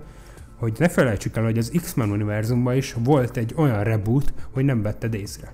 [0.56, 4.82] hogy ne felejtsük el, hogy az X-Men univerzumban is volt egy olyan reboot, hogy nem
[4.82, 5.50] vetted észre.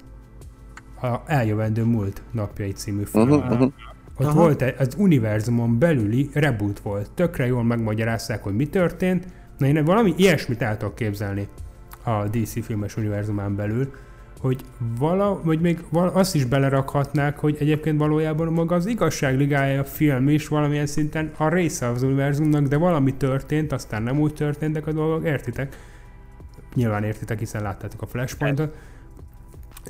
[1.02, 3.30] A Eljövendő múlt napjai című film.
[3.30, 3.72] Uh-huh, uh-huh.
[4.18, 4.40] Ott Aha.
[4.40, 7.12] volt egy, az univerzumon belüli reboot volt.
[7.12, 9.26] Tökre jól megmagyarázták, hogy mi történt.
[9.58, 11.48] Na én valami ilyesmit el tudok képzelni
[12.04, 13.92] a DC filmes univerzumán belül,
[14.42, 14.62] hogy
[14.98, 20.30] vala, vagy még vala, azt is belerakhatnák, hogy egyébként valójában maga az igazságligája a film
[20.30, 24.92] is valamilyen szinten a része az univerzumnak, de valami történt, aztán nem úgy történtek a
[24.92, 25.78] dolgok, értitek?
[26.74, 28.76] Nyilván értitek, hiszen láttátok a Flashpointot.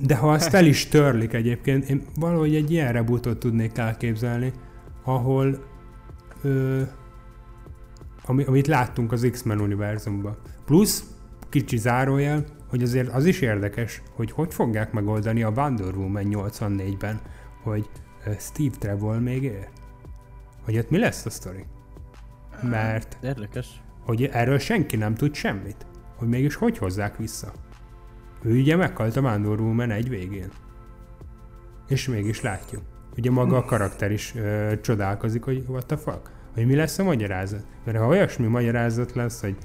[0.02, 4.54] De ha azt el is törlik egyébként, én valahogy egy ilyen rebootot tudnék elképzelni,
[5.04, 5.64] ahol
[6.42, 6.82] ö,
[8.26, 10.38] ami, amit láttunk az X-Men univerzumban.
[10.66, 11.04] Plusz,
[11.50, 17.22] kicsi zárójel, hogy azért az is érdekes, hogy hogy fogják megoldani a Wonder Woman 84-ben,
[17.64, 17.90] hogy
[18.40, 19.68] Steve Trevor még él.
[20.64, 21.66] Hogy ott mi lesz a sztori?
[22.62, 23.18] Mert...
[23.24, 23.82] Érdekes.
[24.06, 25.86] Hogy erről senki nem tud semmit.
[26.16, 27.52] Hogy mégis hogy hozzák vissza.
[28.42, 30.50] Ő ugye meghalt a Wonder Woman egy végén.
[31.88, 32.82] És mégis látjuk.
[33.18, 36.32] Ugye maga a karakter is ö, csodálkozik, hogy what the fuck?
[36.54, 37.66] Hogy mi lesz a magyarázat?
[37.86, 39.56] Mert ha olyasmi magyarázat lesz, hogy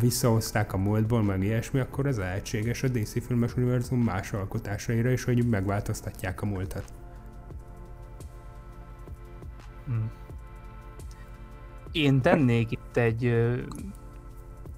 [0.00, 5.24] visszahozták a múltból, meg ilyesmi, akkor ez lehetséges a DC filmes univerzum más alkotásaira is,
[5.24, 6.84] hogy megváltoztatják a múltat.
[9.86, 10.10] Hmm.
[11.92, 13.52] Én tennék itt egy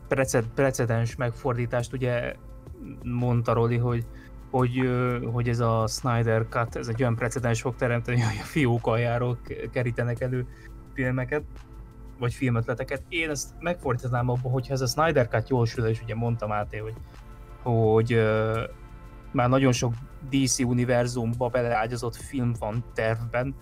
[0.09, 2.35] preced, precedens megfordítást, ugye
[3.03, 4.07] mondta Roli, hogy,
[4.51, 4.91] hogy,
[5.33, 9.39] hogy ez a Snyder Cut, ez egy olyan precedens fog teremteni, hogy a fiók aljáról
[9.73, 10.47] kerítenek elő
[10.95, 11.43] filmeket
[12.19, 13.03] vagy filmötleteket.
[13.09, 16.78] Én ezt megfordítanám abba, hogyha ez a Snyder Cut jól sül, és ugye mondta Máté,
[16.78, 16.95] hogy,
[17.62, 18.59] hogy uh,
[19.32, 19.93] már nagyon sok
[20.31, 23.55] DC univerzumba beleágyazott film van tervben,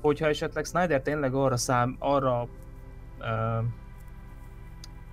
[0.00, 3.64] hogyha esetleg Snyder tényleg arra szám, arra uh,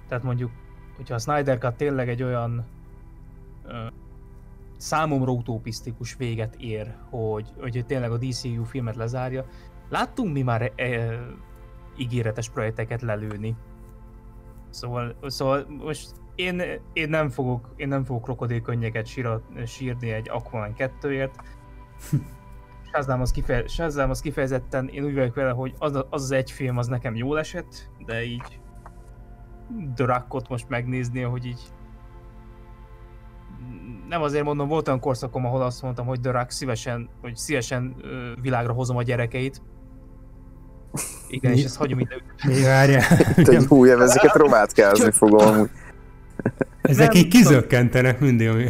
[0.07, 0.51] tehát mondjuk,
[0.95, 2.65] hogyha a Snyder Cut tényleg egy olyan
[3.65, 3.73] uh,
[4.77, 9.45] számomra utopisztikus véget ér, hogy, hogy tényleg a DCU filmet lezárja.
[9.89, 11.19] Láttunk mi már e,
[11.99, 13.55] ígéretes projekteket lelőni.
[14.69, 16.61] Szóval, szóval most én,
[16.93, 21.35] én nem fogok, én nem fogok krokodilkönnyeket sírat, sírni egy Aquaman 2-ért.
[22.91, 26.51] Shazam az, kife, Shazam az kifejezetten, én úgy vagyok vele, hogy az, az az egy
[26.51, 28.59] film az nekem jól esett, de így
[29.95, 31.61] Drakot most megnézni, hogy így
[34.07, 37.95] nem azért mondom, volt olyan korszakom, ahol azt mondtam, hogy Drak szívesen, hogy szívesen
[38.41, 39.61] világra hozom a gyerekeit.
[41.29, 42.15] Igen, és ezt hagyom ide.
[42.47, 43.33] Mi várjál?
[43.33, 45.69] Te jó, ezeket romátkázni fogom amúgy.
[46.81, 48.67] Ezek Nem így kizökkentenek mindig, ami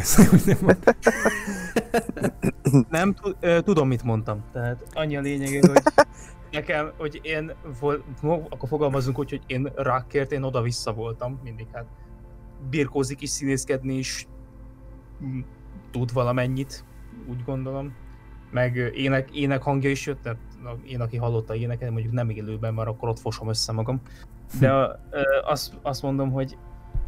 [2.88, 4.44] Nem, ö, tudom, mit mondtam.
[4.52, 5.82] Tehát annyi a lényeg, hogy
[6.52, 8.04] nekem, hogy én, vol-
[8.48, 11.86] akkor fogalmazunk úgy, hogy én rákért, én oda-vissza voltam mindig, hát
[12.70, 14.26] birkózik is színészkedni is
[15.90, 16.84] tud valamennyit,
[17.28, 17.92] úgy gondolom.
[18.50, 20.38] Meg ének, ének hangja is jött, tehát
[20.86, 24.00] én, aki hallotta éneket, mondjuk nem élőben, mert akkor ott fosom össze magam.
[24.60, 24.68] De
[25.10, 26.56] ö, azt, azt mondom, hogy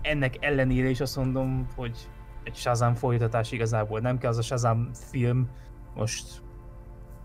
[0.03, 2.09] ennek ellenére is azt mondom, hogy
[2.45, 5.49] egy Shazam folytatás igazából nem kell, az a Shazam film
[5.95, 6.43] most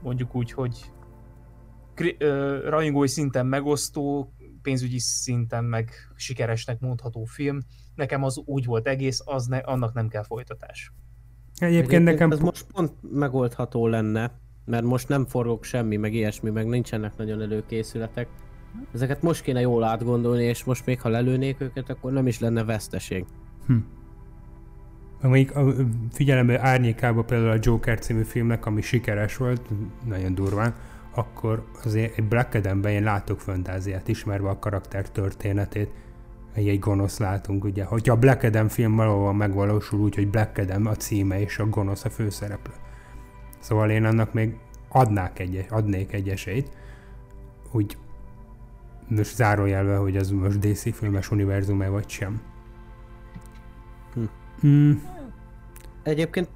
[0.01, 0.91] mondjuk úgy, hogy
[1.93, 7.59] kri- ö, rajongói szinten megosztó, pénzügyi szinten meg sikeresnek mondható film.
[7.95, 10.93] Nekem az úgy volt egész, az ne, annak nem kell folytatás.
[11.55, 12.31] Egyébként nekem...
[12.31, 14.31] ez most pont megoldható lenne,
[14.67, 18.27] mert most nem forgok semmi, meg ilyesmi, meg nincsenek nagyon előkészületek.
[18.93, 22.63] Ezeket most kéne jól átgondolni, és most még ha lelőnék őket, akkor nem is lenne
[22.63, 23.25] veszteség.
[25.21, 25.73] Amelyik a
[26.11, 29.61] figyelembe árnyékába például a Joker című filmnek, ami sikeres volt,
[30.05, 30.75] nagyon durván,
[31.15, 35.89] akkor azért egy Black Adamben én látok fantáziát, ismerve a karakter történetét,
[36.53, 37.83] egy, egy gonosz látunk, ugye.
[37.83, 41.65] Hogyha a Black Adam film valóban megvalósul úgy, hogy Black Adam a címe és a
[41.65, 42.73] gonosz a főszereplő.
[43.67, 44.57] Szóval én annak még
[44.89, 46.69] adnák egy, adnék egy esélyt,
[47.71, 47.97] úgy
[49.07, 52.41] most zárójelve, hogy az most DC filmes univerzum-e vagy sem.
[54.13, 54.67] Hm.
[54.67, 54.91] Mm,
[56.03, 56.49] Egyébként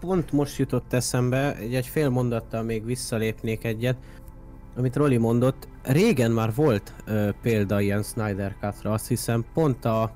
[0.00, 3.96] pont most jutott eszembe, egy, egy fél mondattal még visszalépnék egyet,
[4.76, 5.68] amit Roli mondott.
[5.82, 10.14] Régen már volt ö, példa ilyen Snyder Cut-ra, azt hiszem pont a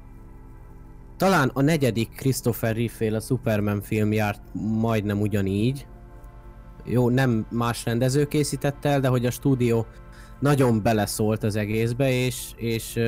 [1.16, 4.40] talán a negyedik Christopher Reeve féle Superman film járt
[4.81, 5.86] majdnem ugyanígy.
[6.87, 9.87] Jó, nem más rendező készítette el, de hogy a stúdió
[10.41, 13.01] nagyon beleszólt az egészbe, és, és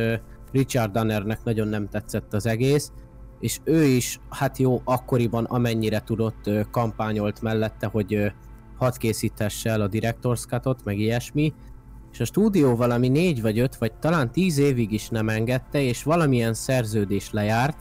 [0.53, 2.93] Richard Donnernek nagyon nem tetszett az egész,
[3.41, 8.33] és ő is, hát jó, akkoriban amennyire tudott, kampányolt mellette, hogy
[8.77, 11.55] hadd készítesse el a Director's Cut-ot, meg ilyesmi,
[12.13, 16.03] és a stúdió valami négy vagy öt, vagy talán tíz évig is nem engedte, és
[16.03, 17.79] valamilyen szerződés lejárt,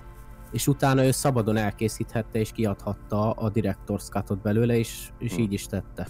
[0.51, 5.65] és utána ő szabadon elkészíthette és kiadhatta a Director's Cut-ot belőle, és, és így is
[5.65, 6.07] tette.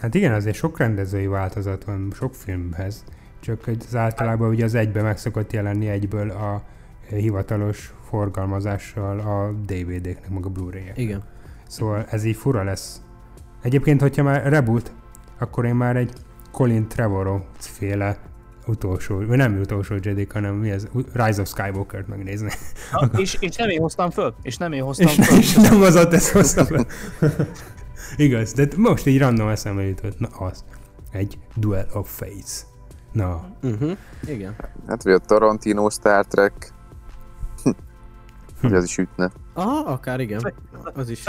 [0.00, 3.04] Hát igen, azért sok rendezői változat van sok filmhez,
[3.40, 6.62] csak az általában ugye az egybe meg szokott jelenni egyből a
[7.08, 10.98] hivatalos forgalmazással a DVD-knek, meg a Blu-ray-ek.
[10.98, 11.22] Igen.
[11.68, 13.02] Szóval ez így fura lesz.
[13.62, 14.92] Egyébként, hogyha már reboot,
[15.38, 16.12] akkor én már egy
[16.50, 18.18] Colin Trevorrow féle
[18.66, 20.86] utolsó, vagy nem utolsó Jedi, hanem mi ez?
[21.12, 22.50] Rise of Skywalker-t megnézni.
[22.92, 25.38] Na, és, és nem én hoztam föl, és nem én hoztam És, föl.
[25.38, 26.86] és nem az a tesz hoztam fel.
[28.16, 30.18] Igaz, de most így random eszembe jutott.
[30.18, 30.64] Na az.
[31.10, 32.60] Egy Duel of Fates.
[33.12, 33.96] Na, Uh-huh.
[34.26, 34.56] Igen.
[34.86, 36.72] Hát vagy a Tarantino Star Trek.
[38.60, 39.30] Hogy az is ütne.
[39.54, 40.52] Aha, akár igen.
[40.94, 41.22] Az is.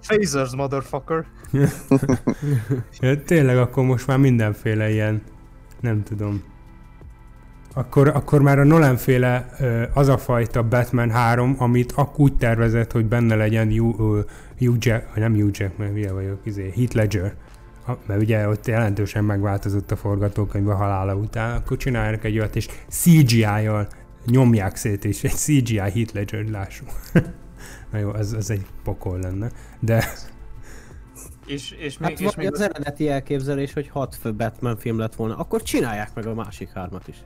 [0.00, 1.24] Phasers, motherfucker.
[3.00, 5.22] ja, tényleg akkor most már mindenféle ilyen,
[5.80, 6.42] nem tudom.
[7.74, 9.48] Akkor, akkor már a Nolan féle
[9.94, 14.24] az a fajta Batman 3, amit akkor úgy tervezett, hogy benne legyen Hugh,
[14.58, 17.34] Hugh Jack, nem Hugh Jack, mert hülye vagyok, izé, Heath Ledger.
[18.06, 22.68] Mert ugye ott jelentősen megváltozott a forgatókönyv a halála után, akkor csinálják egy olyat, és
[22.88, 23.88] CGI-jal
[24.26, 26.88] nyomják szét, és egy CGI Heath Ledger lássuk.
[27.92, 29.50] Na jó, ez, ez egy pokol lenne.
[29.80, 30.04] De
[31.46, 35.14] És, és még, Hát és még az eredeti elképzelés, hogy hat fő Batman film lett
[35.14, 37.16] volna, akkor csinálják meg a másik hármat is.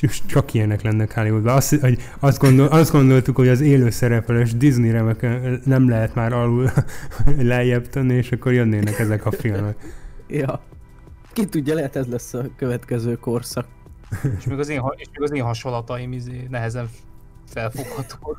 [0.00, 1.56] És csak ilyenek lennek Hollywoodban.
[1.56, 6.32] Azt, hogy azt, gondol, azt gondoltuk, hogy az élő szereplős Disney remeken nem lehet már
[6.32, 6.70] alul
[7.38, 9.76] lejjebb tenni, és akkor jönnének ezek a filmek.
[10.28, 10.60] Ja.
[11.32, 13.66] Ki tudja, lehet ez lesz a következő korszak.
[14.38, 16.88] És még az én, és még az én hasonlataim izé nehezen
[17.46, 18.36] felfogható.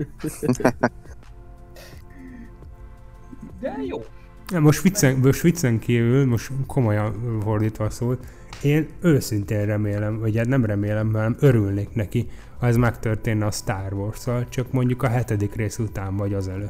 [3.59, 4.03] De jó.
[4.47, 8.25] Na, Most viccen, most viccen kívül, most komolyan fordítva szólt,
[8.63, 12.29] én őszintén remélem, vagy hát nem remélem, hanem örülnék neki,
[12.59, 16.69] ha ez megtörténne a Star wars csak mondjuk a hetedik rész után vagy az elő.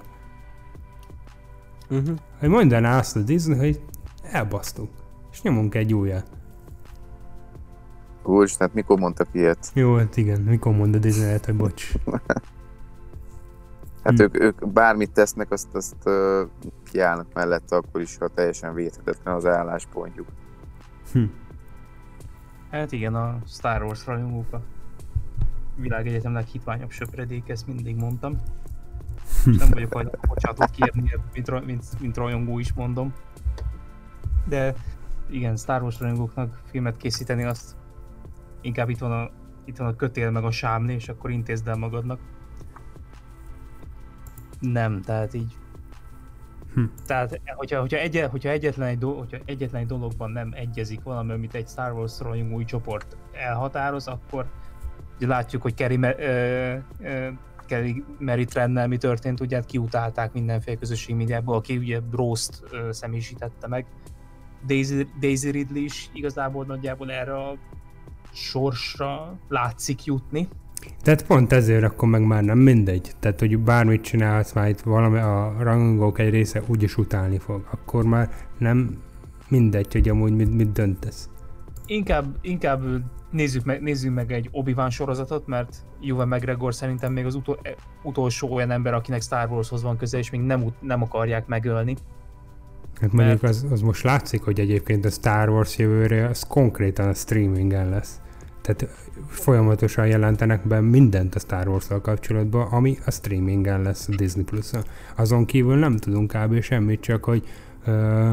[1.89, 2.17] Uh-huh.
[2.39, 3.81] Hogy mondaná azt a Disney, hogy
[4.31, 4.89] elbasztuk,
[5.31, 6.29] és nyomunk egy újat.
[8.23, 9.71] Úgy, tehát mikor mondtak ilyet?
[9.73, 11.91] Jó, hát igen, mikor mond a Disney, lehet, hogy bocs.
[14.03, 14.21] Hát Hm.
[14.21, 16.41] ők, ők bármit tesznek, azt, azt uh,
[16.91, 20.27] kiállnak mellette, akkor is, ha teljesen védhetetlen az álláspontjuk.
[21.13, 21.23] Hm.
[22.71, 24.61] Hát igen, a Star Wars rajongók a
[25.75, 28.37] világegyetem leghitványabb söpredék, ezt mindig mondtam.
[29.45, 33.13] És nem vagyok hajlandó bocsánatot kérni, mint, mint, mint rajongó is mondom.
[34.47, 34.75] De
[35.29, 37.75] igen, Star Wars rajongóknak filmet készíteni, azt
[38.61, 39.29] inkább itt van a,
[39.65, 42.19] itt van a kötél meg a sámli, és akkor intézd el magadnak.
[44.59, 45.55] Nem, tehát így
[46.77, 46.83] Hm.
[47.05, 51.31] Tehát, hogyha, hogyha, egy, hogyha, egyetlen egy do, hogyha egyetlen egy dologban nem egyezik valami,
[51.31, 54.45] amit egy Star Wars rajongói csoport elhatároz, akkor
[55.19, 57.27] látjuk, hogy Kerry, ö, ö,
[57.65, 58.03] Kerry
[58.87, 63.85] mi történt, ugye hát kiutálták mindenféle közösségi médiából, aki ugye Brószt ö, személyisítette meg.
[64.65, 67.57] Daisy, Daisy Ridley is igazából nagyjából erre a
[68.31, 70.47] sorsra látszik jutni.
[71.01, 73.11] Tehát pont ezért akkor meg már nem mindegy.
[73.19, 77.67] Tehát, hogy bármit csinálsz, már itt valami a rangok egy része úgyis utálni fog.
[77.71, 79.01] Akkor már nem
[79.47, 81.29] mindegy, hogy amúgy mit, mit döntesz.
[81.85, 82.83] Inkább, inkább
[83.31, 85.75] nézzük meg, nézzük meg egy obi sorozatot, mert
[86.07, 90.17] Ewan McGregor szerintem még az utol, e, utolsó olyan ember, akinek Star Warshoz van köze,
[90.17, 91.95] és még nem, nem akarják megölni.
[93.01, 97.13] Hát mondjuk az, az most látszik, hogy egyébként a Star Wars jövőre az konkrétan a
[97.13, 98.21] streamingen lesz.
[98.67, 98.95] Tehát
[99.27, 104.73] folyamatosan jelentenek be mindent a Star wars kapcsolatban, ami a streamingen lesz a Disney plus
[104.73, 104.83] -on.
[105.15, 106.61] Azon kívül nem tudunk kb.
[106.61, 107.43] semmit, csak hogy
[107.85, 108.31] uh,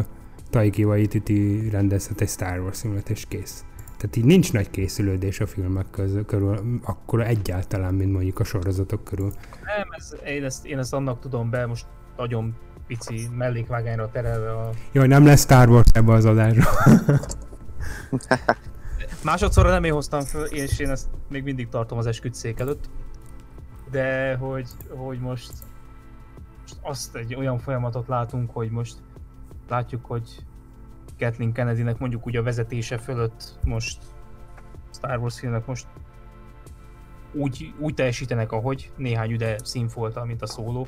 [0.51, 3.65] Taiki Waititi rendezhet egy Star Wars filmet, és kész.
[3.97, 9.05] Tehát így nincs nagy készülődés a filmek közül, körül, akkor egyáltalán, mint mondjuk a sorozatok
[9.05, 9.33] körül.
[9.77, 11.87] Nem, ez, én, ezt, én ezt annak tudom be, most
[12.17, 12.55] nagyon
[12.87, 14.71] pici mellékvágányra terelve a...
[14.93, 16.71] Jaj, nem lesz Star Wars ebbe az adásra.
[19.25, 22.91] Másodszorra nem én hoztam föl, és én ezt még mindig tartom az esküdszék előtt.
[23.91, 25.53] De hogy, hogy most,
[26.61, 28.97] most azt egy olyan folyamatot látunk, hogy most
[29.69, 30.45] látjuk, hogy
[31.19, 33.99] Kathleen Kennedynek mondjuk úgy a vezetése fölött most
[34.93, 35.87] Star Wars filmek most
[37.33, 40.87] úgy, úgy teljesítenek, ahogy néhány üde színfolta, mint a szóló.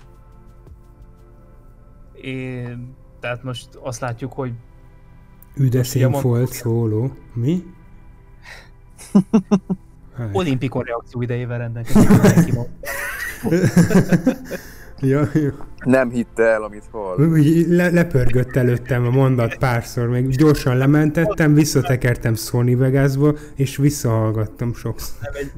[2.13, 2.63] É,
[3.21, 4.53] tehát most azt látjuk, hogy
[5.55, 7.13] Üde színfolt szóló.
[7.35, 7.63] Mi?
[10.17, 10.29] Hát.
[10.33, 12.11] olimpikon reakció idejével rendelkezik.
[15.01, 15.53] ja, ja.
[15.85, 17.19] Nem hitte el, amit hall.
[17.19, 24.75] Úgy le, lepörgött előttem a mondat párszor, még gyorsan lementettem, visszatekertem Sony Vegasba, és visszahallgattam
[24.75, 25.17] sokszor.
[25.21, 25.53] Nem, egy,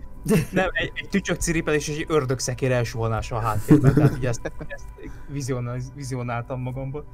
[0.51, 4.85] nem, egy, egy tücsök ciripelés és egy ördögszekér elsuhanása a háttérben, tehát ugye ezt, ezt
[5.33, 7.05] vizionál, vizionáltam magamból.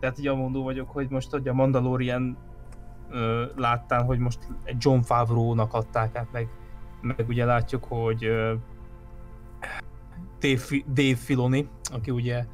[0.00, 2.38] Tehát ugye mondó vagyok, hogy most hogy a Mandalorian
[3.10, 6.48] ö, láttán, hogy most egy John Favreau-nak adták át, meg,
[7.00, 8.54] meg ugye látjuk, hogy ö,
[10.40, 10.62] Dave,
[10.92, 12.44] Dave Filoni, aki ugye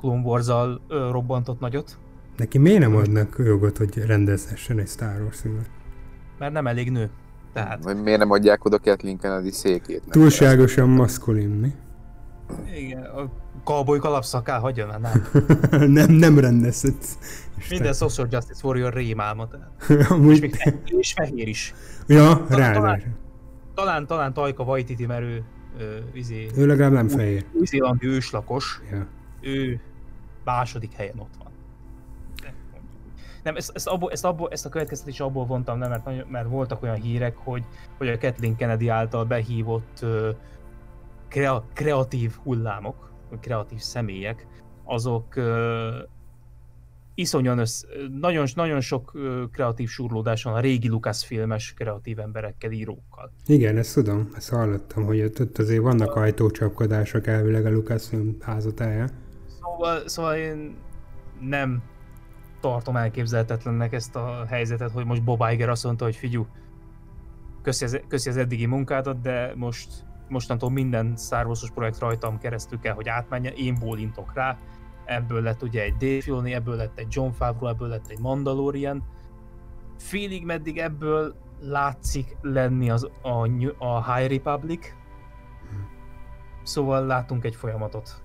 [0.00, 1.98] Clone Wars-al ö, robbantott nagyot,
[2.36, 5.70] Neki miért nem adnak jogot, hogy rendezhessen egy Star Wars filmet?
[6.38, 7.10] mert nem elég nő.
[7.52, 10.00] Tehát Vagy miért nem adják oda Kathleen Kennedy székét?
[10.00, 11.72] Nem Túlságosan maszkulin, mi?
[12.76, 13.30] igen, a
[13.64, 15.22] cowboy kalapszaká hagyja már, nem.
[15.92, 17.18] nem, nem rendezhetsz.
[17.70, 19.70] Minden Social Justice Warrior rémálma, tehát.
[20.00, 20.40] És, Amúgy...
[20.40, 21.74] még fehér, és fehér is.
[22.06, 23.16] Ja, rá, talán-
[23.74, 25.44] Talán, talán Tajka Waititi, mert ő,
[25.78, 27.44] ő, izé, Ő legalább nem fehér.
[27.52, 29.06] új-zélandi őslakos, Ja.
[29.40, 29.80] ő
[30.44, 31.46] második helyen ott van.
[33.42, 36.82] Nem, ezt, ezt, abból, ezt, abból, ezt a következtetést abból vontam, nem, mert, mert voltak
[36.82, 37.64] olyan hírek, hogy,
[37.98, 40.30] hogy a Kathleen Kennedy által behívott ö,
[41.28, 43.10] krea, kreatív hullámok,
[43.40, 44.46] kreatív személyek,
[44.84, 45.88] azok ö,
[47.18, 47.84] iszonyan össz,
[48.20, 49.12] nagyon, nagyon sok
[49.52, 53.32] kreatív surlódás van a régi Lucasfilmes kreatív emberekkel, írókkal.
[53.46, 59.10] Igen, ezt tudom, ezt hallottam, hogy ott, azért vannak ajtócsapkodások elvileg a Lucasfilm házatáján.
[59.60, 60.76] Szóval, szóval én
[61.40, 61.82] nem
[62.60, 66.46] tartom elképzelhetetlennek ezt a helyzetet, hogy most Bob Iger azt mondta, hogy figyú,
[67.62, 69.88] köszi az, köszi az eddigi munkádat, de most
[70.28, 74.58] mostantól minden Star Wars-os projekt rajtam keresztül kell, hogy átmenjen, én bólintok rá.
[75.08, 79.02] Ebből lett ugye egy Dave Filoni, ebből lett egy John Favreau, ebből lett egy Mandalorian.
[79.98, 83.48] Félig meddig ebből látszik lenni az, a,
[83.78, 84.94] a High Republic.
[86.62, 88.20] Szóval látunk egy folyamatot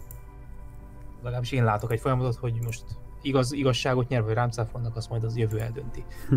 [1.24, 2.84] legalábbis én látok egy folyamatot, hogy most
[3.22, 6.04] igaz, igazságot nyer, vagy rám cáfolnak, azt majd az jövő eldönti.
[6.30, 6.36] Hm.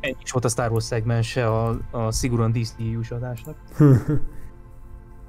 [0.00, 3.56] Ennyi is volt a Star Wars szegmense a, a szigorúan Disney-jus adásnak.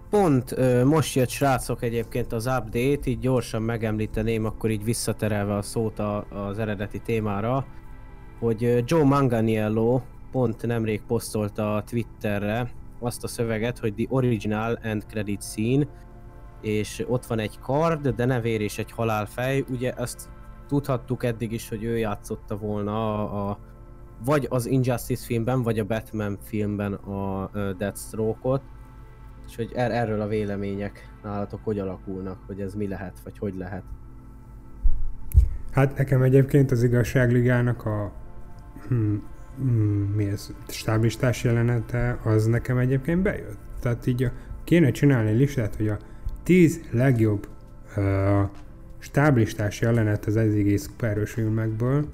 [0.10, 5.62] Pont ö, most jött srácok egyébként az update, így gyorsan megemlíteném, akkor így visszaterelve a
[5.62, 7.66] szót a, az eredeti témára,
[8.40, 15.06] hogy Joe Manganiello pont nemrég posztolta a Twitterre azt a szöveget, hogy the original end
[15.06, 15.88] credit scene,
[16.62, 20.30] és ott van egy kard, de nevér és egy halálfej, ugye ezt
[20.68, 23.58] tudhattuk eddig is, hogy ő játszotta volna a, a
[24.26, 28.62] vagy az Injustice filmben, vagy a Batman filmben a ö, Deathstroke-ot,
[29.50, 33.56] és hogy er- erről a vélemények nálatok hogy alakulnak, hogy ez mi lehet, vagy hogy
[33.56, 33.84] lehet.
[35.72, 38.12] Hát nekem egyébként az igazságligának a
[38.88, 39.24] hmm,
[39.58, 43.58] hmm, mi ez, stáblistás jelenete, az nekem egyébként bejött.
[43.80, 44.32] Tehát így a,
[44.64, 45.98] kéne csinálni listát, hogy a
[46.44, 47.48] 10 legjobb
[47.98, 48.50] uh,
[49.00, 52.06] stáblistás jelenet az eddigi szuperhős filmekből,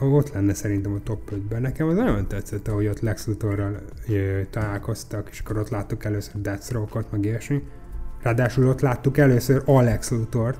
[0.00, 1.60] ott lenne szerintem a top 5-ben.
[1.60, 3.80] Nekem az nagyon tetszett, ahogy ott Lex Luthorral
[4.50, 7.62] találkoztak, és akkor ott láttuk először Deathstroke-ot, meg ilyesmi.
[8.22, 10.58] Ráadásul ott láttuk először Alex Luthort,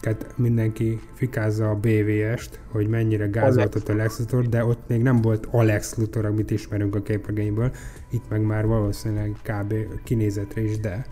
[0.00, 5.20] tehát mindenki fikázza a BVS-t, hogy mennyire gázoltott a Lex Luthor, de ott még nem
[5.20, 7.72] volt Alex Luthor, amit ismerünk a képregényből,
[8.10, 9.74] itt meg már valószínűleg kb.
[10.04, 11.06] kinézetre is, de.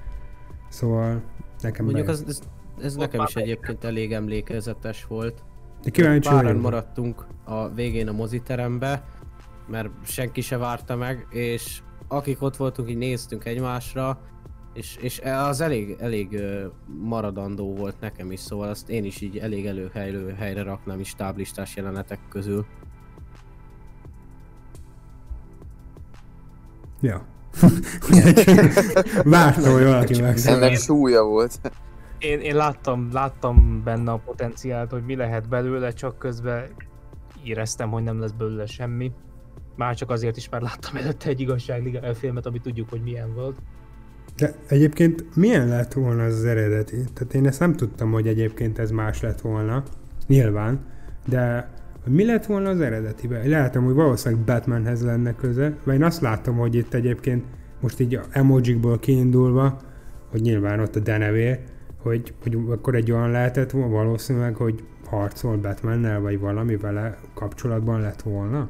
[0.68, 1.22] Szóval
[1.60, 2.26] nekem Mondjuk bejött.
[2.26, 2.40] az, ez,
[2.84, 5.42] ez nekem is egyébként elég emlékezetes volt.
[5.86, 9.04] De kíváncsi Páran maradtunk a végén a moziterembe,
[9.66, 14.20] mert senki se várta meg, és akik ott voltunk, így néztünk egymásra,
[14.74, 16.40] és, és az elég, elég
[16.86, 21.76] maradandó volt nekem is, szóval azt én is így elég előhelylő helyre raknám is táblistás
[21.76, 22.66] jelenetek közül.
[27.00, 27.26] Ja.
[29.24, 30.54] Vártam, hogy valaki megszól.
[30.54, 31.60] Ennek súlya volt.
[32.18, 36.64] Én, én láttam, láttam benne a potenciált, hogy mi lehet belőle, csak közben
[37.44, 39.12] éreztem, hogy nem lesz belőle semmi.
[39.76, 43.58] Már csak azért is, mert láttam előtte egy igazságliga filmet, ami tudjuk, hogy milyen volt.
[44.36, 46.96] De egyébként milyen lett volna az, az eredeti?
[47.14, 49.82] Tehát én ezt nem tudtam, hogy egyébként ez más lett volna.
[50.26, 50.84] Nyilván.
[51.26, 51.70] De
[52.04, 53.48] mi lett volna az eredetiben?
[53.48, 57.44] Lehetem, hogy valószínűleg Batmanhez lenne köze, vagy én azt látom, hogy itt egyébként
[57.80, 59.80] most így a emojikból kiindulva,
[60.30, 61.58] hogy nyilván ott a denevé,
[62.02, 68.00] hogy, hogy akkor egy olyan lehetett volna valószínűleg, hogy harcol Batmannel, vagy valami vele kapcsolatban
[68.00, 68.68] lett volna?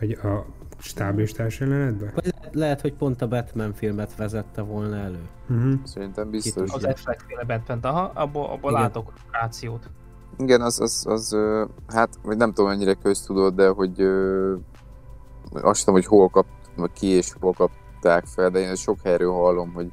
[0.00, 0.44] Vagy a
[0.78, 2.12] stáblistás jelenetben?
[2.14, 5.20] Lehet, lehet, hogy pont a Batman filmet vezette volna elő.
[5.48, 5.74] Uh-huh.
[5.84, 6.72] Szerintem biztos.
[6.72, 8.82] Az Affleck féle Batman, aha, abból, abból Igen.
[8.82, 9.90] látok rációt.
[10.38, 11.36] Igen, az, az, az
[11.88, 14.54] hát, vagy nem tudom mennyire köztudott, de hogy ö,
[15.52, 16.46] azt tudom, hogy hol kap,
[16.76, 19.92] vagy ki és hol kapták fel, de én sok helyről hallom, hogy,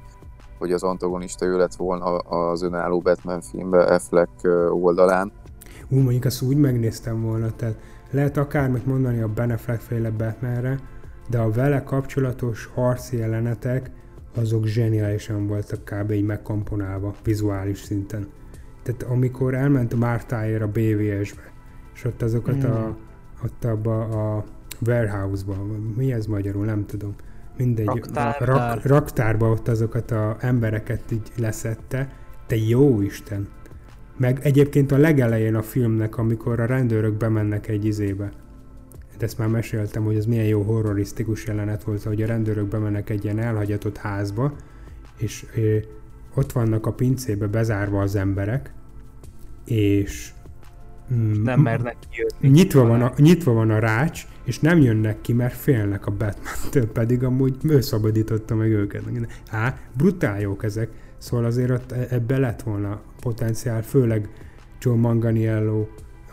[0.63, 4.31] hogy az antagonista ő lett volna az önálló Batman filmbe Affleck
[4.69, 5.31] oldalán.
[5.89, 7.75] Ú, mondjuk azt úgy megnéztem volna, tehát
[8.11, 10.79] lehet akármit mondani a Ben Affleck féle Batmanre,
[11.29, 13.91] de a vele kapcsolatos harci jelenetek,
[14.35, 16.11] azok zseniálisan voltak kb.
[16.11, 18.27] így megkomponálva, vizuális szinten.
[18.83, 21.51] Tehát amikor elment Mártáért a BVS-be,
[21.93, 22.97] és ott azokat a,
[23.43, 24.43] ott abba a
[24.85, 25.55] warehouse-ba,
[25.95, 27.15] mi ez magyarul, nem tudom,
[27.57, 28.35] mindegy, Raktár.
[28.39, 32.09] rak, raktárba ott azokat a embereket így leszette,
[32.47, 33.47] te jó Isten!
[34.17, 38.31] Meg egyébként a legelején a filmnek, amikor a rendőrök bemennek egy izébe.
[39.17, 43.09] De ezt már meséltem, hogy ez milyen jó horrorisztikus jelenet volt, hogy a rendőrök bemennek
[43.09, 44.53] egy ilyen elhagyatott házba,
[45.17, 45.77] és ö,
[46.35, 48.73] ott vannak a pincébe bezárva az emberek,
[49.65, 50.33] és
[51.13, 52.57] mm, Nem mernek kijönni.
[52.59, 56.91] nyitva van, a, nyitva van a rács, és nem jönnek ki, mert félnek a Batman-től,
[56.91, 59.03] pedig amúgy ő szabadította meg őket.
[59.49, 64.29] Á, brutál jók ezek, szóval azért ott e- ebbe lett volna potenciál, főleg
[64.79, 65.85] John Manganiello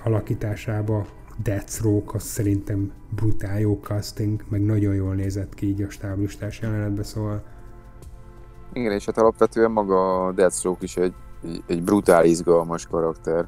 [0.05, 1.07] alakításába
[1.43, 7.05] Deathstroke, az szerintem brutál jó casting, meg nagyon jól nézett ki így a stáblistás jelenetben,
[7.05, 7.43] szóval
[8.73, 11.15] Igen, és hát alapvetően maga Deathstroke is egy,
[11.66, 13.47] egy brutál izgalmas karakter.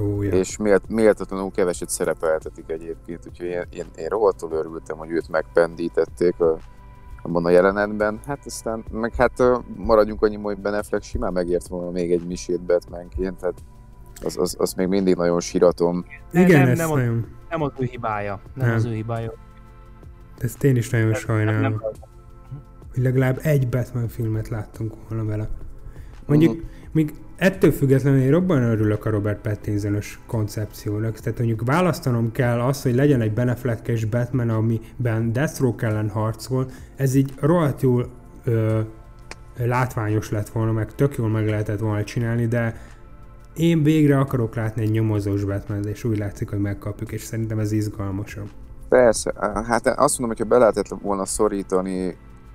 [0.00, 0.30] Ó, ja.
[0.30, 6.40] És mélt, méltatlanul keveset szerepeltetik egyébként, úgyhogy én, én, én rohadtul örültem, hogy őt megpendítették
[6.40, 6.58] a,
[7.22, 8.20] abban a jelenetben.
[8.26, 9.42] Hát aztán, meg hát
[9.76, 13.58] maradjunk annyi, hogy Ben Affleck simán megért volna még egy misét Batmanként, tehát
[14.24, 16.04] az, az, az még mindig nagyon síratom.
[16.30, 18.40] Nem, Igen, nem, ez nem, az, nagyon, nem az ő hibája.
[18.54, 18.76] Nem, Nem.
[18.76, 19.32] az ő hibája.
[20.38, 21.60] ezt én is nagyon Nem, sajnálom.
[21.60, 21.80] nem,
[22.94, 25.48] hogy legalább egy Batman filmet láttunk volna vele.
[26.26, 26.62] Mondjuk, Mhm.
[26.92, 31.18] még ettől függetlenül én robban örülök a Robert Pattinsonos koncepciónak.
[31.18, 36.66] Tehát mondjuk választanom kell azt, hogy legyen egy Ben Affleck-es Batman, amiben Deathstroke ellen harcol,
[36.96, 38.10] ez így rohadt jól
[38.44, 38.80] ö,
[39.56, 42.76] látványos lett volna, meg tök jól meg lehetett volna csinálni, de
[43.54, 47.72] én végre akarok látni egy nyomozós batman és úgy látszik, hogy megkapjuk, és szerintem ez
[47.72, 48.48] izgalmasabb.
[48.88, 49.32] Persze,
[49.66, 52.04] hát azt mondom, hogyha be lehetett volna szorítani,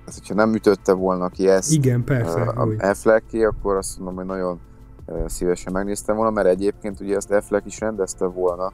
[0.04, 2.68] hát hogyha nem ütötte volna ki ezt Igen, persze, a.
[2.78, 4.60] Afflecki, akkor azt mondom, hogy nagyon
[5.26, 8.72] szívesen megnéztem volna, mert egyébként ugye ezt Affleck is rendezte volna,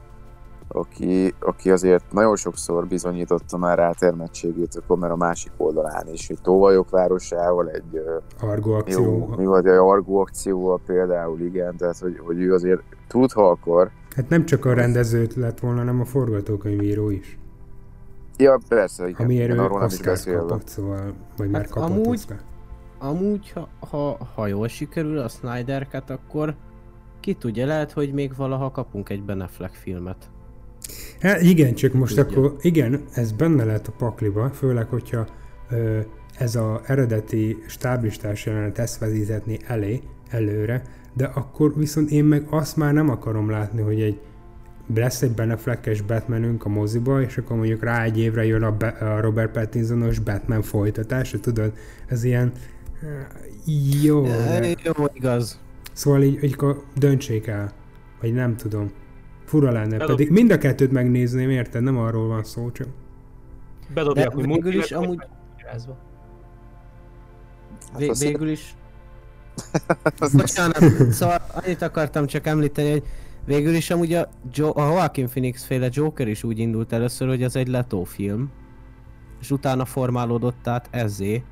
[0.67, 6.37] aki, aki azért nagyon sokszor bizonyította már rátermettségét, akkor már a másik oldalán is, hogy
[6.41, 8.01] Tóvajok városával egy
[8.41, 9.33] Argo jó, akció.
[9.37, 13.89] mi vagy a Argo akcióval például, igen, tehát hogy, hogy ő azért tud, ha akar.
[14.15, 17.39] Hát nem csak a rendezőt lett volna, hanem a forgatókönyvíró is.
[18.37, 21.89] Ja, persze, igen, Amiért ő arról nem is Oscar kapott, szóval, vagy már Hát kapott
[21.89, 22.37] amúgy- Oscar.
[23.05, 26.55] Amúgy, ha, ha, ha jól sikerül a Snyder Cut, akkor
[27.19, 30.29] ki tudja, lehet, hogy még valaha kapunk egy Ben Affleck filmet.
[31.19, 32.37] Hát igen, csak most Tudja.
[32.37, 35.27] akkor, igen, ez benne lehet a pakliba, főleg, hogyha
[35.69, 35.99] ö,
[36.37, 40.81] ez a eredeti stáblistás jelenet ezt vezetni elé, előre,
[41.13, 44.19] de akkor viszont én meg azt már nem akarom látni, hogy egy
[44.95, 48.87] lesz egy Benefleckes Batmanünk a moziba, és akkor mondjuk rá egy évre jön a, Be-
[48.87, 51.73] a Robert Pattinsonos Batman folytatása, tudod?
[52.07, 52.51] Ez ilyen...
[54.03, 54.75] Jó, de...
[54.83, 55.59] Jó, igaz.
[55.93, 57.71] Szóval így, így akkor döntsék el.
[58.21, 58.91] Vagy nem tudom.
[59.45, 59.97] Fura lenne.
[59.97, 61.83] Bedob- Pedig mind a kettőt megnézném, érted?
[61.83, 62.87] Nem arról van szó, csak...
[63.93, 65.27] Bedobják, hogy végül is amúgy-.
[67.93, 68.75] Hát végül is
[70.33, 73.03] Bocsánat, szóval annyit akartam csak említeni, hogy
[73.45, 77.43] végül is amúgy a, jo- a Joaquin Phoenix féle Joker is úgy indult először, hogy
[77.43, 78.51] az egy Leto film,
[79.41, 81.43] és utána formálódott át ezzé,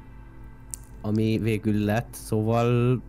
[1.06, 3.02] ami végül lett, szóval...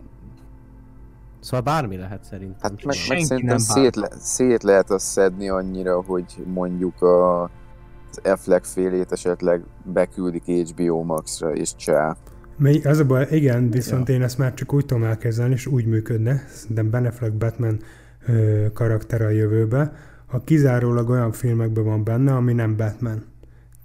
[1.39, 2.57] Szóval bármi lehet szerintem.
[2.61, 8.19] Hát meg, meg szerintem szét, le, szét lehet azt szedni annyira, hogy mondjuk a, az
[8.23, 12.15] Affleck félét esetleg beküldik HBO Max-ra, és csá.
[12.57, 15.85] Mely, az a baj, igen, viszont én ezt már csak úgy tudom elkezdeni, és úgy
[15.85, 17.79] működne, de Ben Affleck Batman
[18.27, 19.93] ö, karakter a jövőbe,
[20.25, 23.23] ha kizárólag olyan filmekben van benne, ami nem Batman.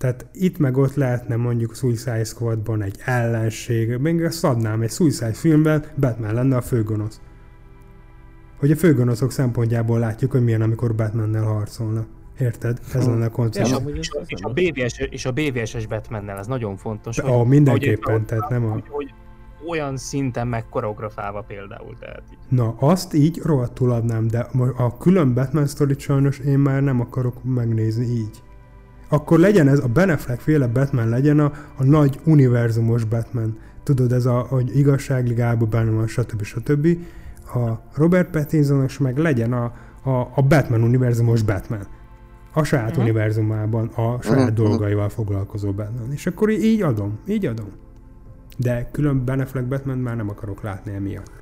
[0.01, 5.33] Tehát itt meg ott lehetne mondjuk Suicide Squadban egy ellenség, még ezt adnám, egy Suicide
[5.33, 7.21] filmben Batman lenne a főgonosz.
[8.59, 12.07] Hogy a főgonoszok szempontjából látjuk, hogy milyen, amikor Batmannel harcolnak.
[12.39, 12.79] Érted?
[12.95, 16.47] Ez lenne a És amúgy és, ez és, a BVS, és a BVS-es Batmannel, ez
[16.47, 17.21] nagyon fontos.
[17.21, 18.71] hogy- Ó, mindenképpen, ahogy- tehát nem a...
[18.73, 19.15] hogy, hogy
[19.69, 22.39] olyan szinten megkoreografálva például, tehát így.
[22.49, 24.39] Na, azt így rohadtul adnám, de
[24.77, 28.43] a külön Batman sztorit sajnos én már nem akarok megnézni így.
[29.13, 33.59] Akkor legyen ez, a Ben Affleck féle Batman legyen a, a nagy univerzumos Batman.
[33.83, 36.43] Tudod, ez a, hogy igazságligában benne van, stb.
[36.43, 36.87] stb.
[37.55, 39.65] A Robert Pattinsonos meg legyen a,
[40.03, 41.87] a, a Batman univerzumos Batman.
[42.53, 43.01] A saját Mhm.
[43.01, 44.55] univerzumában, a saját Mhm.
[44.55, 46.13] dolgaival foglalkozó Batman.
[46.13, 47.69] És akkor így adom, így adom.
[48.57, 51.33] De külön Ben Affleck Batman már nem akarok látni emiatt.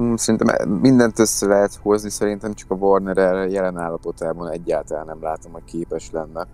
[0.00, 5.22] Mm, Szerintem mindent össze lehet hozni, szerintem csak a Warner erre jelen állapotában egyáltalán nem
[5.22, 6.32] látom, hogy képes lenne.
[6.34, 6.46] Nem,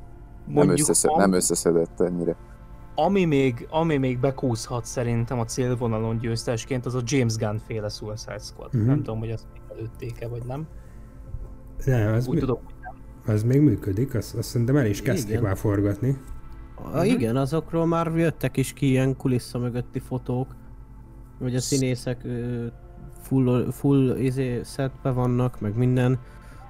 [0.46, 2.36] Mondjuk összeszed, am- nem összeszedett ennyire.
[2.94, 8.38] Ami még, ami még bekúszhat szerintem a célvonalon győztesként, az a James Gunn féle Suicide
[8.38, 8.74] Squad.
[8.74, 8.86] Mhm.
[8.86, 10.66] Nem tudom, hogy azt még előtték-e, vagy nem.
[11.84, 12.59] Nem, az, Úgy mi, tudom,
[13.26, 15.42] az még működik, azt, azt szerintem el is kezdték Igen.
[15.42, 16.16] már forgatni.
[16.92, 20.46] A, igen, azokról már jöttek is ki ilyen kulissza mögötti fotók,
[21.38, 22.66] hogy a színészek ö,
[23.28, 26.18] full, full izé setbe vannak, meg minden.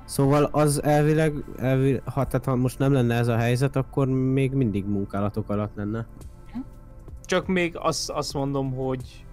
[0.04, 4.52] Szóval az elvileg, elvileg ha, tehát ha most nem lenne ez a helyzet, akkor még
[4.52, 6.06] mindig munkálatok alatt lenne.
[7.24, 9.26] Csak még azt, azt mondom, hogy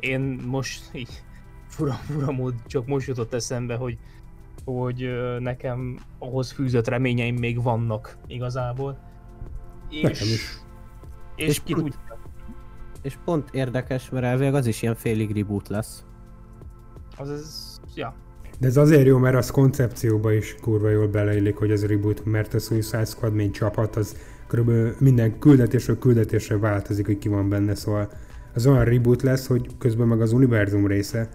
[0.00, 1.22] én most így
[1.74, 3.98] fura, fura mód, csak most jutott eszembe, hogy,
[4.64, 5.08] hogy
[5.38, 8.98] nekem ahhoz fűzött reményeim még vannak igazából.
[9.90, 10.58] Nekem És, is.
[11.36, 12.18] és, És ki pont- tudja.
[13.02, 16.04] És pont érdekes, mert elvileg az is ilyen félig reboot lesz.
[17.18, 18.14] Az, ez, ja.
[18.60, 22.54] De ez azért jó, mert az koncepcióba is kurva jól beleillik, hogy ez reboot, mert
[22.54, 24.16] a Suicide Squad, mint csapat, az
[24.46, 28.10] körülbelül minden küldetésről küldetésre változik, hogy ki van benne, szóval
[28.54, 31.28] az olyan reboot lesz, hogy közben meg az univerzum része,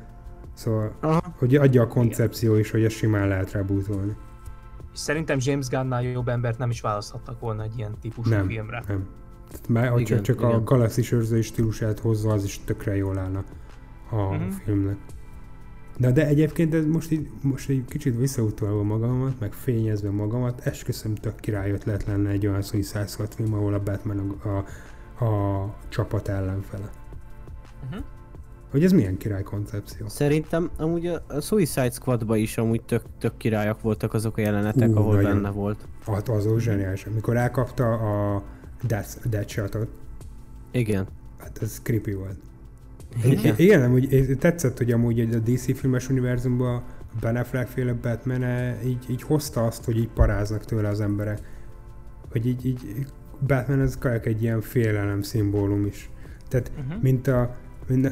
[0.53, 1.33] szóval, Aha.
[1.37, 4.15] hogy adja a koncepció is, hogy ezt simán lehet rebootolni.
[4.93, 8.47] És szerintem James Gunnnál jobb embert nem is választhattak volna egy ilyen típusú Nem.
[8.47, 8.83] filmre.
[8.87, 9.07] Nem.
[9.51, 10.63] Tehát már, ha csak, Igen, csak a igen.
[10.63, 13.43] galaxis őrzői stílusát hozza, az is tökre jól állna
[14.11, 14.49] a Mhm.
[14.49, 14.97] filmnek.
[15.97, 21.15] De, de egyébként ez most így, most egy kicsit visszautalva magamat, meg fényezve magamat, esküszöm
[21.15, 25.75] tök király ötlet lenne egy olyan Suicide Squad film, ahol a Batman a, a, a
[25.89, 26.89] csapat ellenfele.
[27.89, 27.99] Mhm.
[28.71, 30.07] Hogy ez milyen király koncepció?
[30.07, 34.89] Szerintem amúgy a, a Suicide Squadba is amúgy tök, tök királyak voltak azok a jelenetek,
[34.89, 35.31] Ú, ahol nagyon.
[35.31, 35.87] benne volt.
[36.05, 37.05] Az, az volt zseniális.
[37.05, 38.43] Amikor elkapta a
[38.87, 39.87] Death, Deathshot-ot,
[40.71, 41.07] Igen.
[41.37, 42.37] hát ez creepy volt.
[43.25, 43.53] Igen.
[43.57, 46.83] Igen, amúgy tetszett, hogy amúgy a DC filmes univerzumban a
[47.21, 48.43] Ben Affleck féle batman
[48.85, 51.39] így, így hozta azt, hogy így paráznak tőle az emberek.
[52.31, 53.05] Hogy így, így
[53.47, 56.09] Batman ez kajak egy ilyen félelem szimbólum is.
[56.47, 56.97] Tehát Mhm.
[57.01, 57.55] mint a,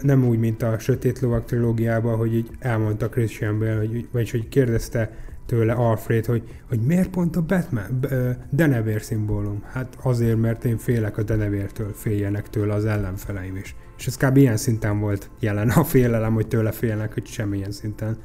[0.01, 4.49] nem úgy, mint a Sötét Lovak trilógiában, hogy így elmondta Christian Bale, hogy, vagyis hogy
[4.49, 5.11] kérdezte
[5.45, 8.05] tőle Alfred, hogy, hogy miért pont a Batman,
[8.49, 9.63] Denevér szimbólum?
[9.71, 13.75] Hát azért, mert én félek a Denevértől, féljenek tőle az ellenfeleim is.
[14.01, 14.37] És ez kb.
[14.37, 18.17] ilyen szinten volt jelen a félelem, hogy tőle félnek, hogy semmilyen szinten.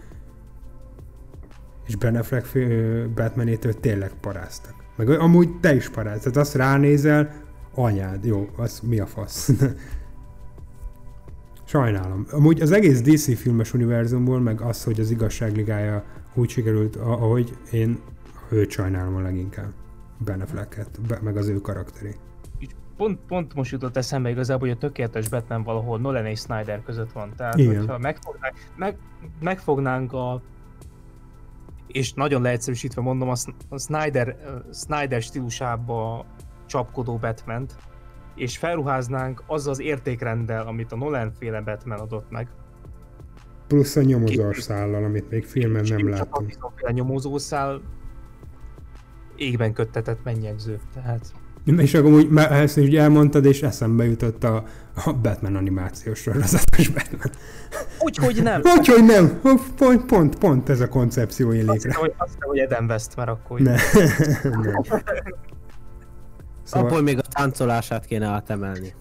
[1.87, 2.59] És Ben Affleck
[3.15, 4.75] Batmanétől tényleg paráztak.
[4.97, 6.19] Meg amúgy te is paráz.
[6.19, 7.43] Tehát azt ránézel,
[7.75, 9.51] anyád, jó, az mi a fasz?
[11.65, 12.27] Sajnálom.
[12.31, 16.05] Amúgy az egész DC filmes univerzumból, meg az, hogy az igazságligája
[16.35, 18.01] úgy sikerült, ahogy én
[18.51, 19.73] őt sajnálom a leginkább.
[20.25, 22.26] Ben Afflecket, meg az ő karakterét.
[22.97, 27.13] Pont, pont most jutott eszembe igazából, hogy a tökéletes Batman valahol Nolan és Snyder között
[27.13, 27.33] van.
[27.37, 27.77] Tehát, Igen.
[27.79, 28.97] hogyha megfognánk, meg,
[29.41, 30.43] megfognánk a
[31.87, 34.37] és nagyon leegyszerűsítve mondom, a, Sn- a Snyder,
[34.73, 36.25] Snyder stílusába
[36.67, 37.67] csapkodó batman
[38.35, 42.49] és felruháznánk azzal az értékrenddel, amit a Nolan féle Batman adott meg.
[43.67, 46.43] Plusz a nyomozás szállal, amit még filmen nem csak
[46.77, 47.81] a nyomozószál
[49.37, 50.81] égben köttetett mennyegző.
[50.95, 51.33] Tehát
[51.67, 54.65] És akkor úgy, ezt is elmondtad, és eszembe jutott a,
[55.05, 57.31] a Batman animációs sorozatos Batman.
[58.01, 58.61] Úgyhogy nem.
[58.79, 59.41] Úgyhogy nem,
[59.77, 61.89] pont, pont, pont ez a koncepció élik Azt rá.
[61.89, 63.61] hiszem, hogy, azt hogy Eden West, mert akkor...
[63.61, 63.75] Ne.
[64.43, 64.75] nem.
[64.77, 65.03] Abból
[66.63, 68.95] Szóval, még a táncolását kéne átemelni.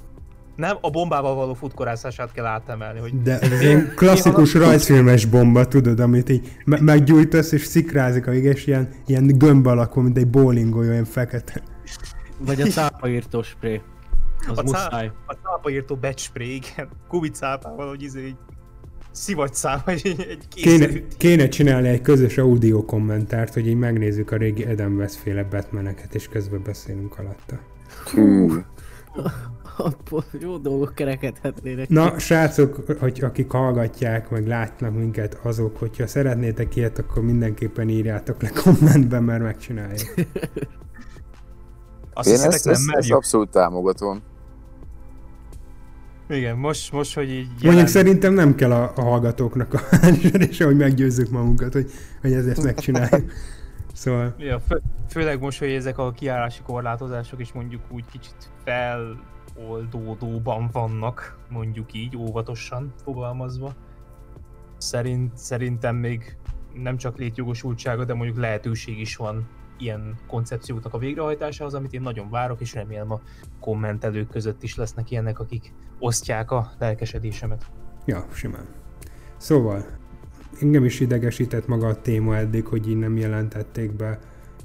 [0.55, 5.99] Nem, a bombával való futkorászását kell átemelni, hogy de ez ilyen klasszikus rajzfilmes bomba, tudod,
[5.99, 10.91] amit így me- meggyújtasz, és szikrázik a és ilyen, ilyen gömb alakú, mint egy bowlingolyó,
[10.91, 11.61] ilyen fekete.
[12.39, 13.81] Vagy a cápaírtó spré.
[14.47, 15.11] Az A cá- muszáj.
[15.25, 18.35] a cápaírtó becspré, igen, kubicápával, hogy izé egy
[19.11, 20.87] szivagyszám, vagy egy, egy Kéne,
[21.17, 26.15] kéne csinálni egy közös audio kommentárt, hogy így megnézzük a régi Adam West féle Batmaneket,
[26.15, 27.59] és közben beszélünk alatta.
[28.13, 28.47] Hű.
[29.77, 31.89] Abból jó dolgok kerekedhetnének.
[31.89, 38.41] Na, srácok, hogy akik hallgatják, meg látnak minket, azok, hogyha szeretnétek ilyet, akkor mindenképpen írjátok
[38.41, 40.13] le kommentben, mert megcsináljuk.
[42.17, 44.21] Azt Én ezt, nem ezt, ezt abszolút támogatom.
[46.29, 50.77] Igen, most, most, hogy így Mondjuk szerintem nem kell a, a hallgatóknak a hányzserése, hogy
[50.77, 53.31] meggyőzzük magunkat, hogy, hogy ezért megcsináljuk.
[53.93, 60.69] Szóval, Ja, fő, főleg most, hogy ezek a kiárási korlátozások is mondjuk úgy kicsit feloldódóban
[60.71, 63.73] vannak, mondjuk így, óvatosan fogalmazva.
[64.77, 66.37] Szerint, szerintem még
[66.73, 72.29] nem csak létjogosultsága, de mondjuk lehetőség is van ilyen koncepcióknak a végrehajtásához, amit én nagyon
[72.29, 73.21] várok, és remélem a
[73.59, 77.65] kommentelők között is lesznek ilyenek, akik osztják a lelkesedésemet.
[78.05, 78.65] ja, simán.
[79.37, 79.85] Szóval,
[80.61, 84.19] engem is idegesített maga a téma eddig, hogy így nem jelentették be,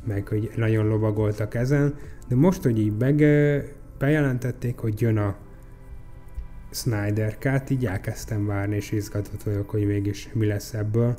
[0.04, 1.94] meg hogy nagyon lovagoltak ezen,
[2.28, 3.64] de most, hogy így bege,
[3.98, 5.36] bejelentették, hogy jön a
[6.70, 11.16] Snyder Cut, így elkezdtem várni, és izgatott vagyok, hogy mégis mi lesz ebből.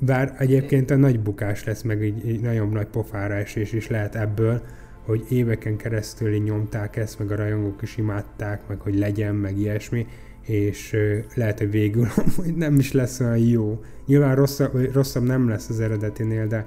[0.00, 4.14] Bár egyébként a nagy bukás lesz, meg így, így nagyon nagy pofára esés is lehet
[4.14, 4.62] ebből,
[5.06, 9.58] hogy éveken keresztül így nyomták ezt, meg a rajongók is imádták, meg hogy legyen, meg
[9.58, 10.06] ilyesmi,
[10.40, 10.96] és
[11.34, 12.06] lehet, hogy végül
[12.56, 13.80] nem is lesz olyan jó.
[14.06, 16.66] Nyilván rosszabb, rosszabb nem lesz az eredetinél, de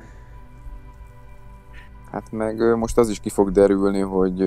[2.12, 4.42] Hát meg most az is ki fog derülni, hogy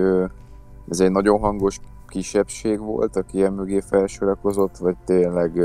[0.88, 5.62] ez egy nagyon hangos kisebbség volt, aki ilyen mögé felsorakozott, vagy tényleg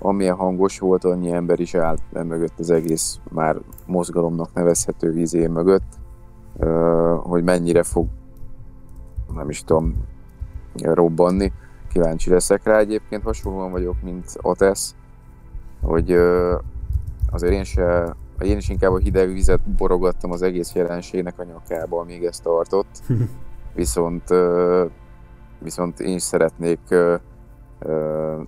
[0.00, 3.56] amilyen hangos volt, annyi ember is állt e mögött az egész már
[3.86, 5.98] mozgalomnak nevezhető izé mögött,
[7.22, 8.06] hogy mennyire fog
[9.34, 9.94] nem is tudom
[10.82, 11.52] robbanni.
[11.92, 14.94] Kíváncsi leszek rá egyébként, hasonlóan vagyok, mint Atesz,
[15.80, 16.12] hogy
[17.30, 22.00] azért én se én is inkább a hideg vizet borogattam az egész jelenségnek a nyakába,
[22.00, 23.02] amíg ez tartott.
[23.74, 24.84] Viszont, ö,
[25.58, 26.80] viszont én is szeretnék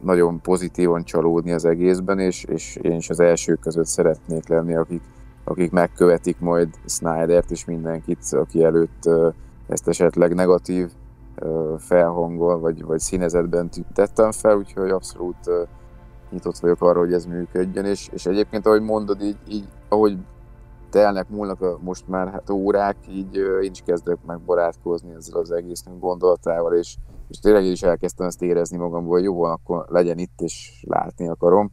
[0.03, 5.03] nagyon pozitívan csalódni az egészben, és, és én is az elsők között szeretnék lenni, akik,
[5.45, 9.09] akik megkövetik majd Snydert és mindenkit, aki előtt
[9.69, 10.91] ezt esetleg negatív
[11.79, 15.51] felhangol, vagy, vagy színezetben tüntettem fel, úgyhogy abszolút
[16.31, 20.19] nyitott vagyok arra, hogy ez működjön, és, és egyébként, ahogy mondod, így, így ahogy
[20.91, 25.51] telnek, múlnak a, most már hát órák, így én is kezdek meg barátkozni ezzel az
[25.51, 26.97] egész gondolatával, és,
[27.33, 30.85] és tényleg én is elkezdtem ezt érezni magamból, hogy jó van, akkor legyen itt, és
[30.87, 31.73] látni akarom.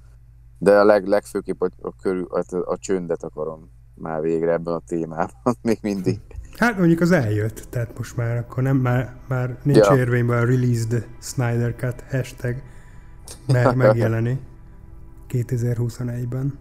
[0.58, 4.82] De a leg, legfőképp a, a, körül, a, a csöndet akarom már végre ebben a
[4.86, 6.20] témában, még mindig.
[6.58, 9.96] hát mondjuk az eljött, tehát most már akkor nem, már, már nincs Ja.
[9.96, 12.56] érvényben a Released Snyder Cut hashtag
[13.48, 14.40] mer megjeleni
[15.30, 16.60] 2021-ben.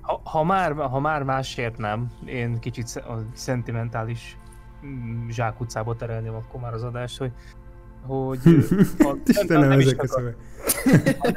[0.00, 4.38] Ha, ha, már, ha már másért nem, én kicsit a szentimentális
[4.86, 7.32] mm, zsákutcába terelném akkor már az adást, hogy
[8.06, 8.38] hogy
[8.98, 10.36] a, Istenem, nem is ezek a szöveg.
[11.16, 11.30] ha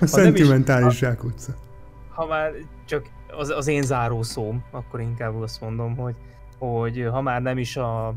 [0.00, 1.52] A szentimentális zsákutca.
[2.08, 2.52] ha már
[2.84, 6.16] csak az, az én záró szóm, akkor inkább azt mondom, hogy,
[6.58, 8.14] hogy ha már nem is a...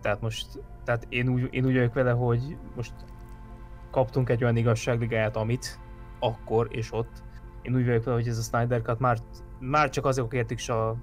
[0.00, 0.46] Tehát most,
[0.84, 2.92] tehát én úgy, én úgy vagyok vele, hogy most
[3.90, 5.78] kaptunk egy olyan igazságligát, amit
[6.18, 7.22] akkor és ott.
[7.62, 9.18] Én úgy vagyok vele, hogy ez a Snyder Cut már,
[9.58, 10.96] már csak azokért is a...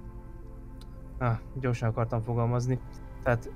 [1.18, 2.78] Ah, gyorsan akartam fogalmazni.
[3.22, 3.50] Tehát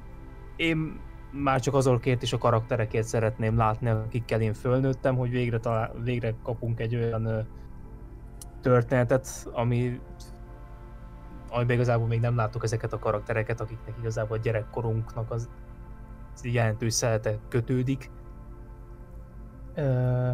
[0.56, 1.00] én
[1.42, 6.34] már csak azokért is a karakterekért szeretném látni, akikkel én fölnőttem, hogy végre, talál, végre
[6.42, 7.46] kapunk egy olyan
[8.60, 10.00] történetet, ami
[11.54, 15.48] amiben igazából még nem láttuk ezeket a karaktereket, akiknek igazából a gyerekkorunknak az,
[16.34, 18.10] az jelentős szelete kötődik.
[19.74, 20.30] Ö,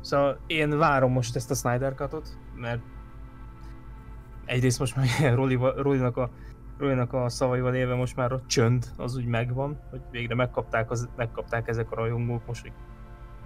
[0.00, 2.82] szóval én várom most ezt a Snyder Cut-ot, mert
[4.44, 5.34] egyrészt most már
[5.76, 6.30] Rolinak a
[6.78, 11.08] Rolinak a szavaival élve most már a csönd az úgy megvan, hogy végre megkapták, az,
[11.16, 12.72] megkapták ezek a rajongók, most hogy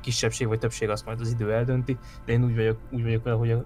[0.00, 3.36] kisebbség vagy többség azt majd az idő eldönti, de én úgy vagyok, úgy vagyok vele,
[3.36, 3.64] hogy a,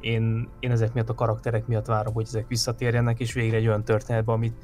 [0.00, 3.84] én, én ezek miatt a karakterek miatt várom, hogy ezek visszatérjenek, és végre egy olyan
[3.84, 4.56] történetbe, amit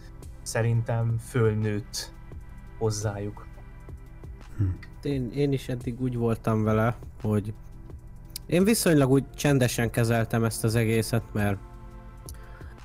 [0.42, 2.12] szerintem fölnőtt
[2.78, 3.46] hozzájuk.
[4.56, 4.64] Hm.
[5.02, 7.54] Én, én is eddig úgy voltam vele, hogy
[8.46, 11.58] én viszonylag úgy csendesen kezeltem ezt az egészet, mert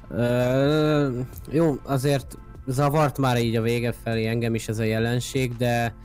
[0.09, 1.19] ö,
[1.51, 2.37] jó, azért
[2.67, 5.95] zavart már így a vége felé engem is ez a jelenség, de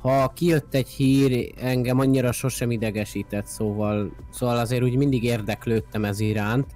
[0.00, 6.20] ha kijött egy hír, engem annyira sosem idegesített, szóval, szóval azért úgy mindig érdeklődtem ez
[6.20, 6.66] iránt.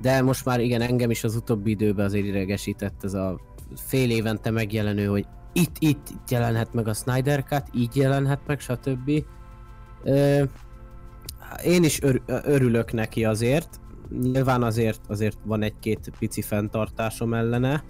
[0.00, 3.40] De most már igen, engem is az utóbbi időben azért idegesített ez a
[3.76, 8.60] fél évente megjelenő, hogy itt, itt, itt jelenhet meg a Snyder Cut, így jelenhet meg,
[8.60, 9.24] stb.
[10.04, 10.42] Ö,
[11.64, 13.79] én is ör, örülök neki azért.
[14.22, 17.84] Nyilván azért, azért van egy-két pici fenntartásom ellene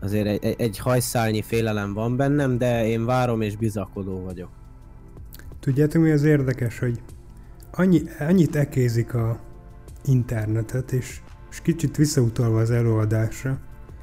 [0.00, 4.48] azért egy, egy hajszálnyi félelem van bennem, de én várom és bizakodó vagyok.
[5.60, 7.00] Tudjátok mi az érdekes, hogy
[7.72, 9.40] annyi, annyit ekézik a
[10.04, 13.58] internetet, és, és kicsit visszautalva az előadásra,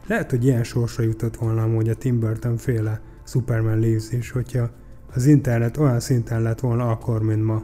[0.08, 4.70] lehet, hogy ilyen sorsa jutott volna amúgy a Tim Burton féle Superman Leaves is, hogyha
[5.14, 7.64] az internet olyan szinten lett volna akkor, mint ma.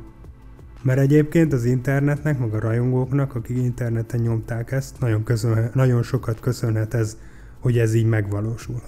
[0.84, 6.40] Mert egyébként az internetnek, meg a rajongóknak, akik interneten nyomták ezt, nagyon, köszönhet, nagyon sokat
[6.40, 7.18] köszönhet ez
[7.62, 8.82] hogy ez így megvalósul.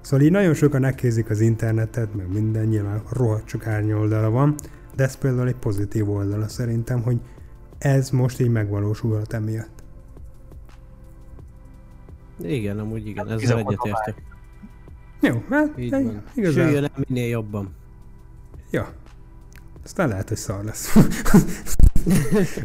[0.00, 4.54] Szóval így nagyon sokan nekézik az internetet, meg minden, nyilván rohadt csak árnyoldala van,
[4.96, 7.20] de ez például egy pozitív oldala szerintem, hogy
[7.78, 9.82] ez most így megvalósulhat emiatt.
[12.42, 14.22] Igen, amúgy igen, ezzel egyetértek.
[15.20, 16.22] Jó, hát így van.
[16.34, 16.66] igazán...
[16.66, 17.74] Sőjön el minél jobban.
[18.70, 18.92] Ja.
[19.84, 20.96] Aztán lehet, hogy szar lesz.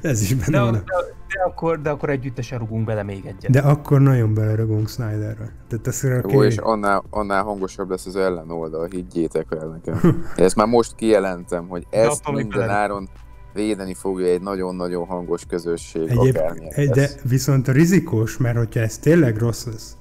[0.01, 0.71] Ez is benne de, van.
[0.71, 0.79] De,
[1.27, 3.51] de, akkor, de akkor együttesen rugunk bele még egyet.
[3.51, 5.51] De akkor nagyon belerugunk Snyderre.
[5.67, 10.25] Tehát ez Jó, és annál, annál hangosabb lesz az ellenoldal, higgyétek el nekem.
[10.35, 13.09] Ezt már most kijelentem, hogy ezt minden áron
[13.53, 16.09] védeni fogja egy nagyon-nagyon hangos közösség.
[16.09, 16.39] Egyéb,
[16.69, 19.97] egy, de viszont a rizikós, mert hogyha ez tényleg rossz lesz,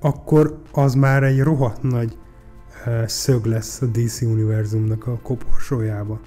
[0.00, 2.18] akkor az már egy rohadt nagy
[3.06, 6.20] szög lesz a DC univerzumnak a koporsójába.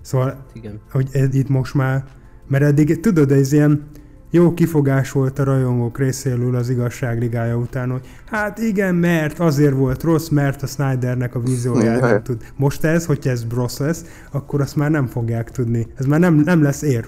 [0.00, 0.80] Szóval, igen.
[0.90, 2.04] hogy ez itt most már,
[2.48, 3.90] mert eddig, tudod, ez ilyen
[4.30, 10.02] jó kifogás volt a rajongók részéről az igazságligája után, hogy hát igen, mert azért volt
[10.02, 12.42] rossz, mert a Snydernek a vízióját nem tud.
[12.56, 15.86] Most ez, hogyha ez rossz lesz, akkor azt már nem fogják tudni.
[15.96, 17.06] Ez már nem, nem lesz érv.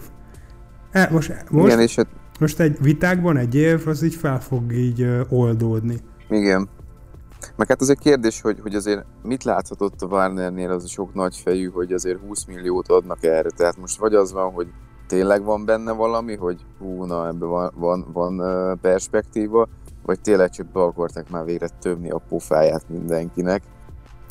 [0.90, 2.06] E, most, most, igen, és hát...
[2.40, 5.96] most egy vitákban egy év, az így fel fog így oldódni.
[6.28, 6.68] Igen.
[7.56, 11.14] Meg hát az egy kérdés, hogy, hogy azért mit láthatott a Warnernél az a sok
[11.14, 13.48] nagy fejű, hogy azért 20 milliót adnak erre.
[13.48, 14.66] Tehát most vagy az van, hogy
[15.06, 18.42] tényleg van benne valami, hogy hú, na ebben van, van, van
[18.80, 19.68] perspektíva,
[20.02, 23.62] vagy tényleg csak be akarták már végre tömni a pofáját mindenkinek.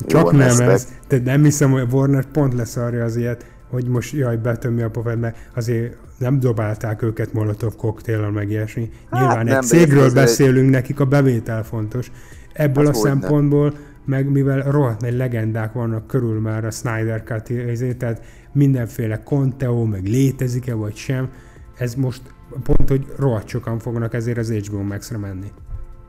[0.06, 0.88] Csak Jó, nem ez.
[1.08, 5.20] De nem hiszem, hogy Warner pont leszarja az ilyet, hogy most jaj, betömni a pofát,
[5.20, 8.90] mert azért nem dobálták őket Molotov koktéllal meg ilyesmi.
[9.10, 10.70] Hát Nyilván egy cégről beszélünk, egy...
[10.70, 12.10] nekik a bevétel fontos.
[12.54, 13.80] Ebből hát a szempontból, nem.
[14.04, 19.84] meg mivel rohadt nagy legendák vannak körül már a Snyder Cut ezért, tehát mindenféle Conteo,
[19.84, 21.30] meg létezik-e vagy sem,
[21.78, 22.22] ez most
[22.62, 25.52] pont, hogy rohadt sokan fognak ezért az HBO Max-re menni.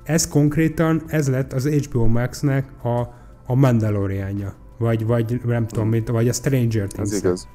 [0.03, 2.99] Ez konkrétan, ez lett az HBO Max-nek a,
[3.45, 7.11] a Mandalorianja, vagy, vagy nem tudom, mint, vagy a Stranger Things.
[7.11, 7.47] Ez igaz.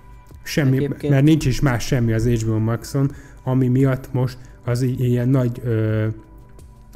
[0.43, 1.13] Semmi, Egyébként...
[1.13, 3.11] mert nincs is más semmi az HBO Maxon,
[3.45, 6.07] ami miatt most az ilyen nagy, ö,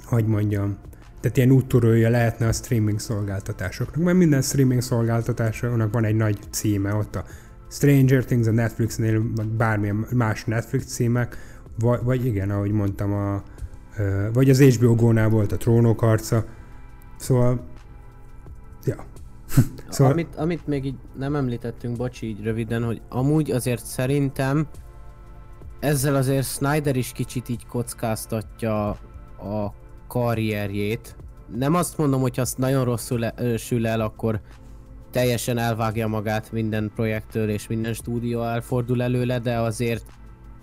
[0.04, 0.76] hogy mondjam,
[1.24, 6.94] tehát ilyen úttörője lehetne a streaming szolgáltatásoknak, mert minden streaming szolgáltatásnak van egy nagy címe,
[6.94, 7.24] ott a
[7.70, 11.36] Stranger Things a Netflixnél, vagy bármilyen más Netflix címek,
[11.78, 13.42] vagy, vagy igen, ahogy mondtam, a,
[14.32, 16.44] vagy az HBO Go-nál volt a Trónok harca,
[17.16, 17.66] szóval,
[18.84, 19.04] ja.
[19.88, 20.12] szóval...
[20.12, 24.66] Amit, amit még így nem említettünk, bocsi, így röviden, hogy amúgy azért szerintem
[25.80, 28.88] ezzel azért Snyder is kicsit így kockáztatja
[29.38, 29.74] a
[30.14, 31.16] karrierjét.
[31.56, 33.26] Nem azt mondom, hogy azt nagyon rosszul
[33.56, 34.40] sül el, akkor
[35.10, 40.04] teljesen elvágja magát minden projektől, és minden stúdió elfordul előle, de azért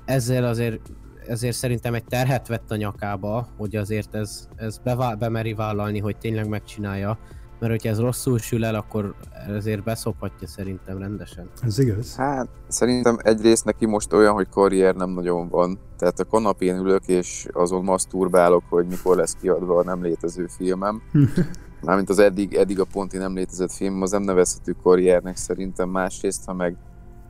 [0.05, 0.91] ezzel azért,
[1.27, 6.17] ezért szerintem egy terhet vett a nyakába, hogy azért ez, ez bevá- bemeri vállalni, hogy
[6.17, 7.17] tényleg megcsinálja.
[7.61, 9.13] Mert hogyha ez rosszul sül el, akkor
[9.47, 11.49] ezért beszophatja szerintem rendesen.
[11.63, 12.15] Ez igaz?
[12.15, 15.79] Hát szerintem egyrészt neki most olyan, hogy karrier nem nagyon van.
[15.97, 21.01] Tehát a kanapén ülök és azon maszturbálok, hogy mikor lesz kiadva a nem létező filmem.
[21.85, 25.89] Mármint az eddig, eddig a ponti nem létezett film, az nem nevezhető karriernek szerintem.
[25.89, 26.75] Másrészt, ha meg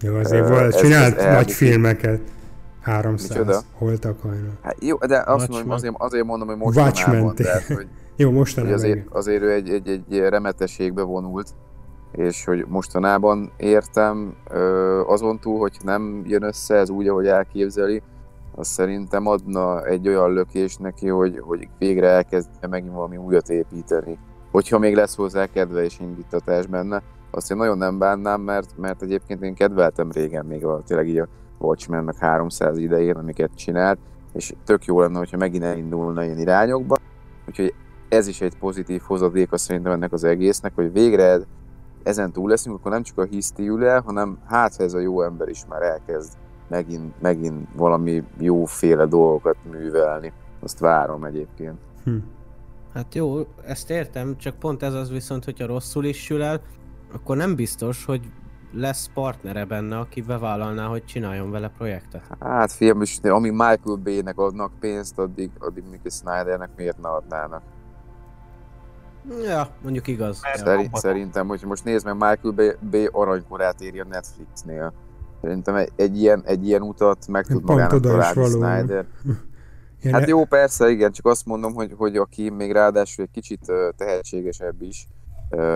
[0.02, 2.22] Jó, azért Ö, volt, ez- csinált ez nagy filmeket.
[2.82, 3.30] 300.
[3.30, 3.62] Micsoda?
[3.74, 4.58] Holtak hajnal.
[4.62, 5.72] Hát jó, de azt mondom, Watchmen.
[5.78, 6.86] azért, azért mondom, hogy Watchmen.
[6.86, 9.08] mostanában, tehát, hogy, Jó, mostanában azért, igen.
[9.12, 11.48] azért ő egy, egy, egy remetességbe vonult,
[12.12, 14.36] és hogy mostanában értem,
[15.06, 18.02] azon túl, hogy nem jön össze ez úgy, ahogy elképzeli,
[18.56, 24.18] az szerintem adna egy olyan lökést neki, hogy, hogy végre elkezdje megint valami újat építeni.
[24.52, 27.02] Hogyha még lesz hozzá kedve és indítatás benne,
[27.32, 31.18] azt én nagyon nem bánnám, mert, mert egyébként én kedveltem régen még a, tényleg így
[31.18, 31.28] a
[31.58, 34.00] Watchmen meg 300 idején, amiket csinált,
[34.34, 36.96] és tök jó lenne, hogyha megint elindulna ilyen irányokba.
[37.48, 37.74] Úgyhogy
[38.12, 41.40] ez is egy pozitív hozadéka szerintem ennek az egésznek, hogy végre
[42.04, 45.00] ezen túl leszünk, akkor nem csak a hiszti ül el, hanem hát ha ez a
[45.00, 46.34] jó ember is már elkezd
[46.68, 50.34] megint, megint valami jóféle dolgokat művelni.
[50.60, 51.80] Azt várom egyébként.
[52.04, 52.16] Hm.
[52.94, 56.62] Hát jó, ezt értem, csak pont ez az viszont, hogyha rosszul is sül el,
[57.14, 58.22] akkor nem biztos, hogy
[58.74, 62.24] lesz partnere benne, aki bevállalná, hogy csináljon vele projektet.
[62.40, 67.10] Hát film is, de ami Michael Bay-nek adnak pénzt, addig, addig Mickey Snydernek miért ne
[67.10, 67.62] adnának?
[69.48, 70.40] Ja, mondjuk igaz.
[70.42, 70.64] Mert- Ja.
[70.66, 74.94] Szeri, abban- szerintem, hogy most nézd meg, Michael Bay, Bay aranykorát éri a Netflixnél.
[75.42, 78.44] Szerintem egy, egy, ilyen, egy ilyen utat meg tud magának találni.
[78.50, 79.06] Snyder.
[80.02, 83.72] Ilyen Hát jó, persze, igen, csak azt mondom, hogy, hogy aki még ráadásul egy kicsit
[83.98, 85.08] tehetségesebb is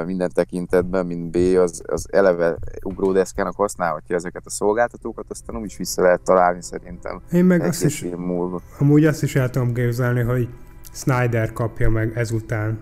[0.05, 5.77] minden tekintetben, mint B, az, az eleve ugródeszkának használhatja ezeket a szolgáltatókat, aztán úgy is
[5.77, 8.61] vissza lehet találni szerintem Én meg azt is, múlva.
[8.80, 10.49] amúgy azt is el tudom képzelni, hogy
[10.91, 12.80] Snyder kapja meg ezután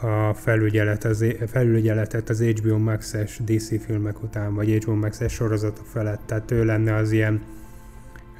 [0.00, 6.20] a felügyelet az, felügyeletet az HBO Max-es DC filmek után, vagy HBO Max-es sorozatok felett.
[6.26, 7.42] Tehát ő lenne az ilyen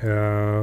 [0.03, 0.63] ö,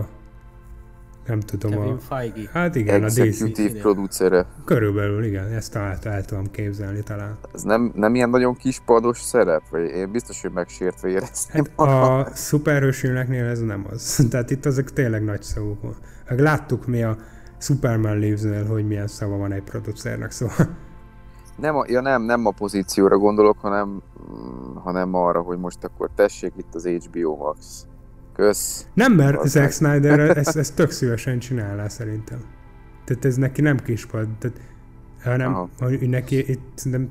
[1.28, 2.49] nem tudom, Kevin a, Feige.
[2.52, 3.18] hát igen, a DC.
[3.18, 4.45] Executive producere.
[4.65, 7.38] Körülbelül igen, ezt el, el tudom képzelni talán.
[7.53, 9.61] Ez nem, nem ilyen nagyon kispados szerep?
[9.69, 11.65] Vagy én biztos, hogy megsértve érezném.
[11.78, 14.15] Hát a szuperhősülneknél ez nem az.
[14.30, 15.95] Tehát itt azok tényleg nagy szavuk van.
[16.28, 17.18] Láttuk mi a
[17.60, 20.68] Superman Leaves-nél, hogy milyen szava van egy producernek, szóval
[21.57, 23.88] Nem, a, ja nem, nem a pozícióra gondolok, hanem,
[24.31, 27.85] mm, hanem arra, hogy most akkor tessék itt az HBO Max.
[28.34, 28.88] Kösz.
[28.93, 29.71] Nem, mert Az Zack.
[29.71, 32.39] Snyder ezt, ezt tök szívesen csinálná szerintem.
[33.05, 34.59] Tehát ez neki nem kispad, tehát,
[35.23, 35.69] hanem Aha.
[35.79, 37.09] hogy neki itt szerintem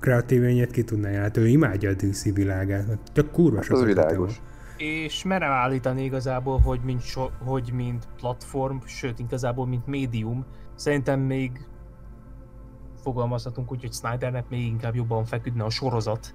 [0.00, 1.22] kreatív ényét ki tudná járni.
[1.22, 4.36] Hát ő imádja a DC világát, tök kurva Hát az világos.
[4.36, 4.48] van.
[4.76, 10.44] És merem állítani igazából, hogy mint, so, hogy mint platform, sőt igazából mint médium,
[10.74, 11.50] szerintem még
[13.02, 16.34] fogalmazhatunk úgy, hogy Snydernek még inkább jobban feküdne a sorozat,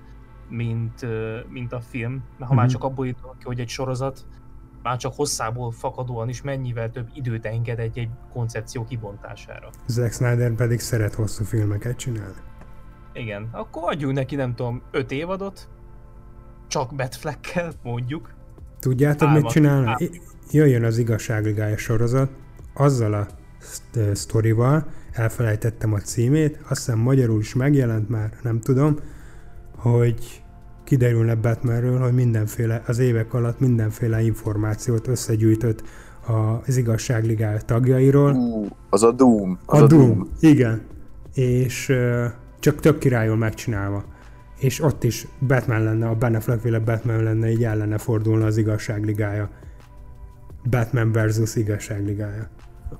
[0.50, 1.06] mint,
[1.50, 2.24] mint a film.
[2.38, 2.74] Mert ha már Mhm.
[2.74, 4.26] csak abból indulok ki, hogy egy sorozat,
[4.84, 9.70] már csak hosszából fakadóan is mennyivel több időt enged egy-egy koncepció kibontására.
[9.88, 12.34] Zack Snyder pedig szeret hosszú filmeket csinálni.
[13.14, 15.68] Igen, akkor adjunk neki nem tudom, öt évadot,
[16.68, 18.34] csak Batfleckkel mondjuk.
[18.80, 19.90] Tudjátok, mit Álmat- csinálna?
[19.90, 20.22] ál- I-
[20.52, 22.30] Jöjjön az igazságligája sorozat,
[22.74, 23.26] azzal a
[24.14, 24.86] sztorival,
[25.16, 28.96] elfelejtettem a címét, azt hiszem magyarul is megjelent már, nem tudom,
[29.76, 30.44] hogy
[30.84, 35.84] kiderülne Batmanről, hogy mindenféle, az évek alatt mindenféle információt összegyűjtött
[36.66, 38.34] az igazságligája tagjairól.
[38.34, 39.60] Ú, az a Doom.
[39.66, 40.30] Az A Doom.
[40.40, 40.82] Igen.
[41.34, 41.94] És
[42.60, 44.04] csak tök királyul megcsinálva.
[44.60, 49.50] És ott is Batman lenne, a Ben Affleck-féle Batman lenne, így ellene fordulna az igazságligája.
[50.70, 52.50] Batman versus igazságligája.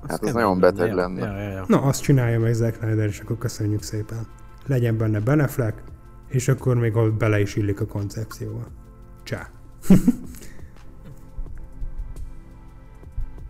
[0.02, 1.26] Hát az kemény nagyon beteg ja, lenne.
[1.26, 1.64] Ja, ja, ja.
[1.68, 4.26] Na, azt csinálja meg Zack Snyder, és akkor köszönjük szépen.
[4.66, 5.82] Legyen benne Ben Affleck,
[6.28, 8.66] és akkor még ott bele is illik a koncepcióba.
[9.22, 9.48] Csá.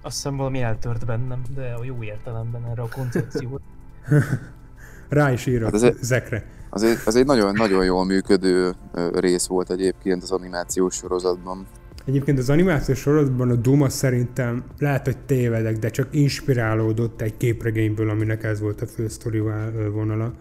[0.03, 3.63] Azt hiszem valami eltört bennem, de a jó értelemben erre a koncepciót.
[5.09, 6.45] Rá is írok Hát ez- Zekre.
[6.71, 8.75] Az egy, az egy nagyon, nagyon jól működő
[9.13, 11.67] rész volt egyébként az animációs sorozatban.
[12.07, 17.37] Egyébként az animációs sorozatban a Doom az szerintem lehet, hogy tévedek, de csak inspirálódott egy
[17.37, 19.43] képregényből, aminek ez volt a fő sztori
[19.93, 20.33] vonala.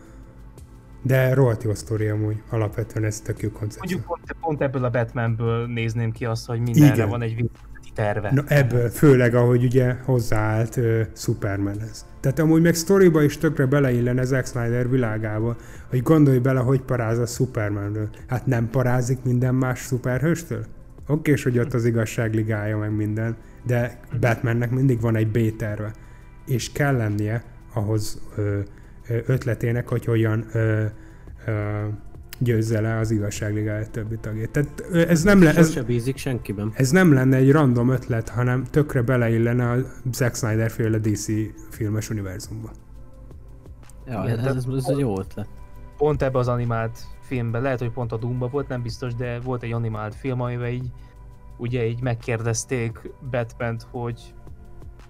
[1.02, 3.80] De rohadt jó sztori amúgy, alapvetően ez tök jó koncepció.
[3.80, 7.10] Mondjuk pont, pont ebből a Batmanből nézném ki azt, hogy mindenre Igen.
[7.10, 7.50] van egy
[7.94, 8.32] terve.
[8.34, 12.06] Na ebből, főleg ahogy ugye hozzáállt uh, Supermanhez.
[12.20, 15.56] Tehát amúgy meg sztoriba is tökre beleillene Zack Snyder világába,
[15.90, 18.10] hogy gondolj bele, hogy paráz a Supermanről.
[18.28, 20.66] Hát nem parázik minden más szuperhőstől?
[21.08, 25.94] Oké, és hogy ott az igazságligája meg minden, de Batmannek mindig van egy B-terve.
[26.46, 28.60] És kell lennie ahhoz ö,
[29.08, 30.86] ötletének, hogy hogyan ö,
[31.46, 31.86] ö,
[32.40, 34.50] győzze le az igazságligája többi tagját.
[34.50, 36.72] Tehát ez nem, le, ez, bízik senkiben.
[36.74, 39.76] ez nem lenne egy random ötlet, hanem tökre beleillene a
[40.12, 41.26] Zack Snyder féle DC
[41.70, 42.72] filmes univerzumba.
[44.08, 45.48] Ja, Igen, ez, ez, ez egy jó ötlet.
[45.98, 49.64] Pont ebbe az animált filmben, lehet, hogy pont a Doomba volt, nem biztos, de volt
[49.64, 50.92] egy animált film, amiben így
[51.58, 54.34] ugye így megkérdezték batman hogy,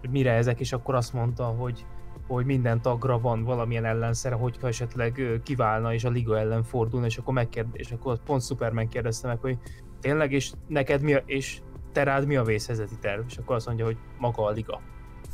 [0.10, 1.86] mire ezek, és akkor azt mondta, hogy
[2.28, 7.18] hogy minden tagra van valamilyen ellenszere, hogyha esetleg kiválna és a liga ellen fordulna, és
[7.18, 9.58] akkor, megkérd, és akkor pont Superman kérdezte meg, hogy
[10.00, 11.62] tényleg, és neked mi a, és
[11.92, 13.22] te rád mi a vészhelyzeti terv?
[13.28, 14.82] És akkor azt mondja, hogy maga a liga.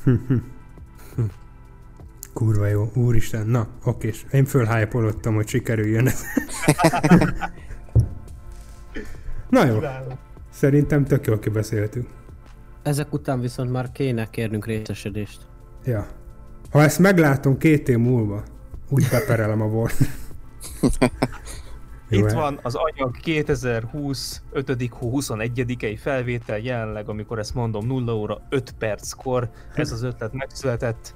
[2.33, 4.25] Kurva jó, úristen, na, okés.
[4.31, 6.23] Én fölhájpolottam, hogy sikerüljön ez.
[9.49, 9.79] na jó,
[10.49, 12.09] szerintem tök jól kibeszéltük.
[12.83, 15.47] Ezek után viszont már kéne kérnünk részesedést.
[15.85, 16.07] Ja.
[16.71, 18.43] Ha ezt meglátom két év múlva,
[18.89, 19.67] úgy beperelem a.
[22.09, 24.87] Jó, Itt el- van az anyag 2020 5.
[24.89, 31.15] hó 21 felvétel jelenleg, amikor ezt mondom 0 óra 5 perckor ez az ötlet megszületett.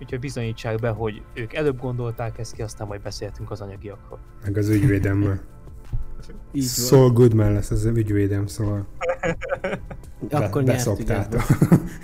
[0.00, 4.18] Úgyhogy bizonyítsák be, hogy ők előbb gondolták ezt ki, aztán majd beszéltünk az anyagiakról.
[4.44, 5.40] Meg az ügyvédemmel.
[6.52, 8.86] Így Saul Goodman lesz az ügyvédem, szóval
[10.30, 11.42] Akkor be, nyertük beszoptátok.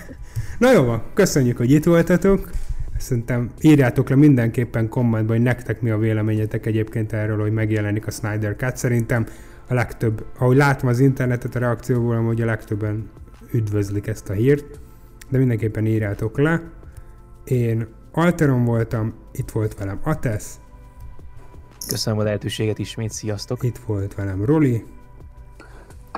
[0.58, 2.50] Na jó van, köszönjük, hogy itt voltatok.
[2.98, 8.10] Szerintem írjátok le mindenképpen kommentbe, hogy nektek mi a véleményetek egyébként erről, hogy megjelenik a
[8.10, 8.76] Snyder Cut.
[8.76, 9.26] Szerintem
[9.68, 13.10] a legtöbb, ahogy látom az internetet a reakcióból, hogy a legtöbben
[13.52, 14.80] üdvözlik ezt a hírt,
[15.28, 16.62] de mindenképpen írjátok le.
[17.44, 20.58] Én Alteron voltam, itt volt velem Atesz,
[21.88, 23.62] Köszönöm a lehetőséget ismét, sziasztok!
[23.62, 24.84] itt volt velem Roli,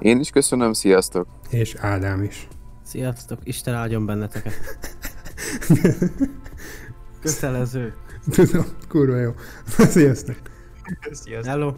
[0.00, 1.26] Én is köszönöm, sziasztok!
[1.50, 2.48] és Ádám is.
[2.82, 4.54] Sziasztok, Isten áldjon benneteket.
[7.22, 7.94] Kötelező.
[8.30, 9.32] Tudom, kurva jó.
[9.66, 10.36] Sziasztok!
[11.10, 11.44] Sziasztok!
[11.44, 11.72] Hello.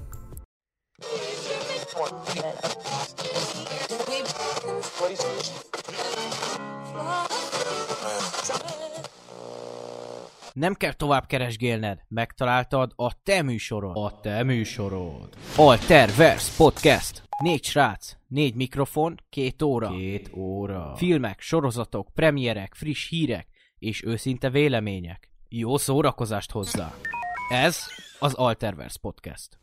[10.58, 13.96] Nem kell tovább keresgélned, megtaláltad a te műsorod.
[13.96, 15.28] A te műsorod.
[15.56, 17.22] Alter Vers Podcast.
[17.42, 19.88] Négy srác, négy mikrofon, két óra.
[19.88, 20.94] Két óra.
[20.96, 23.46] Filmek, sorozatok, premierek, friss hírek
[23.78, 25.30] és őszinte vélemények.
[25.48, 26.94] Jó szórakozást hozzá.
[27.50, 27.78] Ez
[28.18, 29.58] az Alterverse Podcast.